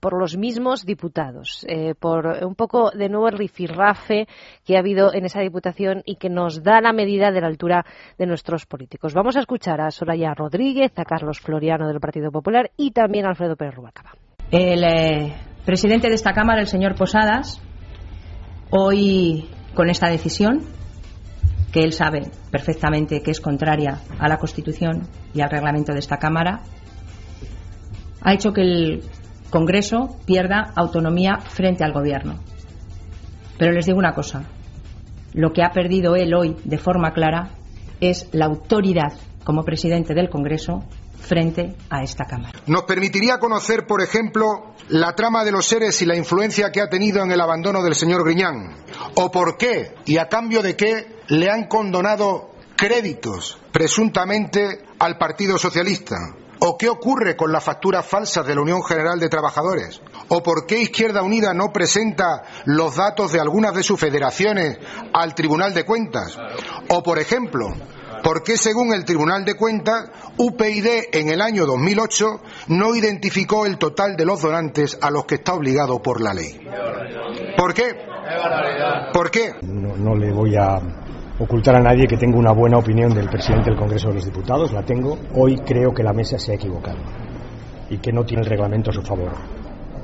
por 0.00 0.18
los 0.18 0.36
mismos 0.36 0.84
diputados, 0.84 1.64
eh, 1.68 1.94
por 1.98 2.26
un 2.44 2.54
poco 2.54 2.90
de 2.90 3.08
nuevo 3.08 3.28
el 3.28 3.38
rifirrafe 3.38 4.26
que 4.64 4.76
ha 4.76 4.80
habido 4.80 5.14
en 5.14 5.24
esa 5.24 5.40
diputación 5.40 6.02
y 6.04 6.16
que 6.16 6.28
nos 6.28 6.62
da 6.62 6.80
la 6.80 6.92
medida 6.92 7.30
de 7.30 7.40
la 7.40 7.46
altura 7.46 7.84
de 8.18 8.26
nuestros 8.26 8.66
políticos. 8.66 9.14
Vamos 9.14 9.36
a 9.36 9.40
escuchar 9.40 9.80
a 9.80 9.90
Soraya 9.90 10.34
Rodríguez, 10.34 10.92
a 10.96 11.04
Carlos 11.04 11.40
Floriano 11.40 11.88
del 11.88 12.00
Partido 12.00 12.30
Popular 12.30 12.70
y 12.76 12.90
también 12.90 13.24
a 13.24 13.30
Alfredo 13.30 13.56
Pérez 13.56 13.74
Rubalcaba. 13.74 14.12
El 14.50 14.84
eh, 14.84 15.34
presidente 15.64 16.08
de 16.08 16.14
esta 16.14 16.34
Cámara, 16.34 16.60
el 16.60 16.66
señor 16.66 16.94
Posadas, 16.94 17.62
hoy 18.70 19.48
con 19.74 19.88
esta 19.88 20.08
decisión, 20.08 20.60
que 21.72 21.80
él 21.80 21.94
sabe 21.94 22.30
perfectamente 22.50 23.22
que 23.22 23.30
es 23.30 23.40
contraria 23.40 24.00
a 24.18 24.28
la 24.28 24.36
Constitución 24.36 25.08
y 25.32 25.40
al 25.40 25.48
reglamento 25.48 25.94
de 25.94 26.00
esta 26.00 26.18
Cámara, 26.18 26.60
ha 28.20 28.34
hecho 28.34 28.52
que 28.52 28.60
el 28.60 29.02
Congreso 29.52 30.16
pierda 30.24 30.72
autonomía 30.74 31.38
frente 31.40 31.84
al 31.84 31.92
Gobierno. 31.92 32.40
Pero 33.58 33.72
les 33.72 33.84
digo 33.84 33.98
una 33.98 34.14
cosa, 34.14 34.44
lo 35.34 35.52
que 35.52 35.62
ha 35.62 35.72
perdido 35.72 36.16
él 36.16 36.32
hoy 36.32 36.56
de 36.64 36.78
forma 36.78 37.12
clara 37.12 37.50
es 38.00 38.28
la 38.32 38.46
autoridad 38.46 39.12
como 39.44 39.62
presidente 39.62 40.14
del 40.14 40.30
Congreso 40.30 40.82
frente 41.20 41.76
a 41.90 42.02
esta 42.02 42.24
Cámara. 42.24 42.58
Nos 42.66 42.84
permitiría 42.84 43.38
conocer, 43.38 43.86
por 43.86 44.00
ejemplo, 44.00 44.74
la 44.88 45.14
trama 45.14 45.44
de 45.44 45.52
los 45.52 45.66
seres 45.66 46.00
y 46.00 46.06
la 46.06 46.16
influencia 46.16 46.72
que 46.72 46.80
ha 46.80 46.88
tenido 46.88 47.22
en 47.22 47.30
el 47.30 47.40
abandono 47.40 47.82
del 47.82 47.94
señor 47.94 48.24
Griñán, 48.24 48.74
o 49.16 49.30
por 49.30 49.58
qué 49.58 49.94
y 50.06 50.16
a 50.16 50.30
cambio 50.30 50.62
de 50.62 50.76
qué 50.76 51.16
le 51.28 51.50
han 51.50 51.68
condonado 51.68 52.52
créditos 52.74 53.58
presuntamente 53.70 54.80
al 54.98 55.18
Partido 55.18 55.58
Socialista, 55.58 56.16
¿O 56.64 56.78
qué 56.78 56.88
ocurre 56.88 57.34
con 57.34 57.50
las 57.50 57.64
facturas 57.64 58.06
falsas 58.06 58.46
de 58.46 58.54
la 58.54 58.60
Unión 58.60 58.84
General 58.84 59.18
de 59.18 59.28
Trabajadores? 59.28 60.00
¿O 60.28 60.44
por 60.44 60.64
qué 60.64 60.78
Izquierda 60.78 61.24
Unida 61.24 61.52
no 61.52 61.72
presenta 61.72 62.44
los 62.66 62.94
datos 62.94 63.32
de 63.32 63.40
algunas 63.40 63.74
de 63.74 63.82
sus 63.82 63.98
federaciones 63.98 64.78
al 65.12 65.34
Tribunal 65.34 65.74
de 65.74 65.84
Cuentas? 65.84 66.38
O, 66.88 67.02
por 67.02 67.18
ejemplo, 67.18 67.66
¿por 68.22 68.44
qué, 68.44 68.56
según 68.56 68.94
el 68.94 69.04
Tribunal 69.04 69.44
de 69.44 69.56
Cuentas, 69.56 70.08
UPyD 70.36 71.08
en 71.12 71.30
el 71.30 71.40
año 71.40 71.66
2008 71.66 72.40
no 72.68 72.94
identificó 72.94 73.66
el 73.66 73.76
total 73.76 74.14
de 74.14 74.24
los 74.24 74.40
donantes 74.40 74.96
a 75.00 75.10
los 75.10 75.24
que 75.24 75.34
está 75.34 75.54
obligado 75.54 76.00
por 76.00 76.20
la 76.20 76.32
ley? 76.32 76.60
¿Por 77.56 77.74
qué? 77.74 77.96
¿Por 79.12 79.32
qué? 79.32 79.54
No, 79.62 79.96
no 79.96 80.14
le 80.14 80.32
voy 80.32 80.54
a 80.54 80.78
ocultar 81.42 81.74
a 81.74 81.80
nadie 81.80 82.06
que 82.06 82.16
tengo 82.16 82.38
una 82.38 82.52
buena 82.52 82.78
opinión 82.78 83.12
del 83.12 83.28
presidente 83.28 83.70
del 83.70 83.78
Congreso 83.78 84.08
de 84.08 84.14
los 84.14 84.24
Diputados, 84.24 84.72
la 84.72 84.84
tengo. 84.84 85.18
Hoy 85.34 85.56
creo 85.56 85.92
que 85.92 86.04
la 86.04 86.12
mesa 86.12 86.38
se 86.38 86.52
ha 86.52 86.54
equivocado 86.54 86.98
y 87.90 87.98
que 87.98 88.12
no 88.12 88.24
tiene 88.24 88.44
el 88.44 88.48
reglamento 88.48 88.90
a 88.90 88.94
su 88.94 89.02
favor 89.02 89.32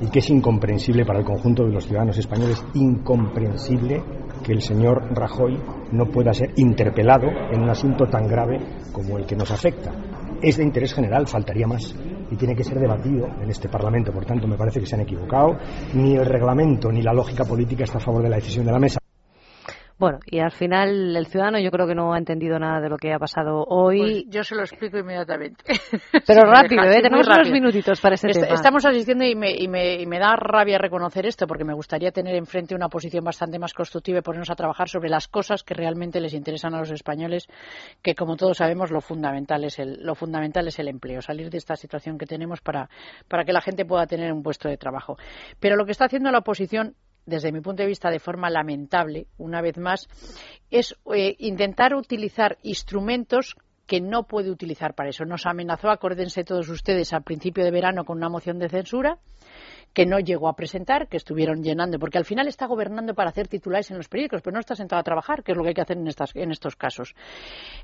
y 0.01 0.07
que 0.09 0.19
es 0.19 0.29
incomprensible 0.29 1.05
para 1.05 1.19
el 1.19 1.25
conjunto 1.25 1.63
de 1.63 1.71
los 1.71 1.85
ciudadanos 1.85 2.17
españoles, 2.17 2.63
incomprensible 2.73 4.03
que 4.43 4.51
el 4.51 4.61
señor 4.61 5.13
Rajoy 5.13 5.57
no 5.91 6.05
pueda 6.07 6.33
ser 6.33 6.51
interpelado 6.57 7.27
en 7.51 7.61
un 7.61 7.69
asunto 7.69 8.05
tan 8.05 8.27
grave 8.27 8.59
como 8.91 9.17
el 9.17 9.25
que 9.25 9.35
nos 9.35 9.51
afecta. 9.51 9.91
Es 10.41 10.57
de 10.57 10.63
interés 10.63 10.93
general, 10.93 11.27
faltaría 11.27 11.67
más, 11.67 11.95
y 12.31 12.35
tiene 12.35 12.55
que 12.55 12.63
ser 12.63 12.79
debatido 12.79 13.27
en 13.41 13.49
este 13.49 13.67
Parlamento. 13.67 14.13
Por 14.13 14.25
tanto, 14.25 14.47
me 14.47 14.55
parece 14.55 14.79
que 14.79 14.85
se 14.85 14.95
han 14.95 15.01
equivocado. 15.01 15.57
Ni 15.93 16.15
el 16.15 16.25
reglamento 16.25 16.91
ni 16.91 17.01
la 17.01 17.13
lógica 17.13 17.43
política 17.43 17.83
está 17.83 17.97
a 17.97 18.01
favor 18.01 18.23
de 18.23 18.29
la 18.29 18.37
decisión 18.37 18.65
de 18.65 18.71
la 18.71 18.79
mesa. 18.79 18.99
Bueno, 19.99 20.19
y 20.25 20.39
al 20.39 20.51
final 20.51 21.13
el 21.13 21.27
ciudadano 21.27 21.59
yo 21.59 21.71
creo 21.71 21.85
que 21.85 21.93
no 21.93 22.13
ha 22.13 22.17
entendido 22.17 22.57
nada 22.57 22.79
de 22.79 22.87
lo 22.87 22.95
que 22.95 23.11
ha 23.11 23.19
pasado 23.19 23.65
hoy. 23.67 23.99
Pues 23.99 24.23
yo 24.29 24.43
se 24.45 24.55
lo 24.55 24.61
explico 24.61 24.97
inmediatamente. 24.97 25.61
Pero 26.25 26.41
rápido, 26.49 26.83
¿eh? 26.83 27.01
Tenemos 27.01 27.27
unos 27.27 27.51
minutitos 27.51 27.99
para 27.99 28.15
este 28.15 28.29
tema. 28.29 28.47
Estamos 28.47 28.85
asistiendo 28.85 29.25
y 29.25 29.35
me, 29.35 29.51
y, 29.51 29.67
me, 29.67 29.95
y 29.95 30.05
me 30.05 30.17
da 30.17 30.37
rabia 30.37 30.77
reconocer 30.77 31.25
esto 31.25 31.47
porque 31.47 31.65
me 31.65 31.73
gustaría 31.73 32.11
tener 32.11 32.33
enfrente 32.35 32.73
una 32.73 32.87
posición 32.87 33.25
bastante 33.25 33.59
más 33.59 33.73
constructiva 33.73 34.19
y 34.19 34.21
ponernos 34.21 34.49
a 34.49 34.55
trabajar 34.55 34.87
sobre 34.87 35.09
las 35.09 35.27
cosas 35.27 35.63
que 35.63 35.73
realmente 35.73 36.21
les 36.21 36.33
interesan 36.33 36.73
a 36.75 36.79
los 36.79 36.91
españoles, 36.91 37.47
que 38.01 38.15
como 38.15 38.37
todos 38.37 38.55
sabemos 38.55 38.91
lo 38.91 39.01
fundamental 39.01 39.65
es 39.65 39.79
el, 39.79 39.99
lo 40.01 40.15
fundamental 40.15 40.65
es 40.69 40.79
el 40.79 40.87
empleo, 40.87 41.21
salir 41.21 41.49
de 41.49 41.57
esta 41.57 41.75
situación 41.75 42.17
que 42.17 42.25
tenemos 42.25 42.61
para, 42.61 42.89
para 43.27 43.43
que 43.43 43.51
la 43.51 43.59
gente 43.59 43.83
pueda 43.83 44.07
tener 44.07 44.31
un 44.31 44.43
puesto 44.43 44.69
de 44.69 44.77
trabajo. 44.77 45.17
Pero 45.59 45.75
lo 45.75 45.83
que 45.83 45.91
está 45.91 46.05
haciendo 46.05 46.31
la 46.31 46.39
oposición 46.39 46.95
desde 47.29 47.51
mi 47.51 47.61
punto 47.61 47.83
de 47.83 47.87
vista, 47.87 48.09
de 48.09 48.19
forma 48.19 48.49
lamentable, 48.49 49.27
una 49.37 49.61
vez 49.61 49.77
más, 49.77 50.07
es 50.69 50.95
eh, 51.15 51.35
intentar 51.39 51.95
utilizar 51.95 52.57
instrumentos 52.63 53.55
que 53.89 54.01
no 54.01 54.23
puede 54.23 54.51
utilizar 54.51 54.93
para 54.93 55.09
eso. 55.09 55.25
Nos 55.25 55.47
amenazó, 55.47 55.89
acuérdense 55.89 56.43
todos 56.43 56.69
ustedes, 56.69 57.11
al 57.11 57.23
principio 57.23 57.63
de 57.63 57.71
verano 57.71 58.05
con 58.05 58.17
una 58.17 58.29
moción 58.29 58.59
de 58.59 58.69
censura 58.69 59.17
que 59.93 60.05
no 60.05 60.19
llegó 60.19 60.47
a 60.47 60.55
presentar, 60.55 61.07
que 61.07 61.17
estuvieron 61.17 61.63
llenando, 61.63 61.99
porque 61.99 62.17
al 62.17 62.25
final 62.25 62.47
está 62.47 62.67
gobernando 62.67 63.13
para 63.13 63.29
hacer 63.29 63.47
titulares 63.47 63.89
en 63.91 63.97
los 63.97 64.07
periódicos, 64.07 64.41
pero 64.41 64.53
no 64.53 64.59
está 64.59 64.75
sentado 64.75 64.99
a 64.99 65.03
trabajar, 65.03 65.43
que 65.43 65.51
es 65.51 65.57
lo 65.57 65.63
que 65.63 65.69
hay 65.69 65.75
que 65.75 65.81
hacer 65.81 65.97
en, 65.97 66.07
estas, 66.07 66.35
en 66.35 66.51
estos 66.51 66.75
casos. 66.75 67.15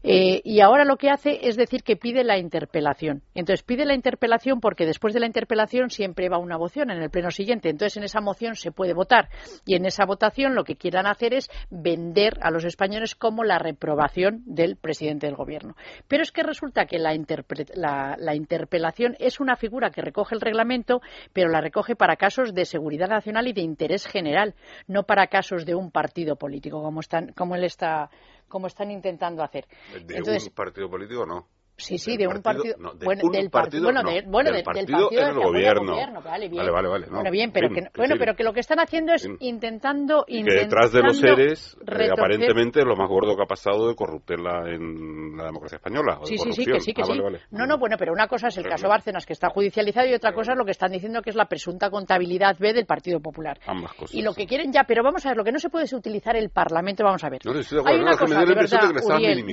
Eh, 0.03 0.41
y 0.43 0.61
ahora 0.61 0.85
lo 0.85 0.97
que 0.97 1.09
hace 1.09 1.47
es 1.47 1.55
decir 1.55 1.83
que 1.83 1.95
pide 1.95 2.23
la 2.23 2.37
interpelación. 2.37 3.23
Entonces 3.33 3.63
pide 3.63 3.85
la 3.85 3.95
interpelación 3.95 4.59
porque 4.59 4.85
después 4.85 5.13
de 5.13 5.19
la 5.19 5.25
interpelación 5.25 5.89
siempre 5.89 6.29
va 6.29 6.37
una 6.37 6.57
moción 6.57 6.91
en 6.91 7.01
el 7.01 7.09
pleno 7.09 7.31
siguiente. 7.31 7.69
Entonces 7.69 7.97
en 7.97 8.03
esa 8.03 8.21
moción 8.21 8.55
se 8.55 8.71
puede 8.71 8.93
votar 8.93 9.29
y 9.65 9.75
en 9.75 9.85
esa 9.85 10.05
votación 10.05 10.55
lo 10.55 10.63
que 10.63 10.75
quieran 10.75 11.07
hacer 11.07 11.33
es 11.33 11.49
vender 11.69 12.37
a 12.41 12.51
los 12.51 12.65
españoles 12.65 13.15
como 13.15 13.43
la 13.43 13.59
reprobación 13.59 14.43
del 14.45 14.75
presidente 14.75 15.27
del 15.27 15.35
gobierno. 15.35 15.75
Pero 16.07 16.23
es 16.23 16.31
que 16.31 16.43
resulta 16.43 16.85
que 16.85 16.99
la, 16.99 18.15
la 18.17 18.35
interpelación 18.35 19.15
es 19.19 19.39
una 19.39 19.55
figura 19.55 19.89
que 19.89 20.01
recoge 20.01 20.35
el 20.35 20.41
reglamento, 20.41 21.01
pero 21.33 21.49
la 21.49 21.61
recoge 21.61 21.94
para 21.95 22.15
casos 22.15 22.53
de 22.53 22.65
seguridad 22.65 23.07
nacional 23.07 23.47
y 23.47 23.53
de 23.53 23.61
interés 23.61 24.05
general, 24.05 24.55
no 24.87 25.03
para 25.03 25.27
casos 25.27 25.65
de 25.65 25.75
un 25.75 25.91
partido 25.91 26.35
político, 26.35 26.81
como, 26.81 26.99
están, 26.99 27.33
como 27.33 27.55
él 27.55 27.63
está, 27.63 28.09
como 28.47 28.67
están 28.67 28.91
intentando 28.91 29.43
hacer. 29.43 29.65
¿De 30.05 30.21
un 30.21 30.53
partido 30.53 30.89
político 30.89 31.25
no? 31.25 31.47
Sí, 31.77 31.97
sí, 31.97 32.15
de 32.15 32.27
un 32.27 32.41
partido. 32.41 32.75
bueno, 33.03 33.29
del 33.31 33.49
partido, 33.49 33.91
bueno, 34.27 34.51
del 34.51 34.63
partido, 34.63 35.09
en 35.11 35.27
el 35.27 35.33
gobierno. 35.35 36.21
Vale, 36.23 36.47
bien. 36.47 36.65
Vale, 36.65 36.87
vale, 36.87 37.07
bueno, 37.09 37.31
bien, 37.31 37.51
pero, 37.51 37.69
que, 37.69 37.81
bueno, 37.95 38.15
pero 38.17 38.35
que 38.35 38.43
lo 38.43 38.53
que 38.53 38.61
están 38.61 38.79
haciendo 38.79 39.13
es 39.13 39.27
intentando, 39.39 40.25
que 40.25 40.43
detrás 40.43 40.91
de 40.93 41.01
los 41.01 41.19
seres, 41.19 41.77
eh, 41.87 42.09
aparentemente, 42.11 42.83
lo 42.83 42.95
más 42.95 43.09
gordo 43.09 43.35
que 43.35 43.43
ha 43.43 43.47
pasado 43.47 43.89
de 43.89 43.95
corrupterla 43.95 44.69
en 44.69 45.35
la 45.35 45.45
democracia 45.45 45.77
española. 45.77 46.19
sí, 46.23 46.37
sí, 46.37 46.51
sí, 46.53 46.65
que 46.65 46.79
sí, 46.79 46.93
que 46.93 47.01
ah, 47.01 47.05
sí. 47.05 47.19
No, 47.51 47.65
no, 47.65 47.77
bueno, 47.77 47.97
pero 47.97 48.13
una 48.13 48.27
cosa 48.27 48.47
es 48.47 48.57
el 48.57 48.65
caso 48.65 48.87
Bárcenas, 48.87 49.25
que 49.25 49.33
está 49.33 49.49
judicializado, 49.49 50.07
y 50.07 50.13
otra 50.13 50.33
cosa 50.33 50.53
es 50.53 50.57
lo 50.57 50.65
que 50.65 50.71
están 50.71 50.91
diciendo 50.91 51.21
que 51.21 51.29
es 51.29 51.35
la 51.35 51.45
presunta 51.45 51.89
contabilidad 51.89 52.55
B 52.57 52.73
del 52.73 52.85
Partido 52.85 53.19
Popular. 53.19 53.59
Ambas 53.67 53.93
cosas. 53.93 54.15
Y 54.15 54.21
lo 54.21 54.33
que 54.33 54.45
quieren 54.45 54.71
ya, 54.71 54.85
pero 54.85 55.03
vamos 55.03 55.25
a 55.25 55.29
ver, 55.29 55.37
lo 55.37 55.43
que 55.43 55.51
no 55.51 55.59
se 55.59 55.69
puede 55.69 55.85
es 55.85 55.93
utilizar 55.93 56.35
el 56.35 56.49
Parlamento, 56.49 57.03
vamos 57.03 57.23
a 57.23 57.29
ver. 57.29 57.41
No, 57.43 57.51
Hay 57.85 57.99
una 57.99 58.17
cosa, 58.17 58.39
de 58.39 58.55
verdad, 58.55 58.91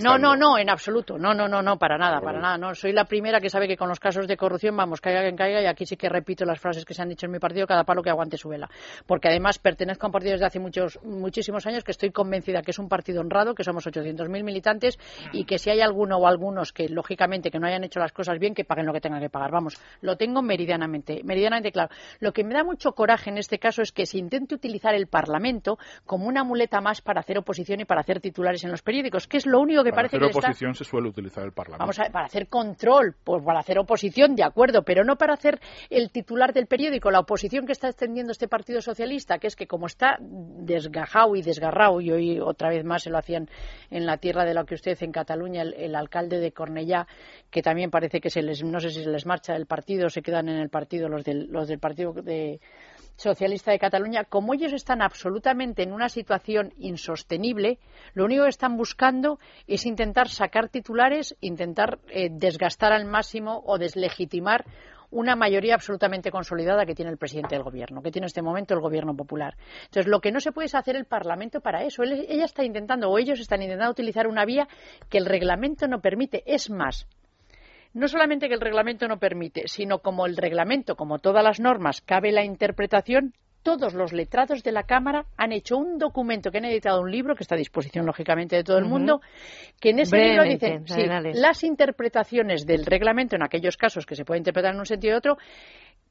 no, 0.03 0.19
no, 0.19 0.37
no, 0.37 0.59
en 0.59 0.71
absoluto, 0.71 1.19
no, 1.19 1.35
no, 1.35 1.49
no, 1.49 1.63
no, 1.63 1.79
para 1.79 1.99
nada, 1.99 2.12
para 2.21 2.41
nada, 2.41 2.59
no, 2.59 2.75
soy 2.75 2.93
la 2.93 3.05
primera 3.05 3.41
que 3.41 3.51
sabe 3.51 3.67
que 3.69 3.77
con 3.77 3.89
los 3.89 4.01
casos 4.01 4.27
de 4.27 4.37
corrupción, 4.37 4.77
vamos, 4.77 5.01
caiga 5.01 5.23
quien 5.23 5.37
caiga, 5.37 5.63
y 5.63 5.67
aquí 5.67 5.87
sí 5.87 5.97
que 5.97 6.09
repito 6.09 6.45
las 6.45 6.61
frases 6.61 6.85
que 6.85 6.95
se 6.95 7.03
han 7.03 7.09
dicho 7.09 7.27
en 7.27 7.33
mi 7.33 7.39
partido, 7.39 7.67
cada 7.67 7.85
palo 7.85 8.03
que 8.03 8.11
aguante 8.11 8.37
su 8.37 8.49
vela. 8.49 8.69
Porque 9.07 9.29
además 9.29 9.59
pertenezco 9.59 10.07
a 10.07 10.09
un 10.09 10.13
partido 10.13 10.33
desde 10.33 10.47
hace 10.47 10.59
muchos, 10.59 10.99
muchísimos 11.03 11.67
años 11.67 11.85
que 11.85 11.93
estoy 11.93 12.11
convencida 12.11 12.63
que 12.63 12.73
es 12.73 12.79
un 12.79 12.89
partido 12.89 13.21
honrado, 13.21 13.55
que 13.55 13.65
somos 13.65 13.87
800.000 13.87 14.43
militantes 14.43 14.99
y 15.33 15.45
que 15.45 15.59
si 15.59 15.71
hay 15.71 15.81
alguno 15.81 16.19
o 16.19 16.27
algunos 16.27 16.73
que, 16.73 16.89
lógicamente, 16.89 17.51
que 17.51 17.59
no 17.59 17.67
hayan 17.67 17.85
hecho 17.85 18.01
las 18.01 18.13
cosas 18.13 18.39
bien, 18.39 18.55
que 18.55 18.65
paguen 18.65 18.87
lo 18.87 18.93
que 18.93 19.01
tengan 19.01 19.21
que 19.21 19.31
pagar. 19.31 19.51
Vamos, 19.51 19.79
lo 20.01 20.17
tengo 20.17 20.43
meridianamente, 20.43 21.23
meridianamente 21.25 21.73
claro. 21.73 21.91
Lo 22.21 22.33
que 22.33 22.45
me 22.45 22.55
da 22.55 22.65
mucho 22.65 22.93
coraje 22.93 23.31
en 23.31 23.39
este 23.39 23.59
caso 23.59 23.83
es 23.83 23.93
que 23.93 24.07
se 24.07 24.19
intente 24.19 24.55
utilizar 24.55 24.95
el 24.95 25.07
Parlamento 25.07 25.79
como 26.07 26.27
una 26.27 26.45
muleta 26.45 26.81
más 26.81 27.01
para 27.01 27.21
hacer 27.21 27.39
oposición 27.39 27.81
y 27.81 27.85
para 27.85 28.01
hacer 28.01 28.21
titulares 28.21 28.65
en 28.65 28.71
los 28.71 28.83
periódicos, 28.83 29.27
que 29.27 29.37
es 29.37 29.47
lo 29.47 29.61
único 29.61 29.85
que 29.85 29.91
para 29.91 30.09
parece 30.09 30.17
hacer 30.17 30.29
oposición 30.29 30.75
se 30.75 30.85
suele 30.85 31.09
utilizar 31.09 31.45
el 31.45 31.53
Parlamento. 31.53 31.83
Vamos 31.83 31.99
para 32.11 32.27
hacer 32.27 32.49
control, 32.49 33.15
pues 33.23 33.43
para 33.45 33.61
hacer 33.61 33.79
oposición, 33.79 34.35
de 34.35 34.45
acuerdo, 34.45 34.83
pero 34.83 35.05
no 35.05 35.17
para 35.17 35.35
hacer 35.35 35.61
el 35.91 36.11
titular 36.11 36.53
del 36.53 36.67
periódico. 36.67 37.11
La 37.11 37.21
oposición 37.21 37.67
que 37.67 37.73
está 37.73 37.89
extendiendo 37.89 38.33
este 38.33 38.49
Partido 38.49 38.81
Socialista, 38.81 39.39
que 39.39 39.47
es 39.47 39.57
que 39.57 39.67
como 39.67 39.87
está 39.87 40.19
desgajado 40.21 41.37
y 41.37 41.43
desgarrado, 41.43 42.01
y 42.01 42.11
hoy 42.11 42.41
otra 42.41 42.71
vez 42.71 42.85
más 42.85 43.03
se 43.03 43.11
lo 43.11 43.19
hacían 43.19 43.49
en 43.91 44.07
la 44.07 44.17
tierra 44.17 44.45
de 44.45 44.55
lo 44.55 44.65
que 44.65 44.75
usted 44.75 44.97
en 45.03 45.13
Cataluña, 45.13 45.63
el, 45.63 45.95
alcalde 45.95 46.39
de 46.39 46.53
Cornellá, 46.53 47.07
que 47.51 47.63
también 47.63 47.91
parece 47.91 48.21
que 48.21 48.31
se 48.31 48.43
les, 48.43 48.63
no 48.65 48.81
sé 48.81 48.91
si 48.91 49.03
se 49.05 49.11
les 49.11 49.27
marcha 49.27 49.53
del 49.53 49.67
partido, 49.67 50.09
se 50.09 50.23
quedan 50.23 50.49
en 50.49 50.59
el 50.59 50.69
partido 50.69 51.09
los 51.09 51.25
del, 51.25 51.47
los 51.51 51.69
del 51.69 51.79
partido 51.79 52.13
de 52.13 52.61
Socialista 53.17 53.71
de 53.71 53.79
Cataluña, 53.79 54.25
como 54.25 54.55
ellos 54.55 54.73
están 54.73 55.03
absolutamente 55.03 55.83
en 55.83 55.93
una 55.93 56.09
situación 56.09 56.73
insostenible, 56.79 57.79
lo 58.15 58.25
único 58.25 58.45
que 58.45 58.51
están 58.51 58.77
buscando 58.77 59.39
es 59.67 59.87
intentar 59.87 60.29
sacar 60.29 60.69
titulares, 60.69 61.37
intentar 61.41 61.99
eh, 62.09 62.29
desgastar 62.31 62.93
al 62.93 63.05
máximo 63.05 63.63
o 63.65 63.79
deslegitimar 63.79 64.65
una 65.13 65.37
mayoría 65.37 65.75
absolutamente 65.75 66.31
consolidada 66.31 66.87
que 66.87 66.95
tiene 66.95 67.11
el 67.11 67.19
presidente 67.19 67.55
del 67.55 67.63
gobierno, 67.63 68.03
que 68.03 68.11
tiene 68.11 68.25
en 68.25 68.29
este 68.29 68.43
momento 68.43 68.75
el 68.75 68.81
gobierno 68.81 69.15
popular. 69.15 69.57
Entonces, 69.85 70.07
lo 70.07 70.21
que 70.21 70.33
no 70.33 70.41
se 70.41 70.53
puede 70.53 70.67
es 70.67 70.75
hacer 70.75 70.97
el 70.97 71.05
Parlamento 71.05 71.61
para 71.61 71.85
eso. 71.85 72.03
ella 72.03 72.47
está 72.47 72.65
intentando, 72.65 73.11
o 73.11 73.19
ellos 73.19 73.39
están 73.39 73.63
intentando 73.63 73.93
utilizar 73.93 74.27
una 74.27 74.45
vía 74.45 74.67
que 75.11 75.19
el 75.19 75.27
reglamento 75.27 75.87
no 75.87 76.01
permite. 76.01 76.43
Es 76.47 76.71
más, 76.71 77.07
no 77.95 78.09
solamente 78.09 78.49
que 78.49 78.55
el 78.55 78.61
reglamento 78.61 79.07
no 79.09 79.19
permite, 79.19 79.69
sino 79.69 79.99
como 79.99 80.27
el 80.27 80.37
reglamento, 80.37 80.97
como 80.97 81.19
todas 81.19 81.45
las 81.45 81.61
normas, 81.61 82.01
cabe 82.01 82.33
la 82.33 82.45
interpretación, 82.45 83.35
todos 83.63 83.95
los 83.95 84.13
letrados 84.13 84.63
de 84.63 84.73
la 84.73 84.83
Cámara 84.83 85.27
han 85.37 85.53
hecho 85.53 85.77
un 85.77 85.99
documento 85.99 86.51
que 86.51 86.59
han 86.59 86.65
editado 86.65 87.01
un 87.01 87.11
libro 87.11 87.37
que 87.37 87.45
está 87.45 87.55
a 87.55 87.59
disposición 87.59 88.07
lógicamente 88.07 88.57
de 88.57 88.65
todo 88.65 88.79
el 88.79 88.85
mundo, 88.85 89.21
que 89.81 89.91
en 89.91 90.01
ese 90.01 90.17
libro 90.17 90.43
dicen 90.43 90.85
las 91.35 91.63
interpretaciones 91.63 92.67
del 92.67 92.85
reglamento 92.85 93.37
en 93.37 93.43
aquellos 93.45 93.77
casos 93.77 94.05
que 94.05 94.17
se 94.17 94.25
puede 94.25 94.39
interpretar 94.39 94.75
en 94.75 94.81
un 94.81 94.87
sentido 94.87 95.15
u 95.15 95.19
otro 95.19 95.39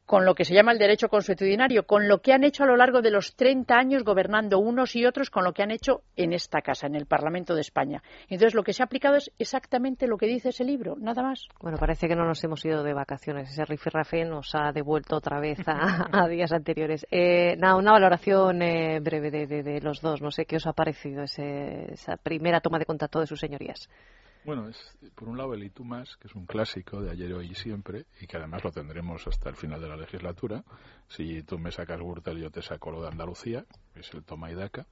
con 0.05 0.25
lo 0.25 0.35
que 0.35 0.45
se 0.45 0.53
llama 0.53 0.71
el 0.71 0.77
derecho 0.77 1.07
consuetudinario, 1.07 1.85
con 1.85 2.07
lo 2.07 2.21
que 2.21 2.33
han 2.33 2.43
hecho 2.43 2.63
a 2.63 2.67
lo 2.67 2.75
largo 2.75 3.01
de 3.01 3.11
los 3.11 3.35
30 3.35 3.73
años 3.75 4.03
gobernando 4.03 4.59
unos 4.59 4.95
y 4.95 5.05
otros, 5.05 5.29
con 5.29 5.43
lo 5.43 5.53
que 5.53 5.63
han 5.63 5.71
hecho 5.71 6.01
en 6.15 6.33
esta 6.33 6.61
casa, 6.61 6.87
en 6.87 6.95
el 6.95 7.05
Parlamento 7.05 7.55
de 7.55 7.61
España. 7.61 8.03
Entonces, 8.23 8.53
lo 8.53 8.63
que 8.63 8.73
se 8.73 8.83
ha 8.83 8.85
aplicado 8.85 9.15
es 9.15 9.31
exactamente 9.39 10.07
lo 10.07 10.17
que 10.17 10.27
dice 10.27 10.49
ese 10.49 10.63
libro, 10.63 10.95
nada 10.99 11.23
más. 11.23 11.47
Bueno, 11.61 11.77
parece 11.77 12.07
que 12.07 12.15
no 12.15 12.25
nos 12.25 12.43
hemos 12.43 12.63
ido 12.65 12.83
de 12.83 12.93
vacaciones. 12.93 13.49
Ese 13.49 13.65
rifirrafe 13.65 14.25
nos 14.25 14.53
ha 14.53 14.71
devuelto 14.71 15.15
otra 15.15 15.39
vez 15.39 15.59
a, 15.65 16.27
días 16.27 16.51
anteriores. 16.51 17.05
Eh, 17.09 17.55
nada, 17.57 17.75
una 17.75 17.91
valoración 17.91 18.61
eh, 18.61 18.99
breve 18.99 19.31
de, 19.31 19.79
los 19.81 20.01
dos. 20.01 20.21
No 20.21 20.31
sé 20.31 20.45
qué 20.45 20.57
os 20.57 20.67
ha 20.67 20.73
parecido 20.73 21.23
esa 21.23 22.17
primera 22.17 22.59
toma 22.59 22.79
de 22.79 22.85
contacto 22.85 23.19
de 23.19 23.27
sus 23.27 23.39
señorías. 23.39 23.89
Bueno, 24.43 24.67
es 24.67 24.97
por 25.13 25.29
un 25.29 25.37
lado 25.37 25.53
el 25.53 25.63
Y 25.63 25.71
más, 25.83 26.17
que 26.17 26.27
es 26.27 26.33
un 26.33 26.47
clásico 26.47 26.99
de 26.99 27.11
ayer, 27.11 27.31
hoy 27.33 27.51
y 27.51 27.55
siempre, 27.55 28.07
y 28.19 28.25
que 28.25 28.37
además 28.37 28.63
lo 28.63 28.71
tendremos 28.71 29.27
hasta 29.27 29.49
el 29.49 29.55
final 29.55 29.79
de 29.79 29.87
la 29.87 29.95
legislatura. 29.95 30.63
Si 31.07 31.43
tú 31.43 31.59
me 31.59 31.71
sacas 31.71 31.99
Gürtel, 31.99 32.39
yo 32.39 32.49
te 32.49 32.63
saco 32.63 32.89
lo 32.89 33.03
de 33.03 33.09
Andalucía, 33.09 33.65
que 33.93 33.99
es 33.99 34.11
el 34.13 34.23
toma 34.23 34.51
y 34.51 34.55
daca. 34.55 34.87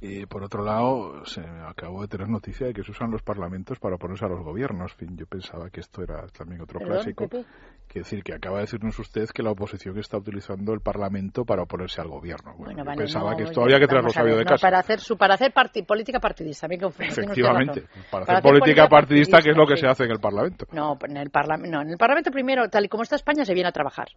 Y 0.00 0.26
por 0.26 0.44
otro 0.44 0.64
lado, 0.64 1.24
se 1.24 1.40
acabó 1.40 2.02
de 2.02 2.08
tener 2.08 2.28
noticia 2.28 2.68
de 2.68 2.72
que 2.72 2.84
se 2.84 2.92
usan 2.92 3.10
los 3.10 3.22
parlamentos 3.22 3.78
para 3.78 3.96
oponerse 3.96 4.24
a 4.24 4.28
los 4.28 4.44
gobiernos. 4.44 4.94
fin, 4.94 5.16
yo 5.16 5.26
pensaba 5.26 5.70
que 5.70 5.80
esto 5.80 6.02
era 6.02 6.26
también 6.28 6.60
otro 6.60 6.78
clásico. 6.78 7.28
Quiere 7.28 8.04
decir 8.04 8.22
que 8.22 8.34
acaba 8.34 8.56
de 8.56 8.62
decirnos 8.62 8.98
usted 8.98 9.28
que 9.30 9.42
la 9.42 9.50
oposición 9.50 9.98
está 9.98 10.18
utilizando 10.18 10.74
el 10.74 10.80
Parlamento 10.80 11.44
para 11.44 11.62
oponerse 11.62 12.00
al 12.00 12.08
gobierno. 12.08 12.54
Bueno, 12.56 12.84
yo 12.84 12.96
pensaba 12.96 13.34
que 13.34 13.44
esto 13.44 13.62
había 13.62 13.80
que 13.80 13.86
traerlo 13.86 14.10
sabio 14.10 14.36
de 14.36 14.44
casa. 14.44 14.66
Para 14.66 14.78
hacer, 14.78 15.00
su, 15.00 15.16
para 15.16 15.34
hacer 15.34 15.52
política 15.86 16.20
partidista, 16.20 16.66
Efectivamente, 16.66 17.84
para, 18.10 18.24
hacer, 18.24 18.42
política, 18.42 18.88
partidista, 18.88 19.38
que 19.40 19.50
es 19.50 19.56
lo 19.56 19.66
que 19.66 19.76
se 19.76 19.86
hace 19.86 20.04
en 20.04 20.10
el 20.10 20.20
Parlamento. 20.20 20.66
No, 20.70 20.98
en 21.02 21.16
el, 21.16 21.30
no, 21.70 21.80
en 21.80 21.90
el 21.90 21.96
Parlamento 21.96 22.30
primero, 22.30 22.68
tal 22.68 22.84
y 22.84 22.88
como 22.88 23.02
está 23.02 23.16
España, 23.16 23.44
se 23.44 23.54
viene 23.54 23.70
a 23.70 23.72
trabajar 23.72 24.08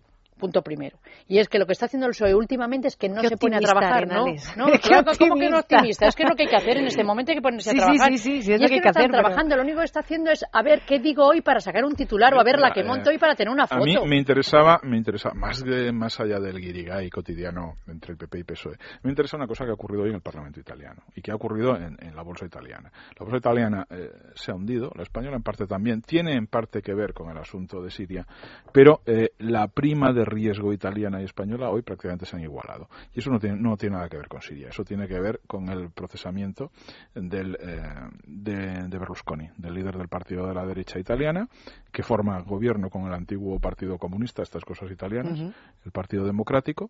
punto 0.41 0.61
primero. 0.61 0.97
Y 1.27 1.39
es 1.39 1.47
que 1.47 1.59
lo 1.59 1.65
que 1.65 1.73
está 1.73 1.85
haciendo 1.85 2.07
el 2.07 2.11
PSOE 2.11 2.35
últimamente 2.35 2.87
es 2.87 2.97
que 2.97 3.07
no 3.07 3.21
se 3.21 3.37
pone 3.37 3.57
a 3.57 3.59
trabajar, 3.59 4.07
¿no? 4.07 4.25
¿no? 4.57 4.65
¿Cómo 5.19 5.35
que 5.35 5.49
no 5.49 5.59
optimista? 5.59 6.07
Es 6.07 6.15
que 6.15 6.23
es 6.23 6.29
lo 6.29 6.35
que 6.35 6.43
hay 6.43 6.49
que 6.49 6.55
hacer 6.55 6.77
en 6.77 6.87
este 6.87 7.03
momento, 7.03 7.31
hay 7.31 7.37
que 7.37 7.41
ponerse 7.41 7.69
a 7.69 7.73
trabajar. 7.73 8.11
Sí, 8.11 8.17
sí, 8.17 8.41
sí, 8.41 8.53
es, 8.53 8.59
lo 8.59 8.67
que, 8.67 8.73
hay 8.73 8.81
que, 8.81 8.89
hacer. 8.89 9.11
trabajando, 9.11 9.55
lo 9.55 9.61
único 9.61 9.79
que 9.79 9.85
está 9.85 10.01
haciendo 10.01 10.31
es 10.31 10.43
a 10.51 10.61
ver 10.63 10.81
qué 10.85 10.99
digo 10.99 11.25
hoy 11.25 11.41
para 11.41 11.59
sacar 11.59 11.85
un 11.85 11.95
titular 11.95 12.33
o 12.33 12.39
a 12.39 12.43
ver 12.43 12.59
la 12.59 12.71
que 12.71 12.83
monto 12.83 13.11
hoy 13.11 13.17
para 13.17 13.35
tener 13.35 13.53
una 13.53 13.67
foto. 13.67 13.81
A 13.81 13.85
mí 13.85 13.95
me 14.05 14.17
interesaba, 14.17 14.79
me 14.83 14.97
interesaba 14.97 15.35
más, 15.35 15.63
de, 15.63 15.91
más 15.91 16.19
allá 16.19 16.39
del 16.39 16.59
guirigay 16.59 17.09
cotidiano 17.09 17.77
entre 17.87 18.13
el 18.13 18.17
PP 18.17 18.39
y 18.39 18.43
PSOE, 18.43 18.77
me 19.03 19.11
interesa 19.11 19.37
una 19.37 19.47
cosa 19.47 19.63
que 19.63 19.71
ha 19.71 19.75
ocurrido 19.75 20.03
hoy 20.03 20.09
en 20.09 20.15
el 20.15 20.21
Parlamento 20.21 20.59
italiano 20.59 21.03
y 21.15 21.21
que 21.21 21.31
ha 21.31 21.35
ocurrido 21.35 21.75
en, 21.75 21.97
la 22.15 22.23
bolsa 22.23 22.45
italiana. 22.45 22.91
La 23.17 23.25
bolsa 23.25 23.37
italiana 23.37 23.85
eh, 23.89 24.09
se 24.33 24.51
ha 24.51 24.55
hundido, 24.55 24.91
la 24.95 25.03
española 25.03 25.37
en 25.37 25.43
parte 25.43 25.65
también, 25.67 26.01
tiene 26.01 26.35
en 26.35 26.47
parte 26.47 26.81
que 26.81 26.93
ver 26.93 27.13
con 27.13 27.29
el 27.29 27.37
asunto 27.37 27.81
de 27.81 27.91
Siria, 27.91 28.25
pero 28.73 29.01
eh, 29.05 29.31
la 29.39 29.67
prima 29.67 30.13
de 30.13 30.25
riesgo 30.31 30.73
italiana 30.73 31.21
y 31.21 31.25
española 31.25 31.69
hoy 31.69 31.81
prácticamente 31.83 32.25
se 32.25 32.35
han 32.35 32.43
igualado. 32.43 32.89
Y 33.13 33.19
eso 33.19 33.29
no 33.29 33.39
tiene, 33.39 33.57
no 33.57 33.77
tiene 33.77 33.97
nada 33.97 34.09
que 34.09 34.17
ver 34.17 34.27
con 34.27 34.41
Siria, 34.41 34.69
eso 34.69 34.83
tiene 34.83 35.07
que 35.07 35.19
ver 35.19 35.41
con 35.47 35.69
el 35.69 35.91
procesamiento 35.91 36.71
del, 37.13 37.57
eh, 37.59 37.83
de, 38.25 38.97
Berlusconi, 38.97 39.49
del 39.57 39.73
líder 39.73 39.97
del 39.97 40.07
partido 40.07 40.47
de 40.47 40.53
la 40.53 40.65
derecha 40.65 40.99
italiana, 40.99 41.47
que 41.91 42.03
forma 42.03 42.41
gobierno 42.41 42.89
con 42.89 43.05
el 43.05 43.13
antiguo 43.13 43.59
Partido 43.59 43.97
Comunista, 43.97 44.41
estas 44.41 44.65
cosas 44.65 44.89
italianas, 44.91 45.53
el 45.85 45.91
Partido 45.91 46.25
Democrático, 46.25 46.89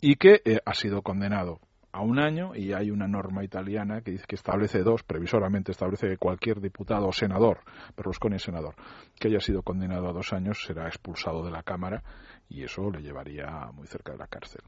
y 0.00 0.16
que 0.16 0.42
eh, 0.44 0.58
ha 0.64 0.74
sido 0.74 1.02
condenado 1.02 1.60
a 1.96 2.02
un 2.02 2.18
año 2.18 2.54
y 2.54 2.74
hay 2.74 2.90
una 2.90 3.08
norma 3.08 3.42
italiana 3.42 4.02
que 4.02 4.10
dice 4.10 4.26
que 4.28 4.34
establece 4.34 4.82
dos, 4.82 5.02
previsoramente 5.02 5.72
establece 5.72 6.08
que 6.08 6.18
cualquier 6.18 6.60
diputado 6.60 7.08
o 7.08 7.12
senador, 7.12 7.60
Berlusconi 7.96 8.36
es 8.36 8.42
senador, 8.42 8.74
que 9.18 9.28
haya 9.28 9.40
sido 9.40 9.62
condenado 9.62 10.08
a 10.08 10.12
dos 10.12 10.34
años 10.34 10.62
será 10.66 10.88
expulsado 10.88 11.42
de 11.42 11.50
la 11.50 11.62
Cámara 11.62 12.02
y 12.48 12.62
eso 12.62 12.90
le 12.90 13.02
llevaría 13.02 13.70
muy 13.72 13.86
cerca 13.86 14.12
de 14.12 14.18
la 14.18 14.26
cárcel. 14.26 14.62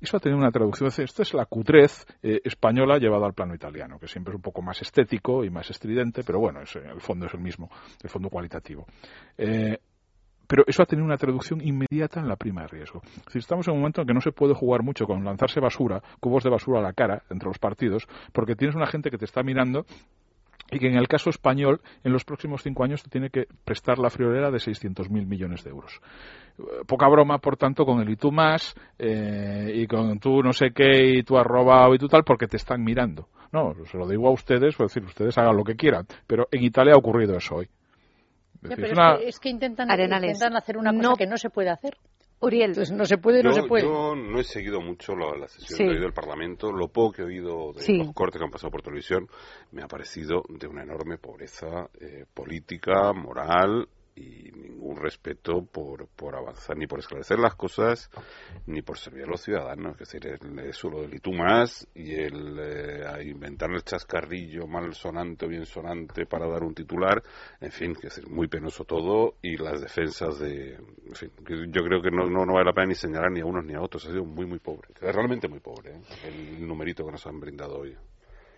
Eso 0.00 0.16
ha 0.16 0.20
tenido 0.20 0.38
una 0.38 0.50
traducción, 0.50 0.90
esta 0.96 1.22
es 1.22 1.34
la 1.34 1.46
cutrez 1.46 2.06
eh, 2.22 2.40
española 2.44 2.98
llevada 2.98 3.26
al 3.26 3.34
plano 3.34 3.54
italiano, 3.54 3.98
que 3.98 4.06
siempre 4.06 4.32
es 4.32 4.36
un 4.36 4.42
poco 4.42 4.62
más 4.62 4.80
estético 4.82 5.44
y 5.44 5.50
más 5.50 5.68
estridente, 5.70 6.22
pero 6.24 6.38
bueno, 6.38 6.60
el 6.60 7.00
fondo 7.00 7.26
es 7.26 7.34
el 7.34 7.40
mismo, 7.40 7.70
el 8.02 8.10
fondo 8.10 8.28
cualitativo. 8.28 8.86
Eh, 9.36 9.78
pero 10.46 10.64
eso 10.66 10.82
ha 10.82 10.86
tenido 10.86 11.06
una 11.06 11.16
traducción 11.16 11.60
inmediata 11.60 12.20
en 12.20 12.28
la 12.28 12.36
prima 12.36 12.62
de 12.62 12.68
riesgo. 12.68 13.02
Si 13.28 13.38
estamos 13.38 13.66
en 13.66 13.74
un 13.74 13.80
momento 13.80 14.02
en 14.02 14.06
que 14.06 14.14
no 14.14 14.20
se 14.20 14.32
puede 14.32 14.54
jugar 14.54 14.82
mucho 14.82 15.06
con 15.06 15.24
lanzarse 15.24 15.60
basura, 15.60 16.02
cubos 16.20 16.44
de 16.44 16.50
basura 16.50 16.80
a 16.80 16.82
la 16.82 16.92
cara 16.92 17.22
entre 17.30 17.48
los 17.48 17.58
partidos, 17.58 18.06
porque 18.32 18.54
tienes 18.54 18.76
una 18.76 18.86
gente 18.86 19.10
que 19.10 19.18
te 19.18 19.24
está 19.24 19.42
mirando 19.42 19.86
y 20.70 20.78
que 20.78 20.88
en 20.88 20.96
el 20.96 21.08
caso 21.08 21.30
español 21.30 21.80
en 22.02 22.12
los 22.12 22.24
próximos 22.24 22.62
cinco 22.62 22.84
años 22.84 23.02
te 23.02 23.10
tiene 23.10 23.30
que 23.30 23.46
prestar 23.64 23.98
la 23.98 24.10
friolera 24.10 24.50
de 24.50 24.58
600.000 24.58 25.26
millones 25.26 25.62
de 25.64 25.70
euros. 25.70 26.00
Poca 26.86 27.08
broma, 27.08 27.38
por 27.38 27.56
tanto, 27.56 27.84
con 27.84 28.00
el 28.00 28.08
y 28.08 28.16
tú 28.16 28.30
más 28.30 28.74
eh, 28.98 29.72
y 29.74 29.86
con 29.86 30.18
tú 30.18 30.42
no 30.42 30.52
sé 30.52 30.70
qué 30.74 31.18
y 31.18 31.22
tú 31.22 31.36
has 31.36 31.46
robado 31.46 31.94
y 31.94 31.98
tú 31.98 32.08
tal, 32.08 32.24
porque 32.24 32.46
te 32.46 32.56
están 32.56 32.82
mirando. 32.82 33.28
No, 33.52 33.74
se 33.84 33.96
lo 33.96 34.08
digo 34.08 34.28
a 34.28 34.32
ustedes, 34.32 34.74
es 34.74 34.78
decir, 34.78 35.04
ustedes 35.04 35.36
hagan 35.38 35.56
lo 35.56 35.64
que 35.64 35.76
quieran, 35.76 36.06
pero 36.26 36.48
en 36.50 36.64
Italia 36.64 36.94
ha 36.94 36.98
ocurrido 36.98 37.36
eso 37.36 37.56
hoy. 37.56 37.68
Es, 38.62 39.38
que, 39.40 39.50
intentan, 39.50 39.90
hacer 39.90 40.78
una 40.78 40.92
cosa 40.92 41.14
que 41.18 41.26
no 41.26 41.36
se 41.36 41.50
puede 41.50 41.68
hacer. 41.68 41.98
Uriel. 42.44 42.70
Entonces 42.70 42.94
no 42.94 43.04
se 43.04 43.18
puede, 43.18 43.42
no 43.42 43.52
se 43.52 43.62
puede. 43.64 43.84
Yo 43.84 44.14
no 44.14 44.38
he 44.38 44.44
seguido 44.44 44.80
mucho 44.80 45.14
la, 45.14 45.48
sesión 45.48 45.88
de 45.88 45.94
hoy 45.94 46.00
del 46.00 46.12
Parlamento. 46.12 46.70
Lo 46.72 46.88
poco 46.88 47.12
que 47.12 47.22
he 47.22 47.24
oído 47.24 47.72
de 47.72 47.98
los 47.98 48.12
cortes 48.12 48.38
que 48.38 48.44
han 48.44 48.50
pasado 48.50 48.70
por 48.70 48.82
televisión 48.82 49.28
me 49.72 49.82
ha 49.82 49.88
parecido 49.88 50.42
de 50.48 50.66
una 50.66 50.82
enorme 50.82 51.18
pobreza 51.18 51.88
eh, 52.00 52.24
política, 52.32 53.12
moral 53.12 53.88
y 54.16 54.50
ningún 54.52 54.96
respeto 54.96 55.64
por, 55.64 56.06
por 56.08 56.36
avanzar, 56.36 56.76
ni 56.76 56.86
por 56.86 57.00
esclarecer 57.00 57.38
las 57.38 57.54
cosas, 57.54 58.10
ni 58.66 58.82
por 58.82 58.98
servir 58.98 59.24
a 59.24 59.28
los 59.28 59.42
ciudadanos. 59.42 60.00
Es 60.00 60.10
decir, 60.10 60.38
eso 60.64 60.90
lo 60.90 61.02
del 61.02 61.14
y 61.14 61.18
tú 61.18 61.32
más 61.32 61.86
y 61.94 62.14
el 62.14 62.58
eh, 62.58 63.24
inventar 63.24 63.70
el 63.70 63.82
chascarrillo 63.82 64.66
mal 64.66 64.94
sonante 64.94 65.46
o 65.46 65.48
bien 65.48 65.66
sonante 65.66 66.26
para 66.26 66.48
dar 66.48 66.62
un 66.62 66.74
titular, 66.74 67.22
en 67.60 67.70
fin, 67.70 67.94
que 67.94 68.08
es 68.08 68.28
muy 68.28 68.48
penoso 68.48 68.84
todo 68.84 69.36
y 69.42 69.56
las 69.56 69.80
defensas 69.80 70.38
de. 70.38 70.74
En 70.74 71.14
fin, 71.14 71.30
yo 71.70 71.82
creo 71.82 72.02
que 72.02 72.10
no, 72.10 72.28
no, 72.28 72.52
vale 72.52 72.66
la 72.66 72.72
pena 72.72 72.88
ni 72.88 72.94
señalar 72.94 73.30
ni 73.30 73.40
a 73.40 73.46
unos 73.46 73.64
ni 73.64 73.74
a 73.74 73.80
otros. 73.80 74.04
Ha 74.06 74.10
sido 74.10 74.24
muy, 74.24 74.46
muy 74.46 74.58
pobre. 74.58 74.88
Es 75.00 75.14
realmente 75.14 75.48
muy 75.48 75.60
pobre 75.60 75.92
¿eh? 75.92 76.00
el 76.26 76.66
numerito 76.66 77.04
que 77.04 77.12
nos 77.12 77.26
han 77.26 77.40
brindado 77.40 77.78
hoy. 77.78 77.96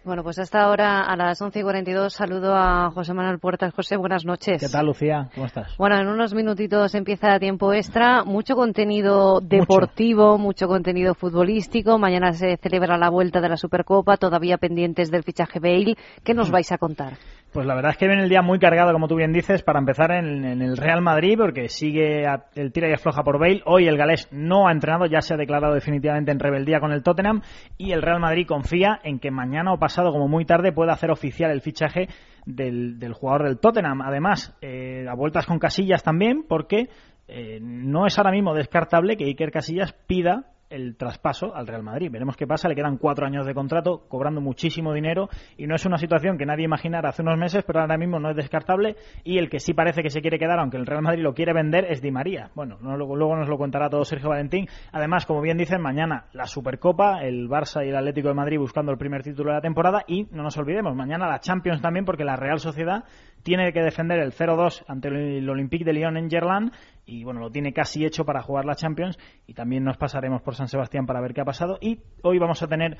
Bueno, 0.06 0.22
pues 0.22 0.38
hasta 0.38 0.62
ahora, 0.62 1.00
a 1.00 1.16
las 1.16 1.42
11 1.42 1.58
y 1.58 1.62
42, 1.64 2.14
saludo 2.14 2.54
a 2.54 2.92
José 2.92 3.12
Manuel 3.12 3.40
Puertas. 3.40 3.74
José, 3.74 3.96
buenas 3.96 4.24
noches. 4.24 4.60
¿Qué 4.60 4.68
tal, 4.68 4.86
Lucía? 4.86 5.30
¿Cómo 5.34 5.46
estás? 5.46 5.76
Bueno, 5.78 5.98
en 5.98 6.06
unos 6.06 6.32
minutitos 6.32 6.94
empieza 6.94 7.40
tiempo 7.40 7.72
extra. 7.72 8.22
Mucho 8.22 8.54
contenido 8.54 9.40
deportivo, 9.40 10.38
mucho, 10.38 10.68
contenido 10.68 11.14
futbolístico. 11.14 11.98
Mañana 11.98 12.32
se 12.34 12.56
celebra 12.58 12.96
la 12.96 13.10
vuelta 13.10 13.40
de 13.40 13.48
la 13.48 13.56
Supercopa, 13.56 14.16
todavía 14.16 14.58
pendientes 14.58 15.10
del 15.10 15.24
fichaje 15.24 15.58
Bale. 15.58 15.96
¿Qué 16.22 16.34
nos 16.34 16.50
vais 16.52 16.70
a 16.70 16.78
contar? 16.78 17.14
Pues 17.52 17.66
la 17.66 17.74
verdad 17.74 17.92
es 17.92 17.96
que 17.96 18.06
viene 18.06 18.22
el 18.22 18.28
día 18.28 18.42
muy 18.42 18.58
cargado, 18.58 18.92
como 18.92 19.08
tú 19.08 19.14
bien 19.16 19.32
dices, 19.32 19.62
para 19.62 19.78
empezar 19.78 20.10
en, 20.10 20.44
el 20.44 20.76
Real 20.76 21.00
Madrid, 21.00 21.38
porque 21.38 21.68
sigue 21.68 22.26
el 22.54 22.72
tira 22.72 22.88
y 22.88 22.92
afloja 22.92 23.22
por 23.22 23.38
Bale. 23.38 23.62
Hoy 23.64 23.86
el 23.86 23.96
galés 23.96 24.28
no 24.30 24.68
ha 24.68 24.72
entrenado, 24.72 25.06
ya 25.06 25.22
se 25.22 25.32
ha 25.32 25.36
declarado 25.38 25.72
definitivamente 25.72 26.32
en 26.32 26.38
rebeldía 26.38 26.80
con 26.80 26.92
el 26.92 27.02
Tottenham. 27.02 27.40
Y 27.78 27.92
el 27.92 28.02
Real 28.02 28.20
Madrid 28.20 28.46
confía 28.46 29.00
en 29.02 29.18
que 29.18 29.30
mañana 29.30 29.72
o 29.72 29.78
pasado, 29.78 30.12
como 30.12 30.28
muy 30.28 30.44
tarde, 30.44 30.72
pueda 30.72 30.92
hacer 30.92 31.10
oficial 31.10 31.50
el 31.50 31.62
fichaje 31.62 32.08
del, 32.44 33.12
jugador 33.14 33.44
del 33.44 33.58
Tottenham. 33.58 34.02
Además, 34.02 34.54
eh, 34.60 35.06
a 35.08 35.14
vueltas 35.14 35.46
con 35.46 35.58
Casillas 35.58 36.02
también, 36.02 36.44
porque 36.46 36.90
eh, 37.28 37.58
no 37.62 38.06
es 38.06 38.18
ahora 38.18 38.32
mismo 38.32 38.54
descartable 38.54 39.16
que 39.16 39.24
Iker 39.24 39.50
Casillas 39.50 39.94
pida 40.06 40.52
el 40.70 40.96
traspaso 40.96 41.54
al 41.54 41.66
Real 41.66 41.82
Madrid. 41.82 42.10
Veremos 42.10 42.36
qué 42.36 42.46
pasa. 42.46 42.68
Le 42.68 42.74
quedan 42.74 42.98
cuatro 42.98 43.26
años 43.26 43.46
de 43.46 43.54
contrato, 43.54 44.06
cobrando 44.08 44.40
muchísimo 44.40 44.92
dinero 44.92 45.28
y 45.56 45.66
no 45.66 45.74
es 45.74 45.84
una 45.86 45.98
situación 45.98 46.38
que 46.38 46.46
nadie 46.46 46.64
imaginara 46.64 47.10
hace 47.10 47.22
unos 47.22 47.38
meses, 47.38 47.64
pero 47.66 47.80
ahora 47.80 47.96
mismo 47.96 48.18
no 48.18 48.30
es 48.30 48.36
descartable. 48.36 48.96
Y 49.24 49.38
el 49.38 49.48
que 49.48 49.60
sí 49.60 49.74
parece 49.74 50.02
que 50.02 50.10
se 50.10 50.20
quiere 50.20 50.38
quedar, 50.38 50.58
aunque 50.58 50.76
el 50.76 50.86
Real 50.86 51.02
Madrid 51.02 51.22
lo 51.22 51.34
quiere 51.34 51.52
vender, 51.52 51.84
es 51.90 52.02
Di 52.02 52.10
María. 52.10 52.50
Bueno, 52.54 52.78
luego, 52.80 53.16
luego 53.16 53.36
nos 53.36 53.48
lo 53.48 53.58
contará 53.58 53.88
todo 53.88 54.04
Sergio 54.04 54.30
Valentín. 54.30 54.66
Además, 54.92 55.26
como 55.26 55.40
bien 55.40 55.56
dicen, 55.56 55.80
mañana 55.80 56.26
la 56.32 56.46
Supercopa, 56.46 57.22
el 57.22 57.48
Barça 57.48 57.84
y 57.84 57.90
el 57.90 57.96
Atlético 57.96 58.28
de 58.28 58.34
Madrid 58.34 58.58
buscando 58.58 58.92
el 58.92 58.98
primer 58.98 59.22
título 59.22 59.50
de 59.50 59.56
la 59.56 59.62
temporada 59.62 60.04
y 60.06 60.24
no 60.30 60.42
nos 60.42 60.56
olvidemos, 60.56 60.94
mañana 60.94 61.28
la 61.28 61.40
Champions 61.40 61.80
también, 61.80 62.04
porque 62.04 62.24
la 62.24 62.36
Real 62.36 62.58
Sociedad 62.58 63.04
tiene 63.46 63.72
que 63.72 63.80
defender 63.80 64.18
el 64.18 64.32
0-2 64.32 64.82
ante 64.88 65.06
el 65.06 65.48
Olympique 65.48 65.84
de 65.84 65.92
Lyon 65.92 66.16
en 66.16 66.28
Gerland 66.28 66.72
y 67.04 67.22
bueno, 67.22 67.38
lo 67.38 67.48
tiene 67.48 67.72
casi 67.72 68.04
hecho 68.04 68.24
para 68.24 68.42
jugar 68.42 68.64
la 68.64 68.74
Champions 68.74 69.16
y 69.46 69.54
también 69.54 69.84
nos 69.84 69.96
pasaremos 69.96 70.42
por 70.42 70.56
San 70.56 70.66
Sebastián 70.66 71.06
para 71.06 71.20
ver 71.20 71.32
qué 71.32 71.42
ha 71.42 71.44
pasado 71.44 71.78
y 71.80 72.00
hoy 72.22 72.40
vamos 72.40 72.60
a 72.64 72.66
tener 72.66 72.96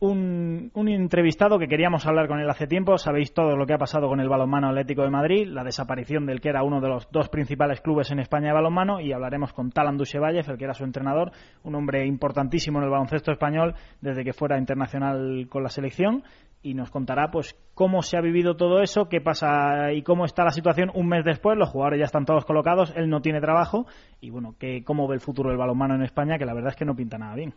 un, 0.00 0.70
entrevistado 0.88 1.58
que 1.58 1.68
queríamos 1.68 2.06
hablar 2.06 2.26
con 2.26 2.40
él 2.40 2.48
hace 2.48 2.66
tiempo. 2.66 2.96
Sabéis 2.96 3.34
todo 3.34 3.54
lo 3.54 3.66
que 3.66 3.74
ha 3.74 3.78
pasado 3.78 4.08
con 4.08 4.18
el 4.18 4.30
balonmano 4.30 4.70
Atlético 4.70 5.02
de 5.02 5.10
Madrid, 5.10 5.46
la 5.46 5.62
desaparición 5.62 6.24
del 6.24 6.40
que 6.40 6.48
era 6.48 6.62
uno 6.62 6.80
de 6.80 6.88
los 6.88 7.10
dos 7.12 7.28
principales 7.28 7.82
clubes 7.82 8.10
en 8.12 8.18
España 8.18 8.48
de 8.48 8.54
balonmano 8.54 8.98
y 8.98 9.12
hablaremos 9.12 9.52
con 9.52 9.70
Talan 9.72 9.98
Dusevalle, 9.98 10.40
el 10.40 10.56
que 10.56 10.64
era 10.64 10.72
su 10.72 10.84
entrenador, 10.84 11.32
un 11.64 11.74
hombre 11.74 12.06
importantísimo 12.06 12.78
en 12.78 12.84
el 12.84 12.90
baloncesto 12.90 13.30
español 13.30 13.74
desde 14.00 14.24
que 14.24 14.32
fuera 14.32 14.56
internacional 14.56 15.48
con 15.50 15.62
la 15.62 15.68
selección 15.68 16.24
y 16.62 16.74
nos 16.74 16.90
contará 16.90 17.30
pues 17.30 17.56
cómo 17.74 18.02
se 18.02 18.16
ha 18.16 18.20
vivido 18.20 18.54
todo 18.56 18.80
eso, 18.82 19.08
qué 19.08 19.20
pasa 19.20 19.92
y 19.92 20.02
cómo 20.02 20.24
está 20.24 20.44
la 20.44 20.50
situación 20.50 20.90
un 20.94 21.08
mes 21.08 21.24
después. 21.24 21.58
Los 21.58 21.70
jugadores 21.70 22.00
ya 22.00 22.04
están 22.04 22.24
todos 22.24 22.44
colocados, 22.44 22.92
él 22.96 23.08
no 23.08 23.20
tiene 23.20 23.40
trabajo 23.40 23.86
y 24.20 24.30
bueno, 24.30 24.54
que, 24.58 24.84
cómo 24.84 25.08
ve 25.08 25.16
el 25.16 25.20
futuro 25.20 25.48
del 25.50 25.58
balonmano 25.58 25.94
en 25.94 26.02
España, 26.02 26.38
que 26.38 26.44
la 26.44 26.54
verdad 26.54 26.70
es 26.70 26.76
que 26.76 26.84
no 26.84 26.94
pinta 26.94 27.18
nada 27.18 27.34
bien. 27.34 27.54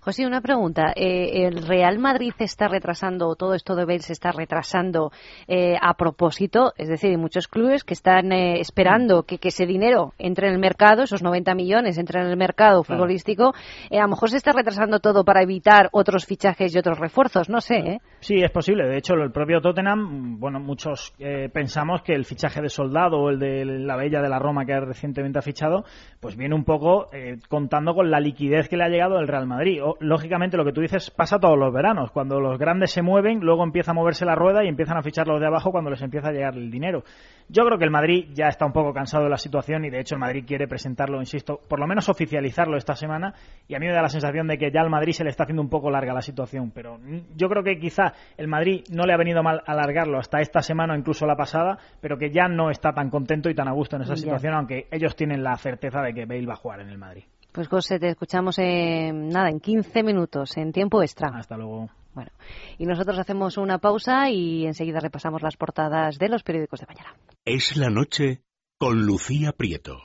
José, 0.00 0.26
una 0.26 0.40
pregunta. 0.40 0.92
Eh, 0.96 1.46
¿El 1.46 1.66
Real 1.66 1.98
Madrid 1.98 2.32
está 2.38 2.66
retrasando, 2.66 3.36
todo 3.36 3.54
esto 3.54 3.76
de 3.76 3.84
Bale 3.84 4.00
se 4.00 4.14
está 4.14 4.32
retrasando 4.32 5.12
eh, 5.46 5.76
a 5.80 5.94
propósito? 5.94 6.72
Es 6.76 6.88
decir, 6.88 7.10
hay 7.10 7.16
muchos 7.16 7.46
clubes 7.46 7.84
que 7.84 7.94
están 7.94 8.32
eh, 8.32 8.60
esperando 8.60 9.24
que, 9.24 9.38
ese 9.48 9.64
dinero 9.64 10.12
entre 10.18 10.48
en 10.48 10.54
el 10.54 10.58
mercado, 10.58 11.04
esos 11.04 11.22
90 11.22 11.54
millones 11.54 11.96
entren 11.96 12.24
en 12.24 12.30
el 12.30 12.36
mercado 12.36 12.82
futbolístico. 12.82 13.54
a 13.90 14.02
lo 14.02 14.08
mejor 14.08 14.28
se 14.28 14.36
está 14.36 14.52
retrasando 14.52 15.00
todo 15.00 15.24
para 15.24 15.42
evitar 15.42 15.88
otros 15.92 16.26
fichajes 16.26 16.74
y 16.74 16.78
otros 16.78 16.98
refuerzos, 16.98 17.48
no 17.48 17.62
sé. 17.62 18.00
Sí, 18.20 18.42
es 18.48 18.52
posible. 18.52 18.88
De 18.88 18.96
hecho, 18.96 19.14
el 19.14 19.30
propio 19.30 19.60
Tottenham, 19.60 20.40
bueno, 20.40 20.58
muchos 20.60 21.14
pensamos 21.52 22.02
que 22.02 22.14
el 22.14 22.24
fichaje 22.24 22.60
de 22.60 22.68
Soldado 22.68 23.18
o 23.18 23.30
el 23.30 23.38
de 23.38 23.64
la 23.64 23.96
Bella 23.96 24.20
de 24.20 24.28
la 24.28 24.38
Roma 24.38 24.64
que 24.64 24.78
recientemente 24.80 25.38
ha 25.38 25.42
fichado, 25.42 25.84
pues 26.20 26.36
viene 26.36 26.54
un 26.54 26.64
poco 26.64 27.08
contando 27.48 27.94
con 27.94 28.10
la 28.10 28.20
liquidez 28.20 28.68
que 28.68 28.76
le 28.76 28.84
ha 28.84 28.88
llegado 28.88 29.18
el 29.18 29.28
Real 29.28 29.46
Madrid 29.46 29.80
lógicamente 30.00 30.56
lo 30.56 30.64
que 30.64 30.72
tú 30.72 30.80
dices 30.80 31.10
pasa 31.10 31.38
todos 31.38 31.58
los 31.58 31.72
veranos. 31.72 32.10
Cuando 32.10 32.40
los 32.40 32.58
grandes 32.58 32.90
se 32.90 33.02
mueven, 33.02 33.40
luego 33.40 33.64
empieza 33.64 33.90
a 33.90 33.94
moverse 33.94 34.24
la 34.24 34.34
rueda 34.34 34.64
y 34.64 34.68
empiezan 34.68 34.96
a 34.96 35.02
fichar 35.02 35.26
los 35.26 35.40
de 35.40 35.46
abajo 35.46 35.70
cuando 35.70 35.90
les 35.90 36.02
empieza 36.02 36.28
a 36.28 36.32
llegar 36.32 36.54
el 36.54 36.70
dinero. 36.70 37.04
Yo 37.50 37.64
creo 37.64 37.78
que 37.78 37.84
el 37.84 37.90
Madrid 37.90 38.28
ya 38.34 38.48
está 38.48 38.66
un 38.66 38.72
poco 38.72 38.92
cansado 38.92 39.24
de 39.24 39.30
la 39.30 39.38
situación 39.38 39.84
y 39.86 39.90
de 39.90 40.00
hecho 40.00 40.14
el 40.14 40.20
Madrid 40.20 40.44
quiere 40.46 40.68
presentarlo, 40.68 41.18
insisto, 41.18 41.60
por 41.66 41.80
lo 41.80 41.86
menos 41.86 42.08
oficializarlo 42.10 42.76
esta 42.76 42.94
semana 42.94 43.34
y 43.66 43.74
a 43.74 43.78
mí 43.78 43.86
me 43.86 43.92
da 43.92 44.02
la 44.02 44.10
sensación 44.10 44.46
de 44.46 44.58
que 44.58 44.70
ya 44.70 44.82
al 44.82 44.90
Madrid 44.90 45.12
se 45.12 45.24
le 45.24 45.30
está 45.30 45.44
haciendo 45.44 45.62
un 45.62 45.70
poco 45.70 45.90
larga 45.90 46.12
la 46.12 46.20
situación, 46.20 46.70
pero 46.74 46.98
yo 47.34 47.48
creo 47.48 47.62
que 47.62 47.78
quizá 47.78 48.12
el 48.36 48.48
Madrid 48.48 48.84
no 48.90 49.04
le 49.04 49.14
ha 49.14 49.16
venido 49.16 49.42
mal 49.42 49.62
alargarlo 49.66 50.18
hasta 50.18 50.40
esta 50.40 50.60
semana 50.60 50.92
o 50.92 50.96
incluso 50.96 51.26
la 51.26 51.36
pasada, 51.36 51.78
pero 52.00 52.18
que 52.18 52.30
ya 52.30 52.48
no 52.48 52.70
está 52.70 52.92
tan 52.92 53.08
contento 53.08 53.48
y 53.48 53.54
tan 53.54 53.68
a 53.68 53.72
gusto 53.72 53.96
en 53.96 54.02
esa 54.02 54.16
situación, 54.16 54.52
aunque 54.52 54.86
ellos 54.90 55.16
tienen 55.16 55.42
la 55.42 55.56
certeza 55.56 56.02
de 56.02 56.12
que 56.12 56.26
Bale 56.26 56.46
va 56.46 56.52
a 56.52 56.56
jugar 56.56 56.80
en 56.80 56.90
el 56.90 56.98
Madrid. 56.98 57.24
Pues 57.52 57.66
José, 57.66 57.98
te 57.98 58.08
escuchamos 58.08 58.58
en 58.58 59.30
nada, 59.30 59.48
en 59.48 59.58
15 59.58 60.02
minutos, 60.02 60.56
en 60.58 60.70
tiempo 60.70 61.02
extra. 61.02 61.30
Hasta 61.34 61.56
luego. 61.56 61.88
Bueno, 62.18 62.32
y 62.78 62.86
nosotros 62.86 63.16
hacemos 63.16 63.58
una 63.58 63.78
pausa 63.78 64.28
y 64.28 64.66
enseguida 64.66 64.98
repasamos 64.98 65.40
las 65.40 65.56
portadas 65.56 66.18
de 66.18 66.28
los 66.28 66.42
periódicos 66.42 66.80
de 66.80 66.86
mañana. 66.86 67.14
Es 67.44 67.76
la 67.76 67.90
noche 67.90 68.42
con 68.76 69.06
Lucía 69.06 69.52
Prieto. 69.52 69.98